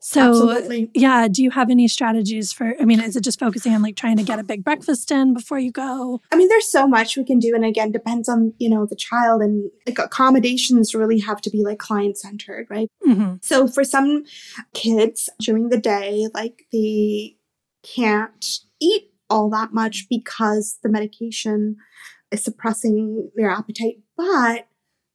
so 0.00 0.50
Absolutely. 0.50 0.90
yeah 0.94 1.28
do 1.28 1.42
you 1.42 1.50
have 1.50 1.70
any 1.70 1.88
strategies 1.88 2.52
for 2.52 2.74
i 2.80 2.84
mean 2.84 3.00
is 3.00 3.16
it 3.16 3.24
just 3.24 3.38
focusing 3.38 3.74
on 3.74 3.82
like 3.82 3.96
trying 3.96 4.16
to 4.16 4.22
get 4.22 4.38
a 4.38 4.42
big 4.42 4.62
breakfast 4.62 5.10
in 5.10 5.32
before 5.32 5.58
you 5.58 5.72
go 5.72 6.20
i 6.30 6.36
mean 6.36 6.48
there's 6.48 6.68
so 6.68 6.86
much 6.86 7.16
we 7.16 7.24
can 7.24 7.38
do 7.38 7.54
and 7.54 7.64
again 7.64 7.90
depends 7.90 8.28
on 8.28 8.52
you 8.58 8.68
know 8.68 8.84
the 8.86 8.96
child 8.96 9.40
and 9.40 9.70
like 9.86 9.98
accommodations 9.98 10.94
really 10.94 11.18
have 11.18 11.40
to 11.40 11.50
be 11.50 11.62
like 11.62 11.78
client 11.78 12.18
centered 12.18 12.66
right 12.68 12.88
mm-hmm. 13.06 13.36
so 13.40 13.66
for 13.66 13.84
some 13.84 14.24
kids 14.74 15.30
during 15.40 15.70
the 15.70 15.78
day 15.78 16.26
like 16.34 16.66
they 16.72 17.36
can't 17.82 18.60
eat 18.80 19.10
all 19.30 19.48
that 19.50 19.72
much 19.72 20.06
because 20.08 20.78
the 20.82 20.88
medication 20.88 21.76
is 22.30 22.44
suppressing 22.44 23.30
their 23.34 23.50
appetite, 23.50 23.98
but 24.16 24.66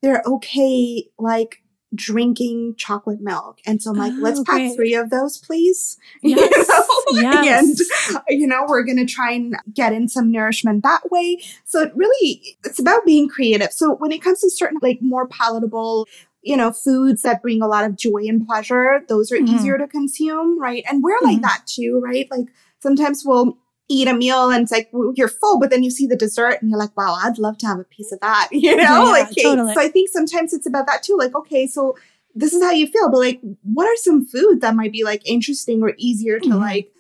they're 0.02 0.24
okay 0.26 1.10
like 1.18 1.62
drinking 1.96 2.76
chocolate 2.78 3.20
milk. 3.20 3.60
And 3.66 3.82
so 3.82 3.92
I'm 3.92 3.98
like, 3.98 4.14
oh, 4.16 4.22
let's 4.22 4.40
pack 4.42 4.58
great. 4.58 4.76
three 4.76 4.94
of 4.96 5.10
those, 5.10 5.38
please. 5.38 5.98
Yes. 6.22 6.68
You 7.12 7.24
know? 7.24 7.42
yes. 7.42 8.12
And, 8.30 8.40
you 8.40 8.46
know, 8.46 8.64
we're 8.68 8.84
going 8.84 8.98
to 8.98 9.06
try 9.06 9.32
and 9.32 9.56
get 9.74 9.94
in 9.94 10.08
some 10.08 10.32
nourishment 10.32 10.84
that 10.84 11.10
way. 11.10 11.42
So 11.66 11.82
it 11.82 11.92
really, 11.96 12.56
it's 12.64 12.78
about 12.78 13.04
being 13.04 13.28
creative. 13.28 13.74
So 13.74 13.96
when 13.96 14.12
it 14.12 14.22
comes 14.22 14.42
to 14.42 14.50
certain 14.52 14.78
like 14.84 15.00
more 15.02 15.28
palatable 15.28 16.08
you 16.42 16.56
know, 16.56 16.72
foods 16.72 17.24
that 17.24 17.42
bring 17.42 17.62
a 17.62 17.68
lot 17.68 17.84
of 17.84 17.98
joy 17.98 18.24
and 18.28 18.46
pleasure, 18.48 19.02
those 19.10 19.32
are 19.32 19.36
mm-hmm. 19.36 19.56
easier 19.56 19.78
to 19.78 19.88
consume, 19.88 20.60
right? 20.60 20.84
And 20.90 21.04
we're 21.04 21.18
mm-hmm. 21.18 21.26
like 21.26 21.42
that 21.42 21.64
too, 21.66 22.02
right? 22.04 22.28
Like 22.32 22.48
sometimes 22.80 23.24
we'll 23.26 23.58
eat 23.90 24.08
a 24.08 24.14
meal 24.14 24.50
and 24.52 24.64
it's 24.64 24.72
like 24.72 24.90
you're 25.16 25.28
full, 25.28 25.60
but 25.60 25.72
then 25.72 25.84
you 25.84 25.90
see 25.90 26.06
the 26.06 26.16
dessert 26.16 26.62
and 26.62 26.70
you're 26.70 26.80
like, 26.80 26.96
wow, 26.96 27.18
I'd 27.22 27.40
love 27.40 27.58
to 27.60 27.68
have 27.68 27.80
a 27.80 27.84
piece 27.84 28.12
of 28.12 28.20
that, 28.22 28.50
you 28.52 28.76
know, 28.76 28.84
yeah, 28.84 29.00
like. 29.00 29.30
Totally. 29.42 29.74
So 29.74 29.82
I 29.82 29.90
think 29.90 30.10
sometimes 30.10 30.54
it's 30.54 30.68
about 30.68 30.88
that 30.88 31.04
too. 31.04 31.18
Like, 31.18 31.36
okay, 31.36 31.68
so 31.68 31.98
this 32.36 32.54
is 32.54 32.62
how 32.62 32.72
you 32.72 32.88
feel, 32.88 33.10
but 33.10 33.18
like, 33.18 33.42
what 33.64 33.88
are 33.88 33.98
some 33.98 34.26
foods 34.26 34.62
that 34.62 34.76
might 34.76 34.92
be 34.92 35.04
like 35.04 35.28
interesting 35.28 35.82
or 35.82 35.94
easier 35.98 36.40
to 36.40 36.50
mm-hmm. 36.50 36.60
like 36.60 36.92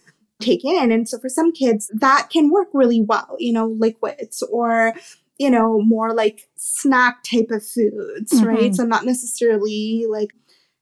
take 0.41 0.65
in? 0.65 0.91
And 0.91 1.07
so 1.07 1.19
for 1.19 1.29
some 1.29 1.51
kids, 1.51 1.91
that 1.93 2.29
can 2.31 2.49
work 2.49 2.69
really 2.73 3.01
well, 3.01 3.35
you 3.37 3.53
know, 3.53 3.67
liquids 3.67 4.41
or 4.51 4.93
you 5.39 5.49
know, 5.49 5.81
more 5.81 6.13
like 6.13 6.49
snack 6.57 7.23
type 7.23 7.49
of 7.49 7.65
foods, 7.65 8.33
mm-hmm. 8.33 8.45
right? 8.45 8.75
So 8.75 8.83
not 8.83 9.05
necessarily 9.05 10.05
like 10.09 10.31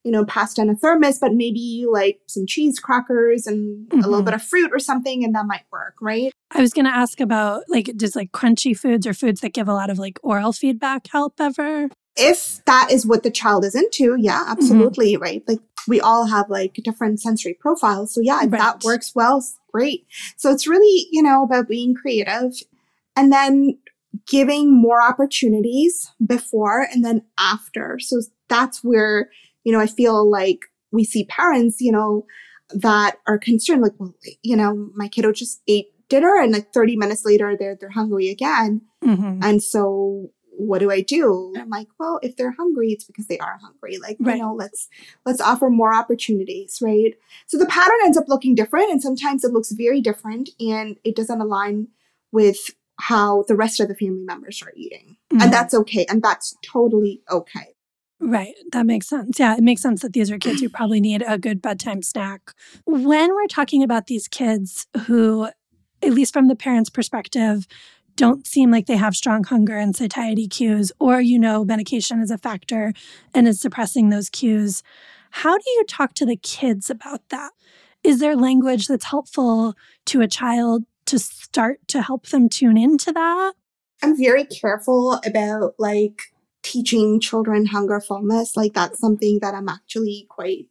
you 0.07 0.13
know, 0.13 0.23
pasta 0.23 0.61
in 0.61 0.69
a 0.69 0.75
thermos, 0.75 1.19
but 1.19 1.33
maybe 1.33 1.85
like 1.91 2.21
some 2.27 2.45
cheese 2.47 2.79
crackers 2.79 3.45
and 3.45 3.89
mm-hmm. 3.89 3.99
a 3.99 4.03
little 4.03 4.19
mm-hmm. 4.19 4.25
bit 4.27 4.33
of 4.35 4.41
fruit 4.41 4.71
or 4.71 4.79
something, 4.79 5.21
and 5.25 5.35
that 5.35 5.45
might 5.45 5.65
work, 5.69 5.95
right? 5.99 6.31
I 6.51 6.61
was 6.61 6.71
going 6.71 6.85
to 6.85 6.95
ask 6.95 7.19
about 7.19 7.63
like, 7.67 7.91
does 7.97 8.15
like 8.15 8.31
crunchy 8.31 8.75
foods 8.75 9.05
or 9.05 9.13
foods 9.13 9.41
that 9.41 9.53
give 9.53 9.67
a 9.67 9.73
lot 9.73 9.89
of 9.89 9.99
like 9.99 10.17
oral 10.23 10.53
feedback 10.53 11.07
help 11.07 11.41
ever? 11.41 11.89
If 12.15 12.63
that 12.63 12.89
is 12.89 13.05
what 13.05 13.23
the 13.23 13.29
child 13.29 13.65
is 13.65 13.75
into, 13.75 14.15
yeah, 14.17 14.43
mm-hmm. 14.43 14.51
absolutely, 14.51 15.15
mm-hmm. 15.15 15.23
right? 15.23 15.43
Like, 15.45 15.59
we 15.89 15.99
all 15.99 16.27
have 16.27 16.49
like 16.49 16.75
different 16.85 17.19
sensory 17.19 17.53
profiles. 17.53 18.13
So, 18.13 18.21
yeah, 18.21 18.37
if 18.43 18.51
right. 18.51 18.59
that 18.59 18.83
works 18.85 19.13
well, 19.13 19.45
great. 19.73 20.07
So, 20.37 20.53
it's 20.53 20.67
really, 20.67 21.07
you 21.11 21.21
know, 21.21 21.43
about 21.43 21.67
being 21.67 21.95
creative 21.95 22.53
and 23.17 23.29
then 23.29 23.77
giving 24.25 24.73
more 24.73 25.01
opportunities 25.01 26.11
before 26.25 26.87
and 26.93 27.03
then 27.03 27.23
after. 27.37 27.99
So, 27.99 28.21
that's 28.47 28.85
where 28.85 29.29
you 29.67 29.73
know, 29.73 29.81
I 29.81 29.87
feel 29.87 30.17
like 30.39 30.61
we 30.93 31.03
see 31.03 31.25
parents, 31.25 31.81
you 31.81 31.91
know, 31.91 32.25
that 32.69 33.17
are 33.27 33.37
concerned, 33.37 33.81
like, 33.81 33.91
well, 33.99 34.13
you 34.41 34.55
know, 34.55 34.89
my 34.95 35.09
kiddo 35.09 35.33
just 35.33 35.61
ate 35.67 35.87
dinner 36.07 36.37
and 36.41 36.53
like 36.53 36.71
30 36.73 36.95
minutes 36.95 37.25
later 37.25 37.57
they're 37.59 37.75
they're 37.75 37.89
hungry 37.89 38.29
again. 38.29 38.81
Mm-hmm. 39.03 39.39
And 39.43 39.61
so 39.61 40.29
what 40.59 40.79
do 40.79 40.89
I 40.89 41.01
do? 41.01 41.51
And 41.53 41.63
I'm 41.63 41.69
like, 41.69 41.89
well, 41.99 42.17
if 42.23 42.37
they're 42.37 42.55
hungry, 42.57 42.91
it's 42.93 43.03
because 43.03 43.27
they 43.27 43.39
are 43.39 43.57
hungry. 43.61 43.97
Like, 43.97 44.15
Right. 44.21 44.37
you 44.37 44.41
know, 44.41 44.53
let's 44.53 44.87
let's 45.25 45.41
offer 45.41 45.69
more 45.69 45.93
opportunities, 45.93 46.79
right? 46.81 47.13
So 47.47 47.57
the 47.57 47.65
pattern 47.65 47.97
ends 48.05 48.17
up 48.17 48.29
looking 48.29 48.55
different, 48.55 48.89
and 48.89 49.01
sometimes 49.01 49.43
it 49.43 49.51
looks 49.51 49.71
very 49.73 49.99
different, 49.99 50.49
and 50.61 50.95
it 51.03 51.15
doesn't 51.17 51.41
align 51.41 51.89
with 52.31 52.57
how 52.99 53.43
the 53.49 53.55
rest 53.55 53.79
of 53.81 53.89
the 53.89 53.95
family 53.95 54.23
members 54.23 54.63
are 54.63 54.71
eating, 54.77 55.17
Mhm. 55.33 55.41
and 55.43 55.53
that's 55.53 55.73
okay, 55.73 56.05
and 56.09 56.23
that's 56.23 56.55
totally 56.73 57.21
okay. 57.29 57.75
Right. 58.19 58.55
That 58.71 58.85
makes 58.85 59.07
sense. 59.07 59.39
Yeah, 59.39 59.55
it 59.55 59.63
makes 59.63 59.81
sense 59.81 60.01
that 60.01 60.13
these 60.13 60.31
are 60.31 60.39
kids 60.39 60.61
who 60.61 60.69
probably 60.73 60.99
need 60.99 61.23
a 61.27 61.37
good 61.37 61.61
bedtime 61.61 62.01
snack. 62.01 62.51
When 62.85 63.33
we're 63.33 63.47
talking 63.47 63.83
about 63.83 64.07
these 64.07 64.27
kids 64.27 64.87
who, 65.05 65.49
at 66.01 66.13
least 66.13 66.33
from 66.33 66.47
the 66.47 66.55
parents' 66.55 66.89
perspective, 66.89 67.67
don't 68.15 68.47
seem 68.47 68.71
like 68.71 68.87
they 68.87 68.97
have 68.97 69.15
strong 69.15 69.43
hunger 69.43 69.77
and 69.77 69.95
satiety 69.95 70.47
cues, 70.47 70.91
or 70.99 71.21
you 71.21 71.37
know, 71.37 71.63
medication 71.63 72.19
is 72.19 72.31
a 72.31 72.37
factor 72.37 72.91
and 73.33 73.47
is 73.47 73.61
suppressing 73.61 74.09
those 74.09 74.29
cues, 74.29 74.81
how 75.29 75.55
do 75.55 75.63
you 75.75 75.83
talk 75.85 76.13
to 76.15 76.25
the 76.25 76.35
kids 76.35 76.89
about 76.89 77.21
that? 77.29 77.51
Is 78.03 78.19
there 78.19 78.35
language 78.35 78.87
that's 78.87 79.05
helpful 79.05 79.75
to 80.05 80.21
a 80.21 80.27
child 80.27 80.85
to 81.05 81.19
start 81.19 81.87
to 81.89 82.01
help 82.01 82.27
them 82.27 82.49
tune 82.49 82.77
into 82.77 83.11
that? 83.11 83.53
I'm 84.01 84.17
very 84.17 84.45
careful 84.45 85.21
about 85.25 85.75
like 85.77 86.21
teaching 86.67 87.19
children 87.21 87.65
hunger 87.65 88.01
fullness. 88.01 88.57
Like 88.57 88.73
that's 88.73 88.99
something 88.99 89.39
that 89.41 89.53
I'm 89.53 89.69
actually 89.69 90.27
quite 90.29 90.65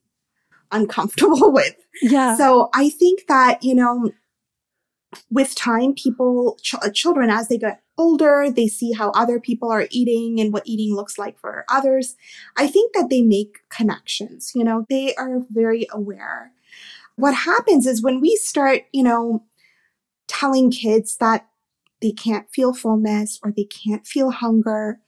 uncomfortable 0.70 1.52
with. 1.52 1.74
Yeah. 2.02 2.36
So 2.36 2.68
I 2.74 2.90
think 2.90 3.26
that, 3.28 3.62
you 3.62 3.74
know, 3.74 4.10
with 5.30 5.54
time, 5.54 5.94
people, 5.94 6.58
ch- 6.62 6.74
uh, 6.74 6.90
children, 6.90 7.30
as 7.30 7.48
they 7.48 7.56
get 7.56 7.80
older, 7.96 8.50
they 8.50 8.66
see 8.66 8.92
how 8.92 9.10
other 9.12 9.40
people 9.40 9.70
are 9.70 9.86
eating 9.90 10.38
and 10.38 10.52
what 10.52 10.66
eating 10.66 10.94
looks 10.94 11.16
like 11.16 11.38
for 11.38 11.64
others. 11.70 12.16
I 12.58 12.66
think 12.66 12.92
that 12.94 13.08
they 13.08 13.22
make 13.22 13.60
connections, 13.70 14.52
you 14.54 14.64
know, 14.64 14.84
they 14.90 15.14
are 15.14 15.40
very 15.48 15.86
aware. 15.90 16.52
What 17.14 17.32
happens 17.34 17.86
is 17.86 18.02
when 18.02 18.20
we 18.20 18.36
start, 18.36 18.82
you 18.92 19.02
know, 19.02 19.44
telling 20.28 20.70
kids 20.70 21.16
that 21.16 21.46
they 22.02 22.12
can't 22.12 22.50
feel 22.52 22.74
fullness 22.74 23.40
or 23.42 23.52
they 23.56 23.64
can't 23.64 24.06
feel 24.06 24.30
hunger, 24.30 25.00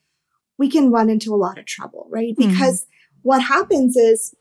we 0.59 0.69
can 0.69 0.91
run 0.91 1.09
into 1.09 1.33
a 1.35 1.37
lot 1.37 1.57
of 1.59 1.65
trouble, 1.65 2.07
right? 2.11 2.35
Mhm. 2.37 2.49
Because 2.49 2.87
what 3.23 3.43
happens 3.43 3.97
is 3.97 4.35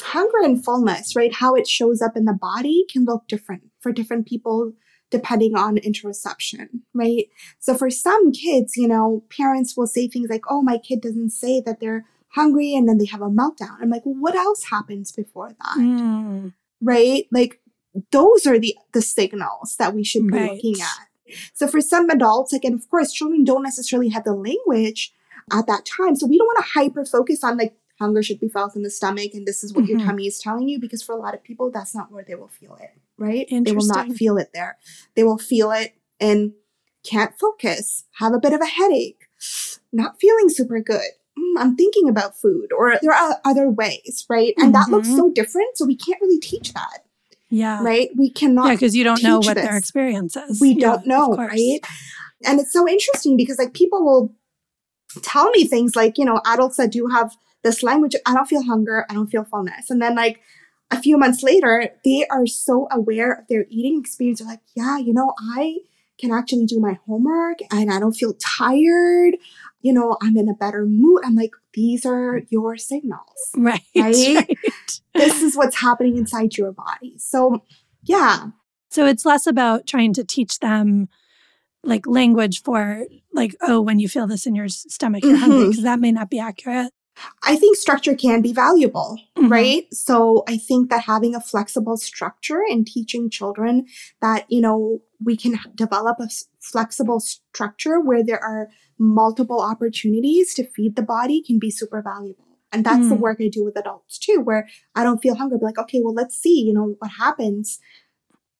hunger 0.00 0.38
and 0.42 0.64
fullness, 0.64 1.14
right? 1.14 1.32
How 1.34 1.54
it 1.54 1.68
shows 1.68 2.00
up 2.00 2.16
in 2.16 2.24
the 2.24 2.32
body 2.32 2.84
can 2.90 3.04
look 3.04 3.28
different 3.28 3.64
for 3.80 3.92
different 3.92 4.26
people 4.26 4.72
depending 5.10 5.56
on 5.56 5.76
interoception, 5.76 6.68
right? 6.94 7.26
So 7.58 7.74
for 7.74 7.90
some 7.90 8.30
kids, 8.32 8.76
you 8.76 8.86
know, 8.86 9.24
parents 9.28 9.76
will 9.76 9.88
say 9.88 10.06
things 10.08 10.30
like, 10.30 10.44
oh, 10.48 10.62
my 10.62 10.78
kid 10.78 11.00
doesn't 11.00 11.30
say 11.30 11.60
that 11.66 11.80
they're 11.80 12.06
hungry 12.28 12.74
and 12.74 12.88
then 12.88 12.98
they 12.98 13.06
have 13.06 13.20
a 13.20 13.28
meltdown. 13.28 13.76
I'm 13.80 13.90
like, 13.90 14.06
well, 14.06 14.14
what 14.14 14.36
else 14.36 14.64
happens 14.70 15.10
before 15.10 15.48
that? 15.50 15.76
Mm, 15.78 16.54
right? 16.80 17.26
Like 17.32 17.60
those 18.12 18.46
are 18.46 18.58
the 18.58 18.76
the 18.92 19.02
signals 19.02 19.74
that 19.78 19.94
we 19.94 20.04
should 20.04 20.28
be 20.28 20.34
Right. 20.38 20.52
looking 20.52 20.80
at. 20.80 21.08
So 21.54 21.66
for 21.66 21.80
some 21.80 22.08
adults, 22.08 22.52
like 22.52 22.64
and 22.64 22.74
of 22.78 22.88
course, 22.88 23.12
children 23.12 23.42
don't 23.44 23.64
necessarily 23.64 24.08
have 24.10 24.24
the 24.24 24.32
language 24.32 25.12
at 25.52 25.66
that 25.66 25.84
time. 25.84 26.16
So 26.16 26.26
we 26.26 26.38
don't 26.38 26.46
want 26.46 26.64
to 26.64 26.70
hyper 26.80 27.04
focus 27.04 27.42
on 27.44 27.56
like 27.58 27.76
hunger 27.98 28.22
should 28.22 28.40
be 28.40 28.48
felt 28.48 28.74
in 28.76 28.82
the 28.82 28.90
stomach 28.90 29.32
and 29.34 29.46
this 29.46 29.62
is 29.62 29.74
what 29.74 29.86
your 29.86 29.98
Mhm. 29.98 30.06
tummy 30.06 30.26
is 30.26 30.38
telling 30.38 30.68
you 30.68 30.78
because 30.80 31.02
for 31.02 31.12
a 31.14 31.18
lot 31.18 31.34
of 31.34 31.42
people 31.42 31.70
that's 31.70 31.94
not 31.94 32.10
where 32.10 32.24
they 32.26 32.34
will 32.34 32.48
feel 32.48 32.74
it, 32.80 32.90
right? 33.18 33.46
They 33.50 33.72
will 33.72 33.86
not 33.86 34.06
feel 34.16 34.38
it 34.38 34.50
there. 34.54 34.78
They 35.16 35.22
will 35.24 35.36
feel 35.38 35.70
it 35.70 35.92
and 36.18 36.52
can't 37.04 37.38
focus, 37.38 38.04
have 38.18 38.32
a 38.32 38.38
bit 38.38 38.52
of 38.54 38.60
a 38.62 38.66
headache, 38.66 39.20
not 39.92 40.18
feeling 40.20 40.48
super 40.48 40.80
good. 40.80 41.10
"Mm, 41.38 41.54
I'm 41.58 41.76
thinking 41.76 42.08
about 42.08 42.38
food, 42.40 42.72
or 42.72 42.98
there 43.02 43.12
are 43.12 43.40
other 43.44 43.68
ways, 43.68 44.26
right? 44.30 44.54
And 44.58 44.74
that 44.74 44.88
looks 44.90 45.08
Mhm. 45.08 45.16
so 45.16 45.30
different. 45.30 45.76
So 45.76 45.84
we 45.84 45.96
can't 45.96 46.20
really 46.20 46.38
teach 46.40 46.72
that 46.74 47.04
yeah. 47.50 47.82
right? 47.82 48.10
We 48.16 48.30
cannot. 48.30 48.66
Yeah, 48.68 48.74
because 48.74 48.94
you 48.96 49.04
don't 49.04 49.22
know 49.22 49.40
what 49.40 49.54
their 49.56 49.76
experience 49.76 50.36
is. 50.36 50.60
we 50.60 50.70
Yeah, 50.70 50.80
don't 50.80 51.06
know, 51.06 51.34
right? 51.34 51.80
And 52.44 52.60
it's 52.60 52.72
so 52.72 52.88
interesting 52.88 53.36
because 53.36 53.58
like 53.58 53.74
people 53.74 54.02
will 54.04 54.34
tell 55.22 55.50
me 55.50 55.66
things 55.66 55.96
like, 55.96 56.18
you 56.18 56.24
know, 56.24 56.40
adults 56.46 56.76
that 56.76 56.92
do 56.92 57.08
have 57.08 57.36
this 57.62 57.82
language, 57.82 58.14
I 58.26 58.34
don't 58.34 58.46
feel 58.46 58.62
hunger, 58.62 59.06
I 59.10 59.14
don't 59.14 59.28
feel 59.28 59.44
fullness. 59.44 59.90
And 59.90 60.00
then 60.00 60.14
like 60.14 60.40
a 60.90 61.00
few 61.00 61.18
months 61.18 61.42
later, 61.42 61.90
they 62.04 62.26
are 62.30 62.46
so 62.46 62.88
aware 62.90 63.32
of 63.32 63.48
their 63.48 63.66
eating 63.68 64.00
experience. 64.00 64.40
They're 64.40 64.48
like, 64.48 64.60
yeah, 64.74 64.98
you 64.98 65.12
know, 65.12 65.34
I 65.38 65.78
can 66.18 66.32
actually 66.32 66.66
do 66.66 66.80
my 66.80 66.98
homework 67.06 67.58
and 67.70 67.92
I 67.92 67.98
don't 67.98 68.12
feel 68.12 68.34
tired. 68.34 69.36
You 69.82 69.92
know, 69.92 70.16
I'm 70.20 70.36
in 70.36 70.48
a 70.48 70.54
better 70.54 70.84
mood. 70.84 71.22
I'm 71.24 71.34
like, 71.34 71.52
these 71.74 72.04
are 72.04 72.42
your 72.50 72.76
signals. 72.76 73.50
Right. 73.56 73.80
Right? 73.96 74.34
right. 74.48 75.00
This 75.14 75.42
is 75.42 75.56
what's 75.56 75.76
happening 75.76 76.16
inside 76.16 76.56
your 76.56 76.72
body. 76.72 77.14
So, 77.18 77.62
yeah, 78.02 78.48
So 78.90 79.06
it's 79.06 79.24
less 79.24 79.46
about 79.46 79.86
trying 79.86 80.12
to 80.14 80.24
teach 80.24 80.58
them 80.60 81.08
like 81.82 82.06
language 82.06 82.62
for 82.62 83.04
like, 83.32 83.54
oh, 83.62 83.80
when 83.80 83.98
you 83.98 84.08
feel 84.08 84.26
this 84.26 84.46
in 84.46 84.54
your 84.54 84.68
stomach, 84.68 85.24
you're 85.24 85.36
hungry, 85.36 85.64
Mhm. 85.64 85.70
because 85.70 85.84
that 85.84 86.00
may 86.00 86.12
not 86.12 86.30
be 86.30 86.38
accurate. 86.38 86.92
I 87.42 87.56
think 87.56 87.76
structure 87.76 88.14
can 88.14 88.40
be 88.40 88.52
valuable, 88.52 89.18
Mhm. 89.36 89.50
right? 89.50 89.86
So 89.92 90.42
I 90.48 90.56
think 90.56 90.90
that 90.90 91.02
having 91.02 91.34
a 91.34 91.40
flexible 91.40 91.96
structure 91.96 92.62
and 92.70 92.86
teaching 92.86 93.28
children 93.28 93.86
that, 94.22 94.46
you 94.50 94.60
know, 94.60 95.00
we 95.22 95.36
can 95.36 95.58
develop 95.74 96.18
a 96.20 96.28
flexible 96.60 97.20
structure 97.20 98.00
where 98.00 98.24
there 98.24 98.42
are 98.42 98.68
multiple 98.98 99.60
opportunities 99.60 100.54
to 100.54 100.64
feed 100.64 100.96
the 100.96 101.02
body 101.02 101.42
can 101.42 101.58
be 101.58 101.70
super 101.70 102.00
valuable. 102.02 102.58
And 102.72 102.86
that's 102.86 103.08
the 103.08 103.16
Mm. 103.16 103.20
work 103.20 103.38
I 103.40 103.48
do 103.48 103.64
with 103.64 103.76
adults 103.76 104.16
too, 104.18 104.40
where 104.40 104.68
I 104.94 105.02
don't 105.02 105.20
feel 105.20 105.34
hunger, 105.34 105.58
but 105.58 105.66
like, 105.66 105.78
okay, 105.78 106.00
well, 106.02 106.14
let's 106.14 106.36
see, 106.38 106.60
you 106.60 106.72
know, 106.72 106.94
what 107.00 107.10
happens 107.18 107.80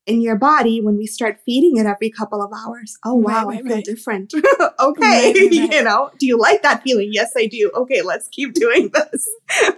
in 0.06 0.20
your 0.20 0.36
body 0.36 0.80
when 0.80 0.96
we 0.96 1.06
start 1.06 1.38
feeding 1.44 1.76
it 1.76 1.86
every 1.86 2.10
couple 2.10 2.42
of 2.42 2.52
hours. 2.52 2.96
Oh, 3.04 3.14
wow, 3.14 3.46
right, 3.46 3.60
I 3.60 3.62
feel 3.62 3.76
right. 3.76 3.84
different. 3.84 4.32
okay. 4.80 5.00
Right, 5.00 5.00
right, 5.00 5.34
right. 5.36 5.72
You 5.72 5.84
know, 5.84 6.10
do 6.18 6.26
you 6.26 6.38
like 6.38 6.62
that 6.62 6.82
feeling? 6.82 7.10
Yes, 7.12 7.32
I 7.36 7.46
do. 7.46 7.70
Okay, 7.74 8.02
let's 8.02 8.28
keep 8.28 8.54
doing 8.54 8.90
this. 8.92 9.28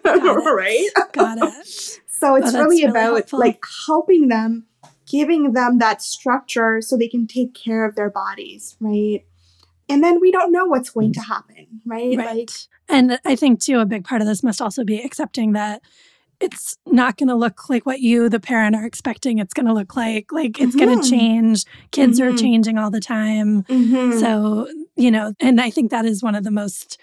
Got 0.03 0.45
right? 0.45 0.89
Got 1.13 1.39
it. 1.39 1.67
So 1.67 2.37
it's 2.37 2.49
oh, 2.49 2.53
that's 2.53 2.55
really 2.55 2.77
really 2.77 2.85
about 2.85 3.15
helpful. 3.15 3.39
like 3.41 3.63
helping 3.87 4.29
them, 4.29 4.67
giving 5.11 5.53
them 5.53 5.79
that 5.79 6.03
structure 6.03 6.81
so 6.81 6.97
they 6.97 7.09
can 7.09 7.27
take 7.27 7.55
care 7.55 7.85
of 7.85 7.97
their 7.97 8.11
bodies, 8.11 8.77
right? 8.81 9.25
And 9.89 10.03
then 10.03 10.21
we 10.21 10.31
don't 10.31 10.53
know 10.53 10.65
what's 10.67 10.91
going 10.91 11.13
to 11.15 11.21
happen, 11.21 11.67
right? 11.85 12.17
Right. 12.17 12.37
Like, 12.37 12.51
And 12.89 13.19
I 13.25 13.37
think, 13.37 13.61
too, 13.61 13.81
a 13.81 13.85
big 13.85 14.05
part 14.05 14.23
of 14.23 14.29
this 14.29 14.43
must 14.43 14.63
also 14.63 14.85
be 14.85 15.01
accepting 15.01 15.53
that 15.53 15.83
it's 16.43 16.77
not 16.87 17.17
going 17.17 17.29
to 17.29 17.35
look 17.37 17.69
like 17.71 17.87
what 17.87 18.01
you, 18.01 18.29
the 18.29 18.41
parent, 18.41 18.75
are 18.77 18.85
expecting 18.85 19.39
it's 19.39 19.55
going 19.55 19.67
to 19.67 19.73
look 19.73 19.97
like. 19.97 20.33
Like, 20.33 20.59
it's 20.61 20.75
going 20.77 20.91
Mhm. 20.99 21.03
to 21.03 21.09
change. 21.11 21.65
Kids 21.93 22.21
are 22.21 22.33
Mhm. 22.33 22.39
changing 22.39 22.79
all 22.79 22.91
the 22.91 23.01
time. 23.01 23.63
mhm. 23.65 24.19
So, 24.21 24.69
you 24.97 25.11
know, 25.11 25.33
and 25.41 25.61
I 25.61 25.71
think 25.71 25.91
that 25.91 26.05
is 26.05 26.23
one 26.23 26.35
of 26.35 26.45
the 26.45 26.51
most 26.51 26.99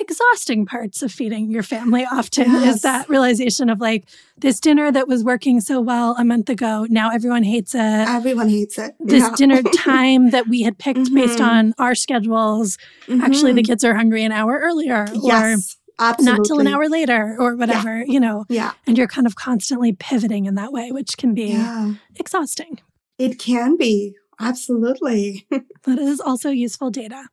exhausting 0.00 0.64
parts 0.64 1.02
of 1.02 1.10
feeding 1.10 1.50
your 1.50 1.64
family 1.64 2.04
often 2.06 2.52
Yes. 2.52 2.76
is 2.76 2.82
that 2.82 3.08
realization 3.08 3.68
of 3.68 3.80
like 3.80 4.04
this 4.36 4.60
dinner 4.60 4.92
that 4.92 5.08
was 5.08 5.24
working 5.24 5.60
so 5.60 5.80
well 5.80 6.14
a 6.16 6.24
month 6.24 6.48
ago, 6.48 6.86
now 6.88 7.10
everyone 7.10 7.42
hates 7.42 7.74
it. 7.74 8.08
everyone 8.08 8.48
hates 8.48 8.78
it. 8.78 8.94
this 9.00 9.24
Yeah. 9.24 9.34
dinner 9.36 9.62
time 9.74 10.30
that 10.30 10.46
we 10.46 10.62
had 10.62 10.78
picked 10.78 11.12
based 11.12 11.38
Mhm. 11.40 11.44
on 11.48 11.74
our 11.78 11.96
schedules, 11.96 12.78
actually 13.20 13.52
the 13.52 13.62
Mhm. 13.62 13.66
kids 13.66 13.82
are 13.82 13.94
hungry 13.96 14.22
an 14.22 14.30
hour 14.30 14.60
earlier 14.62 15.10
or 15.10 15.12
yes, 15.24 15.76
absolutely. 15.98 16.38
not 16.38 16.46
till 16.46 16.60
an 16.60 16.66
hour 16.66 16.88
later 16.88 17.36
or 17.38 17.56
whatever, 17.56 18.04
you 18.06 18.20
know, 18.20 18.44
Yeah. 18.48 18.72
and 18.86 18.96
you're 18.98 19.06
kind 19.08 19.26
of 19.26 19.36
constantly 19.36 19.92
pivoting 19.92 20.46
in 20.46 20.54
that 20.56 20.72
way, 20.72 20.92
which 20.92 21.16
can 21.16 21.34
be 21.34 21.48
Yeah. 21.52 21.94
exhausting. 22.16 22.80
It 23.18 23.38
can 23.38 23.76
be. 23.76 24.14
Absolutely. 24.40 25.46
But 25.82 25.98
it 25.98 26.08
is 26.08 26.20
also 26.20 26.50
useful 26.50 26.90
data. 26.90 27.24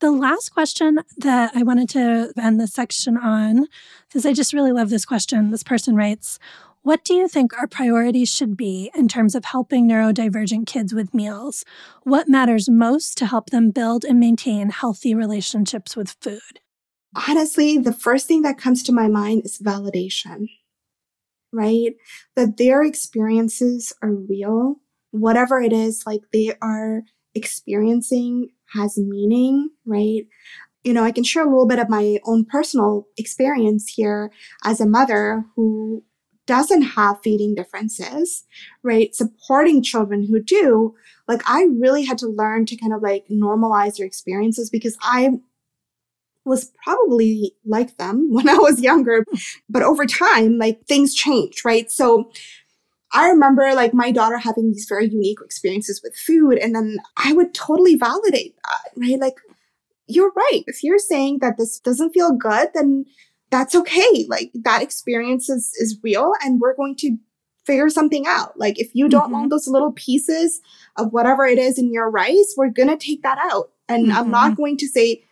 The 0.00 0.10
last 0.10 0.48
question 0.54 1.00
that 1.18 1.52
I 1.54 1.62
wanted 1.62 1.88
to 1.90 2.32
end 2.40 2.58
this 2.58 2.72
section 2.72 3.18
on, 3.18 3.66
because 4.08 4.24
I 4.24 4.32
just 4.32 4.52
really 4.54 4.72
love 4.72 4.88
this 4.88 5.04
question. 5.04 5.50
This 5.50 5.62
person 5.62 5.94
writes, 5.94 6.38
What 6.82 7.04
do 7.04 7.12
you 7.12 7.28
think 7.28 7.52
our 7.58 7.66
priorities 7.66 8.30
should 8.30 8.56
be 8.56 8.90
in 8.94 9.08
terms 9.08 9.34
of 9.34 9.44
helping 9.44 9.86
neurodivergent 9.86 10.66
kids 10.66 10.94
with 10.94 11.12
meals? 11.12 11.64
What 12.04 12.28
matters 12.28 12.68
most 12.70 13.18
to 13.18 13.26
help 13.26 13.50
them 13.50 13.70
build 13.70 14.04
and 14.04 14.18
maintain 14.18 14.70
healthy 14.70 15.14
relationships 15.14 15.94
with 15.94 16.16
food? 16.22 16.60
Honestly, 17.14 17.78
the 17.78 17.92
first 17.92 18.26
thing 18.26 18.42
that 18.42 18.58
comes 18.58 18.82
to 18.84 18.92
my 18.92 19.08
mind 19.08 19.42
is 19.44 19.58
validation, 19.58 20.48
right? 21.52 21.94
That 22.36 22.56
their 22.56 22.82
experiences 22.82 23.92
are 24.02 24.12
real. 24.12 24.76
Whatever 25.10 25.60
it 25.60 25.72
is, 25.72 26.04
like 26.06 26.22
they 26.32 26.52
are 26.62 27.02
experiencing 27.34 28.50
has 28.74 28.96
meaning, 28.96 29.70
right? 29.84 30.26
You 30.84 30.92
know, 30.92 31.04
I 31.04 31.12
can 31.12 31.24
share 31.24 31.44
a 31.44 31.50
little 31.50 31.66
bit 31.66 31.78
of 31.78 31.88
my 31.88 32.18
own 32.24 32.44
personal 32.44 33.06
experience 33.18 33.92
here 33.94 34.30
as 34.64 34.80
a 34.80 34.86
mother 34.86 35.44
who 35.56 36.04
doesn't 36.46 36.82
have 36.82 37.20
feeding 37.22 37.54
differences, 37.54 38.44
right? 38.82 39.14
Supporting 39.14 39.82
children 39.82 40.26
who 40.26 40.42
do, 40.42 40.94
like 41.28 41.42
I 41.46 41.68
really 41.78 42.04
had 42.04 42.18
to 42.18 42.26
learn 42.26 42.66
to 42.66 42.76
kind 42.76 42.92
of 42.92 43.02
like 43.02 43.24
normalize 43.30 43.96
their 43.96 44.06
experiences 44.06 44.70
because 44.70 44.96
I 45.02 45.30
was 46.44 46.72
probably 46.82 47.54
like 47.64 47.96
them 47.96 48.28
when 48.32 48.48
I 48.48 48.54
was 48.54 48.80
younger. 48.80 49.24
But 49.68 49.82
over 49.82 50.06
time, 50.06 50.58
like 50.58 50.84
things 50.86 51.14
changed, 51.14 51.64
right? 51.64 51.90
So 51.90 52.30
I 53.12 53.28
remember 53.28 53.74
like 53.74 53.92
my 53.92 54.12
daughter 54.12 54.38
having 54.38 54.72
these 54.72 54.86
very 54.88 55.08
unique 55.08 55.38
experiences 55.44 56.00
with 56.02 56.14
food. 56.16 56.58
And 56.58 56.74
then 56.74 56.98
I 57.16 57.32
would 57.32 57.54
totally 57.54 57.96
validate 57.96 58.54
that, 58.64 58.92
right? 58.96 59.18
Like, 59.18 59.36
you're 60.06 60.32
right. 60.36 60.62
If 60.66 60.82
you're 60.82 60.98
saying 60.98 61.38
that 61.40 61.56
this 61.56 61.78
doesn't 61.80 62.12
feel 62.12 62.32
good, 62.32 62.68
then 62.74 63.04
that's 63.50 63.74
okay. 63.74 64.26
Like 64.28 64.50
that 64.54 64.82
experience 64.82 65.48
is, 65.48 65.72
is 65.80 65.98
real 66.02 66.32
and 66.42 66.60
we're 66.60 66.74
going 66.74 66.96
to 66.96 67.16
figure 67.64 67.88
something 67.88 68.26
out. 68.26 68.58
Like 68.58 68.78
if 68.78 68.94
you 68.94 69.08
don't 69.08 69.24
mm-hmm. 69.24 69.32
want 69.32 69.50
those 69.50 69.68
little 69.68 69.92
pieces 69.92 70.60
of 70.96 71.12
whatever 71.12 71.46
it 71.46 71.58
is 71.58 71.78
in 71.78 71.92
your 71.92 72.10
rice, 72.10 72.54
we're 72.56 72.70
going 72.70 72.88
to 72.88 72.96
take 72.96 73.22
that 73.22 73.38
out. 73.38 73.70
And 73.88 74.08
mm-hmm. 74.08 74.16
I'm 74.16 74.30
not 74.30 74.56
going 74.56 74.76
to 74.78 74.88
say, 74.88 75.24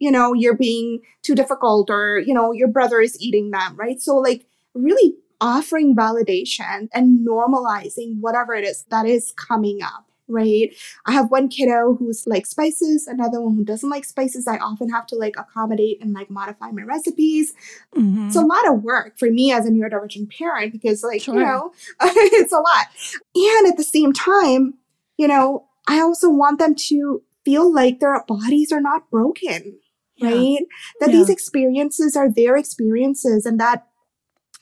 you 0.00 0.10
know, 0.10 0.32
you're 0.32 0.56
being 0.56 1.00
too 1.22 1.36
difficult 1.36 1.88
or, 1.90 2.18
you 2.18 2.34
know, 2.34 2.50
your 2.50 2.68
brother 2.68 3.00
is 3.00 3.20
eating 3.20 3.52
them, 3.52 3.76
right? 3.76 4.00
So 4.00 4.16
like 4.16 4.46
really 4.74 5.14
offering 5.40 5.94
validation 5.94 6.88
and 6.92 7.26
normalizing 7.26 8.18
whatever 8.20 8.54
it 8.54 8.64
is 8.64 8.84
that 8.90 9.06
is 9.06 9.32
coming 9.36 9.82
up 9.82 10.06
right? 10.30 10.74
I 11.06 11.12
have 11.12 11.30
one 11.30 11.48
kiddo 11.48 11.96
who's 11.96 12.26
like 12.26 12.46
spices, 12.46 13.06
another 13.06 13.40
one 13.40 13.56
who 13.56 13.64
doesn't 13.64 13.90
like 13.90 14.04
spices. 14.04 14.46
I 14.46 14.58
often 14.58 14.88
have 14.90 15.06
to 15.06 15.16
like 15.16 15.34
accommodate 15.36 15.98
and 16.00 16.12
like 16.12 16.30
modify 16.30 16.70
my 16.70 16.82
recipes. 16.82 17.52
Mm-hmm. 17.96 18.28
It's 18.28 18.36
a 18.36 18.40
lot 18.40 18.68
of 18.68 18.82
work 18.82 19.18
for 19.18 19.30
me 19.30 19.52
as 19.52 19.66
a 19.66 19.70
neurodivergent 19.70 20.30
parent 20.36 20.72
because, 20.72 21.02
like, 21.02 21.22
sure. 21.22 21.34
you 21.34 21.40
know, 21.40 21.72
it's 22.00 22.52
a 22.52 22.58
lot. 22.58 22.86
And 23.34 23.66
at 23.66 23.76
the 23.76 23.82
same 23.82 24.12
time, 24.12 24.74
you 25.16 25.26
know, 25.26 25.66
I 25.88 26.00
also 26.00 26.30
want 26.30 26.58
them 26.58 26.74
to 26.76 27.22
feel 27.44 27.72
like 27.72 28.00
their 28.00 28.22
bodies 28.26 28.70
are 28.72 28.80
not 28.80 29.10
broken, 29.10 29.78
yeah. 30.20 30.30
right? 30.30 30.64
That 31.00 31.10
yeah. 31.10 31.16
these 31.16 31.28
experiences 31.28 32.16
are 32.16 32.30
their 32.30 32.56
experiences 32.56 33.46
and 33.46 33.58
that 33.60 33.86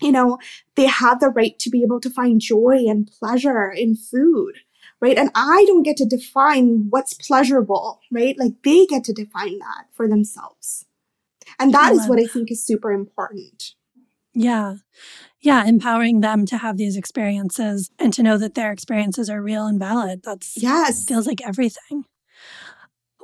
you 0.00 0.12
know, 0.12 0.38
they 0.76 0.86
have 0.86 1.18
the 1.18 1.28
right 1.28 1.59
to 1.59 1.70
be 1.70 1.82
able 1.82 2.00
to 2.00 2.09
find 2.09 2.40
joy 2.40 2.84
and 2.86 3.11
pleasure 3.18 3.68
in 3.68 3.96
food 3.96 4.59
right? 5.00 5.18
And 5.18 5.30
I 5.34 5.64
don't 5.66 5.82
get 5.82 5.96
to 5.98 6.04
define 6.04 6.86
what's 6.90 7.14
pleasurable, 7.14 8.00
right? 8.11 8.38
Like 8.38 8.54
they 8.64 8.86
get 8.86 9.04
to 9.04 9.12
define 9.12 9.59
that 9.59 9.86
for 9.92 10.09
themselves. 10.09 10.86
And 11.59 11.72
that 11.74 11.92
is 11.92 12.09
what 12.09 12.20
I 12.20 12.26
think 12.26 12.50
is 12.50 12.64
super 12.64 12.92
important. 12.92 13.74
Yeah. 14.34 14.76
Yeah. 15.40 15.64
Empowering 15.64 16.20
them 16.20 16.46
to 16.46 16.59
have 16.59 16.76
these 16.76 16.96
experiences 16.96 17.90
and 17.98 18.12
to 18.12 18.22
know 18.22 18.38
that 18.38 18.54
their 18.54 18.70
experiences 18.70 19.30
are 19.30 19.42
real 19.42 19.66
and 19.66 19.78
valid. 19.78 20.22
That's, 20.22 20.61
yes. 20.61 21.04
Feels 21.04 21.26
like 21.26 21.40
everything. 21.46 22.04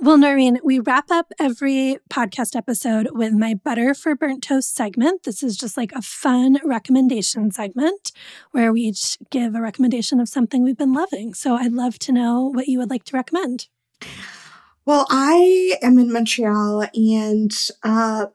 Well, 0.05 0.18
Naureen, 0.18 0.59
we 0.62 0.80
wrap 0.80 1.11
up 1.11 1.32
every 1.38 1.96
podcast 2.11 2.55
episode 2.55 3.09
with 3.12 3.32
my 3.32 3.55
Butter 3.55 3.94
for 3.94 4.14
Burnt 4.14 4.42
Toast 4.42 4.76
segment. 4.76 5.22
This 5.22 5.42
is 5.42 5.57
just 5.57 5.78
like 5.78 5.92
a 5.92 6.02
fun 6.02 6.59
recommendation 6.62 7.50
segment 7.50 8.12
where 8.50 8.70
we 8.70 8.82
each 8.82 9.16
give 9.30 9.55
a 9.55 9.62
recommendation 9.62 10.20
of 10.20 10.28
something 10.28 10.62
we've 10.62 10.76
been 10.76 10.92
loving. 10.92 11.32
So 11.32 11.55
I'd 11.55 11.72
love 11.72 11.98
to 12.00 12.12
know 12.12 12.50
what 12.52 12.68
you 12.68 12.78
would 12.80 12.90
like 12.90 13.05
to 13.05 13.16
recommend. 13.16 13.68
Well, 14.84 15.07
I 15.09 15.78
am 15.80 15.98
in 15.98 16.12
Montreal 16.12 16.86
and 16.94 17.50
uh, 17.82 18.26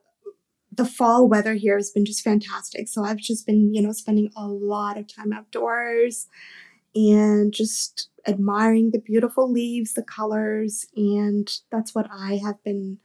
the 0.76 0.86
fall 0.86 1.30
weather 1.30 1.54
here 1.54 1.78
has 1.78 1.92
been 1.92 2.04
just 2.04 2.24
fantastic. 2.24 2.88
So 2.88 3.04
I've 3.04 3.18
just 3.18 3.46
been, 3.46 3.76
you 3.76 3.84
know, 3.84 3.92
spending 3.92 4.32
a 4.36 4.48
lot 4.48 4.98
of 4.98 5.06
time 5.06 5.32
outdoors 5.32 6.30
and 6.96 7.54
just 7.54 8.10
admiring 8.28 8.92
the 8.92 9.00
beautiful 9.00 9.52
leaves, 9.52 9.94
the 9.94 10.04
colors, 10.04 10.86
and 10.96 11.50
that's 11.72 11.94
what 11.94 12.08
I 12.12 12.40
have 12.44 12.64
been 12.64 13.00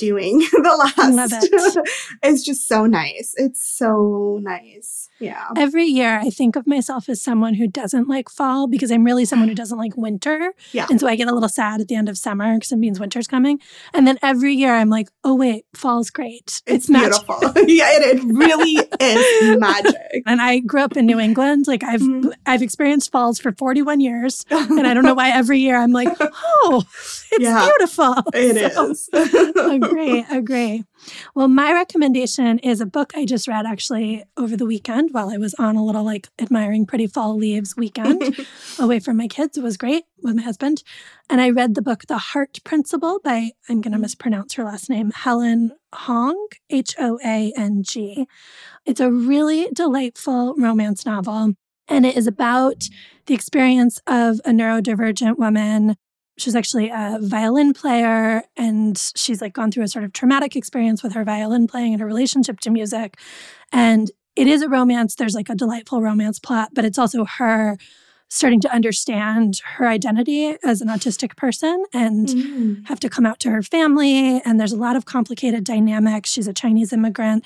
doing 0.00 0.38
the 0.52 0.90
last. 0.96 1.44
It. 1.44 1.88
it's 2.22 2.42
just 2.42 2.66
so 2.66 2.86
nice. 2.86 3.34
It's 3.36 3.64
so 3.64 4.40
nice. 4.42 5.08
Yeah. 5.20 5.48
Every 5.56 5.84
year 5.84 6.18
I 6.18 6.30
think 6.30 6.56
of 6.56 6.66
myself 6.66 7.08
as 7.08 7.22
someone 7.22 7.54
who 7.54 7.68
doesn't 7.68 8.08
like 8.08 8.30
fall 8.30 8.66
because 8.66 8.90
I'm 8.90 9.04
really 9.04 9.26
someone 9.26 9.48
who 9.48 9.54
doesn't 9.54 9.76
like 9.76 9.96
winter. 9.96 10.54
Yeah. 10.72 10.86
And 10.88 10.98
so 10.98 11.06
I 11.06 11.14
get 11.14 11.28
a 11.28 11.34
little 11.34 11.48
sad 11.48 11.80
at 11.82 11.88
the 11.88 11.94
end 11.94 12.08
of 12.08 12.16
summer 12.16 12.54
because 12.54 12.72
it 12.72 12.76
means 12.76 12.98
winter's 12.98 13.26
coming. 13.26 13.60
And 13.92 14.06
then 14.06 14.18
every 14.22 14.54
year 14.54 14.74
I'm 14.74 14.88
like, 14.88 15.10
oh 15.22 15.34
wait, 15.34 15.66
fall's 15.74 16.08
great. 16.08 16.62
It's, 16.66 16.88
it's 16.88 16.88
beautiful. 16.88 17.38
yeah, 17.66 17.90
it, 17.92 18.16
it 18.16 18.24
really 18.24 18.88
is 18.98 19.58
magic. 19.58 20.22
And 20.26 20.40
I 20.40 20.60
grew 20.60 20.80
up 20.80 20.96
in 20.96 21.04
New 21.04 21.20
England. 21.20 21.66
Like 21.68 21.84
I've 21.84 22.00
mm-hmm. 22.00 22.30
I've 22.46 22.62
experienced 22.62 23.12
falls 23.12 23.38
for 23.38 23.52
41 23.52 24.00
years. 24.00 24.46
And 24.50 24.86
I 24.86 24.94
don't 24.94 25.04
know 25.04 25.14
why 25.14 25.30
every 25.30 25.58
year 25.58 25.76
I'm 25.76 25.92
like, 25.92 26.08
oh, 26.18 26.82
it's 26.88 27.26
yeah, 27.38 27.66
beautiful. 27.66 28.14
It 28.32 28.72
so, 28.72 28.90
is. 28.90 29.10
Agree, 29.90 30.24
agree. 30.30 30.84
Well, 31.34 31.48
my 31.48 31.72
recommendation 31.72 32.58
is 32.60 32.80
a 32.80 32.86
book 32.86 33.12
I 33.16 33.24
just 33.24 33.48
read 33.48 33.66
actually 33.66 34.24
over 34.36 34.56
the 34.56 34.66
weekend 34.66 35.10
while 35.12 35.30
I 35.30 35.36
was 35.36 35.54
on 35.54 35.76
a 35.76 35.84
little 35.84 36.04
like 36.04 36.28
admiring 36.38 36.86
pretty 36.86 37.06
fall 37.06 37.36
leaves 37.36 37.76
weekend 37.76 38.46
away 38.78 39.00
from 39.00 39.16
my 39.16 39.26
kids. 39.26 39.56
It 39.56 39.62
was 39.62 39.76
great 39.76 40.04
with 40.22 40.36
my 40.36 40.42
husband. 40.42 40.82
And 41.28 41.40
I 41.40 41.50
read 41.50 41.74
the 41.74 41.82
book 41.82 42.02
The 42.06 42.18
Heart 42.18 42.58
Principle 42.64 43.20
by, 43.22 43.50
I'm 43.68 43.80
going 43.80 43.92
to 43.92 43.98
mm. 43.98 44.02
mispronounce 44.02 44.54
her 44.54 44.64
last 44.64 44.90
name, 44.90 45.10
Helen 45.12 45.72
Hoang, 45.94 46.48
H 46.68 46.94
O 46.98 47.18
A 47.24 47.52
N 47.56 47.82
G. 47.82 48.26
It's 48.84 49.00
a 49.00 49.10
really 49.10 49.68
delightful 49.72 50.54
romance 50.56 51.06
novel. 51.06 51.54
And 51.88 52.06
it 52.06 52.16
is 52.16 52.28
about 52.28 52.84
the 53.26 53.34
experience 53.34 54.00
of 54.06 54.40
a 54.44 54.50
neurodivergent 54.50 55.38
woman 55.38 55.96
she's 56.40 56.56
actually 56.56 56.88
a 56.88 57.18
violin 57.20 57.72
player 57.72 58.42
and 58.56 58.98
she's 59.16 59.40
like 59.40 59.52
gone 59.52 59.70
through 59.70 59.84
a 59.84 59.88
sort 59.88 60.04
of 60.04 60.12
traumatic 60.12 60.56
experience 60.56 61.02
with 61.02 61.12
her 61.12 61.24
violin 61.24 61.66
playing 61.66 61.92
and 61.92 62.00
her 62.00 62.06
relationship 62.06 62.60
to 62.60 62.70
music. 62.70 63.18
And 63.72 64.10
it 64.36 64.46
is 64.46 64.62
a 64.62 64.68
romance 64.68 65.14
there's 65.14 65.34
like 65.34 65.48
a 65.48 65.54
delightful 65.54 66.00
romance 66.00 66.38
plot 66.38 66.70
but 66.72 66.84
it's 66.84 66.98
also 66.98 67.24
her 67.24 67.76
starting 68.28 68.60
to 68.60 68.72
understand 68.72 69.60
her 69.64 69.88
identity 69.88 70.56
as 70.64 70.80
an 70.80 70.88
autistic 70.88 71.36
person 71.36 71.84
and 71.92 72.28
mm. 72.28 72.86
have 72.86 73.00
to 73.00 73.08
come 73.08 73.26
out 73.26 73.40
to 73.40 73.50
her 73.50 73.60
family 73.60 74.40
and 74.42 74.60
there's 74.60 74.72
a 74.72 74.76
lot 74.76 74.94
of 74.94 75.04
complicated 75.04 75.64
dynamics. 75.64 76.30
She's 76.30 76.46
a 76.46 76.52
chinese 76.52 76.92
immigrant 76.92 77.44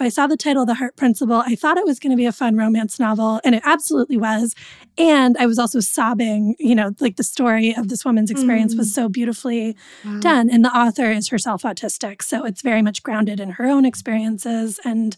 I 0.00 0.08
saw 0.08 0.26
the 0.26 0.36
title, 0.36 0.66
The 0.66 0.74
Heart 0.74 0.96
Principle. 0.96 1.42
I 1.46 1.54
thought 1.54 1.76
it 1.76 1.84
was 1.84 1.98
going 1.98 2.10
to 2.10 2.16
be 2.16 2.26
a 2.26 2.32
fun 2.32 2.56
romance 2.56 2.98
novel, 2.98 3.40
and 3.44 3.54
it 3.54 3.62
absolutely 3.64 4.16
was. 4.16 4.54
And 4.98 5.36
I 5.38 5.46
was 5.46 5.58
also 5.58 5.80
sobbing, 5.80 6.56
you 6.58 6.74
know, 6.74 6.92
like 7.00 7.16
the 7.16 7.22
story 7.22 7.74
of 7.74 7.88
this 7.88 8.04
woman's 8.04 8.30
experience 8.30 8.74
mm. 8.74 8.78
was 8.78 8.94
so 8.94 9.08
beautifully 9.08 9.76
wow. 10.04 10.18
done. 10.20 10.50
And 10.50 10.64
the 10.64 10.76
author 10.76 11.10
is 11.10 11.28
herself 11.28 11.62
autistic. 11.62 12.22
So 12.22 12.44
it's 12.44 12.62
very 12.62 12.82
much 12.82 13.02
grounded 13.02 13.40
in 13.40 13.50
her 13.52 13.66
own 13.66 13.84
experiences. 13.84 14.80
And 14.84 15.16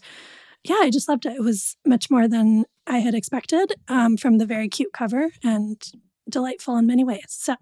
yeah, 0.63 0.79
I 0.81 0.89
just 0.89 1.09
loved 1.09 1.25
it. 1.25 1.35
It 1.35 1.43
was 1.43 1.77
much 1.85 2.09
more 2.09 2.27
than 2.27 2.65
I 2.87 2.99
had 2.99 3.15
expected 3.15 3.73
um, 3.87 4.17
from 4.17 4.37
the 4.37 4.45
very 4.45 4.69
cute 4.69 4.93
cover 4.93 5.29
and 5.43 5.81
delightful 6.29 6.77
in 6.77 6.87
many 6.87 7.03
ways. 7.03 7.25
So 7.27 7.55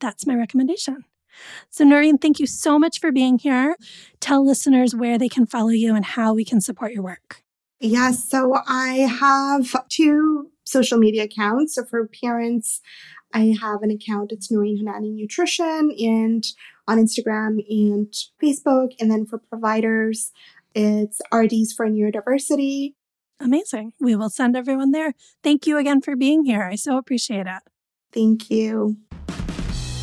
that's 0.00 0.26
my 0.26 0.34
recommendation. 0.34 1.04
So, 1.70 1.84
Naureen, 1.84 2.20
thank 2.20 2.38
you 2.40 2.46
so 2.46 2.78
much 2.78 3.00
for 3.00 3.12
being 3.12 3.38
here. 3.38 3.76
Tell 4.20 4.44
listeners 4.44 4.94
where 4.94 5.18
they 5.18 5.28
can 5.28 5.46
follow 5.46 5.70
you 5.70 5.94
and 5.94 6.04
how 6.04 6.34
we 6.34 6.44
can 6.44 6.60
support 6.60 6.92
your 6.92 7.02
work. 7.02 7.42
Yes. 7.80 8.28
So, 8.28 8.58
I 8.66 9.08
have 9.20 9.88
two 9.88 10.50
social 10.64 10.98
media 10.98 11.24
accounts. 11.24 11.74
So, 11.74 11.84
for 11.84 12.08
parents, 12.08 12.80
I 13.32 13.54
have 13.60 13.82
an 13.82 13.90
account. 13.90 14.32
It's 14.32 14.50
Naureen 14.50 14.80
Hunani 14.80 15.14
Nutrition 15.14 15.94
and 15.98 16.44
on 16.86 16.98
Instagram 16.98 17.64
and 17.68 18.12
Facebook. 18.42 18.92
And 19.00 19.10
then 19.10 19.26
for 19.26 19.38
providers, 19.38 20.32
it's 20.74 21.20
RDs 21.32 21.72
for 21.72 21.88
Neurodiversity. 21.88 22.94
Amazing. 23.40 23.92
We 24.00 24.14
will 24.16 24.30
send 24.30 24.56
everyone 24.56 24.92
there. 24.92 25.14
Thank 25.42 25.66
you 25.66 25.76
again 25.76 26.00
for 26.00 26.16
being 26.16 26.44
here. 26.44 26.62
I 26.62 26.76
so 26.76 26.96
appreciate 26.96 27.46
it. 27.46 27.62
Thank 28.12 28.50
you. 28.50 28.96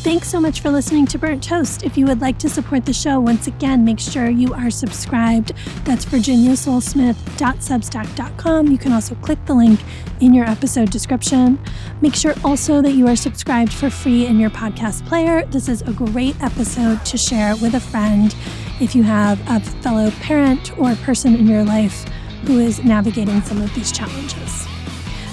Thanks 0.02 0.28
so 0.28 0.40
much 0.40 0.62
for 0.62 0.70
listening 0.70 1.06
to 1.06 1.16
Burnt 1.16 1.44
Toast. 1.44 1.84
If 1.84 1.96
you 1.96 2.06
would 2.06 2.20
like 2.20 2.36
to 2.38 2.48
support 2.48 2.84
the 2.84 2.92
show, 2.92 3.20
once 3.20 3.46
again, 3.46 3.84
make 3.84 4.00
sure 4.00 4.28
you 4.28 4.52
are 4.52 4.68
subscribed. 4.68 5.52
That's 5.84 6.04
virginiasolesmith.substack.com. 6.04 8.66
You 8.66 8.78
can 8.78 8.90
also 8.90 9.14
click 9.14 9.38
the 9.46 9.54
link 9.54 9.78
in 10.20 10.34
your 10.34 10.44
episode 10.44 10.90
description. 10.90 11.56
Make 12.00 12.16
sure 12.16 12.34
also 12.42 12.82
that 12.82 12.94
you 12.94 13.06
are 13.06 13.14
subscribed 13.14 13.72
for 13.72 13.90
free 13.90 14.26
in 14.26 14.40
your 14.40 14.50
podcast 14.50 15.06
player. 15.06 15.46
This 15.46 15.68
is 15.68 15.82
a 15.82 15.92
great 15.92 16.34
episode 16.42 17.04
to 17.04 17.16
share 17.16 17.54
with 17.58 17.74
a 17.74 17.80
friend 17.80 18.34
if 18.80 18.96
you 18.96 19.04
have 19.04 19.40
a 19.48 19.60
fellow 19.60 20.10
parent 20.10 20.76
or 20.80 20.96
person 20.96 21.36
in 21.36 21.46
your 21.46 21.62
life 21.62 22.04
who 22.48 22.58
is 22.58 22.82
navigating 22.82 23.40
some 23.42 23.62
of 23.62 23.72
these 23.76 23.92
challenges. 23.92 24.66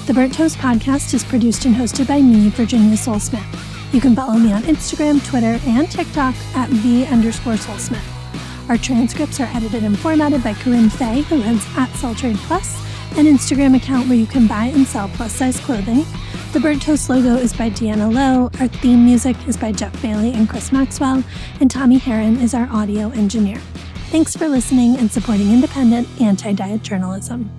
The 0.06 0.14
Burnt 0.14 0.36
Toast 0.36 0.60
podcast 0.60 1.16
is 1.16 1.24
produced 1.24 1.66
and 1.66 1.74
hosted 1.74 2.08
by 2.08 2.22
me, 2.22 2.50
Virginia 2.50 2.96
Sole-Smith. 2.96 3.69
You 3.92 4.00
can 4.00 4.16
follow 4.16 4.38
me 4.38 4.54
on 4.54 4.62
Instagram, 4.64 5.26
Twitter, 5.28 5.60
and 5.66 5.90
TikTok 5.90 6.36
at 6.56 6.70
V 6.70 7.06
underscore 7.08 7.58
Solesmith. 7.58 8.04
Our 8.70 8.78
transcripts 8.78 9.40
are 9.40 9.50
edited 9.56 9.84
and 9.84 9.98
formatted 9.98 10.44
by 10.44 10.54
Corinne 10.54 10.92
Fay, 10.92 11.22
who 11.22 11.42
runs 11.42 11.66
at 11.76 11.92
Soul 11.96 12.14
Trade 12.14 12.38
Plus, 12.38 12.80
an 13.18 13.26
Instagram 13.26 13.76
account 13.76 14.08
where 14.08 14.18
you 14.18 14.28
can 14.28 14.46
buy 14.46 14.66
and 14.66 14.86
sell 14.86 15.10
plus 15.10 15.34
size 15.34 15.60
clothing. 15.60 16.06
The 16.54 16.60
Burnt 16.60 16.84
Toast 16.84 17.10
logo 17.10 17.36
is 17.36 17.52
by 17.52 17.72
Deanna 17.72 18.14
Lowe. 18.14 18.52
Our 18.60 18.68
theme 18.68 19.04
music 19.06 19.36
is 19.48 19.58
by 19.58 19.72
Jeff 19.72 20.00
Bailey 20.04 20.34
and 20.34 20.48
Chris 20.48 20.72
Maxwell. 20.72 21.24
And 21.60 21.72
Tommy 21.72 21.98
Heron 21.98 22.40
is 22.40 22.54
our 22.54 22.70
audio 22.72 23.10
engineer. 23.10 23.58
Thanks 24.12 24.36
for 24.36 24.48
listening 24.48 24.98
and 24.98 25.12
supporting 25.12 25.52
independent 25.52 26.08
anti 26.22 26.54
diet 26.54 26.84
journalism. 26.84 27.59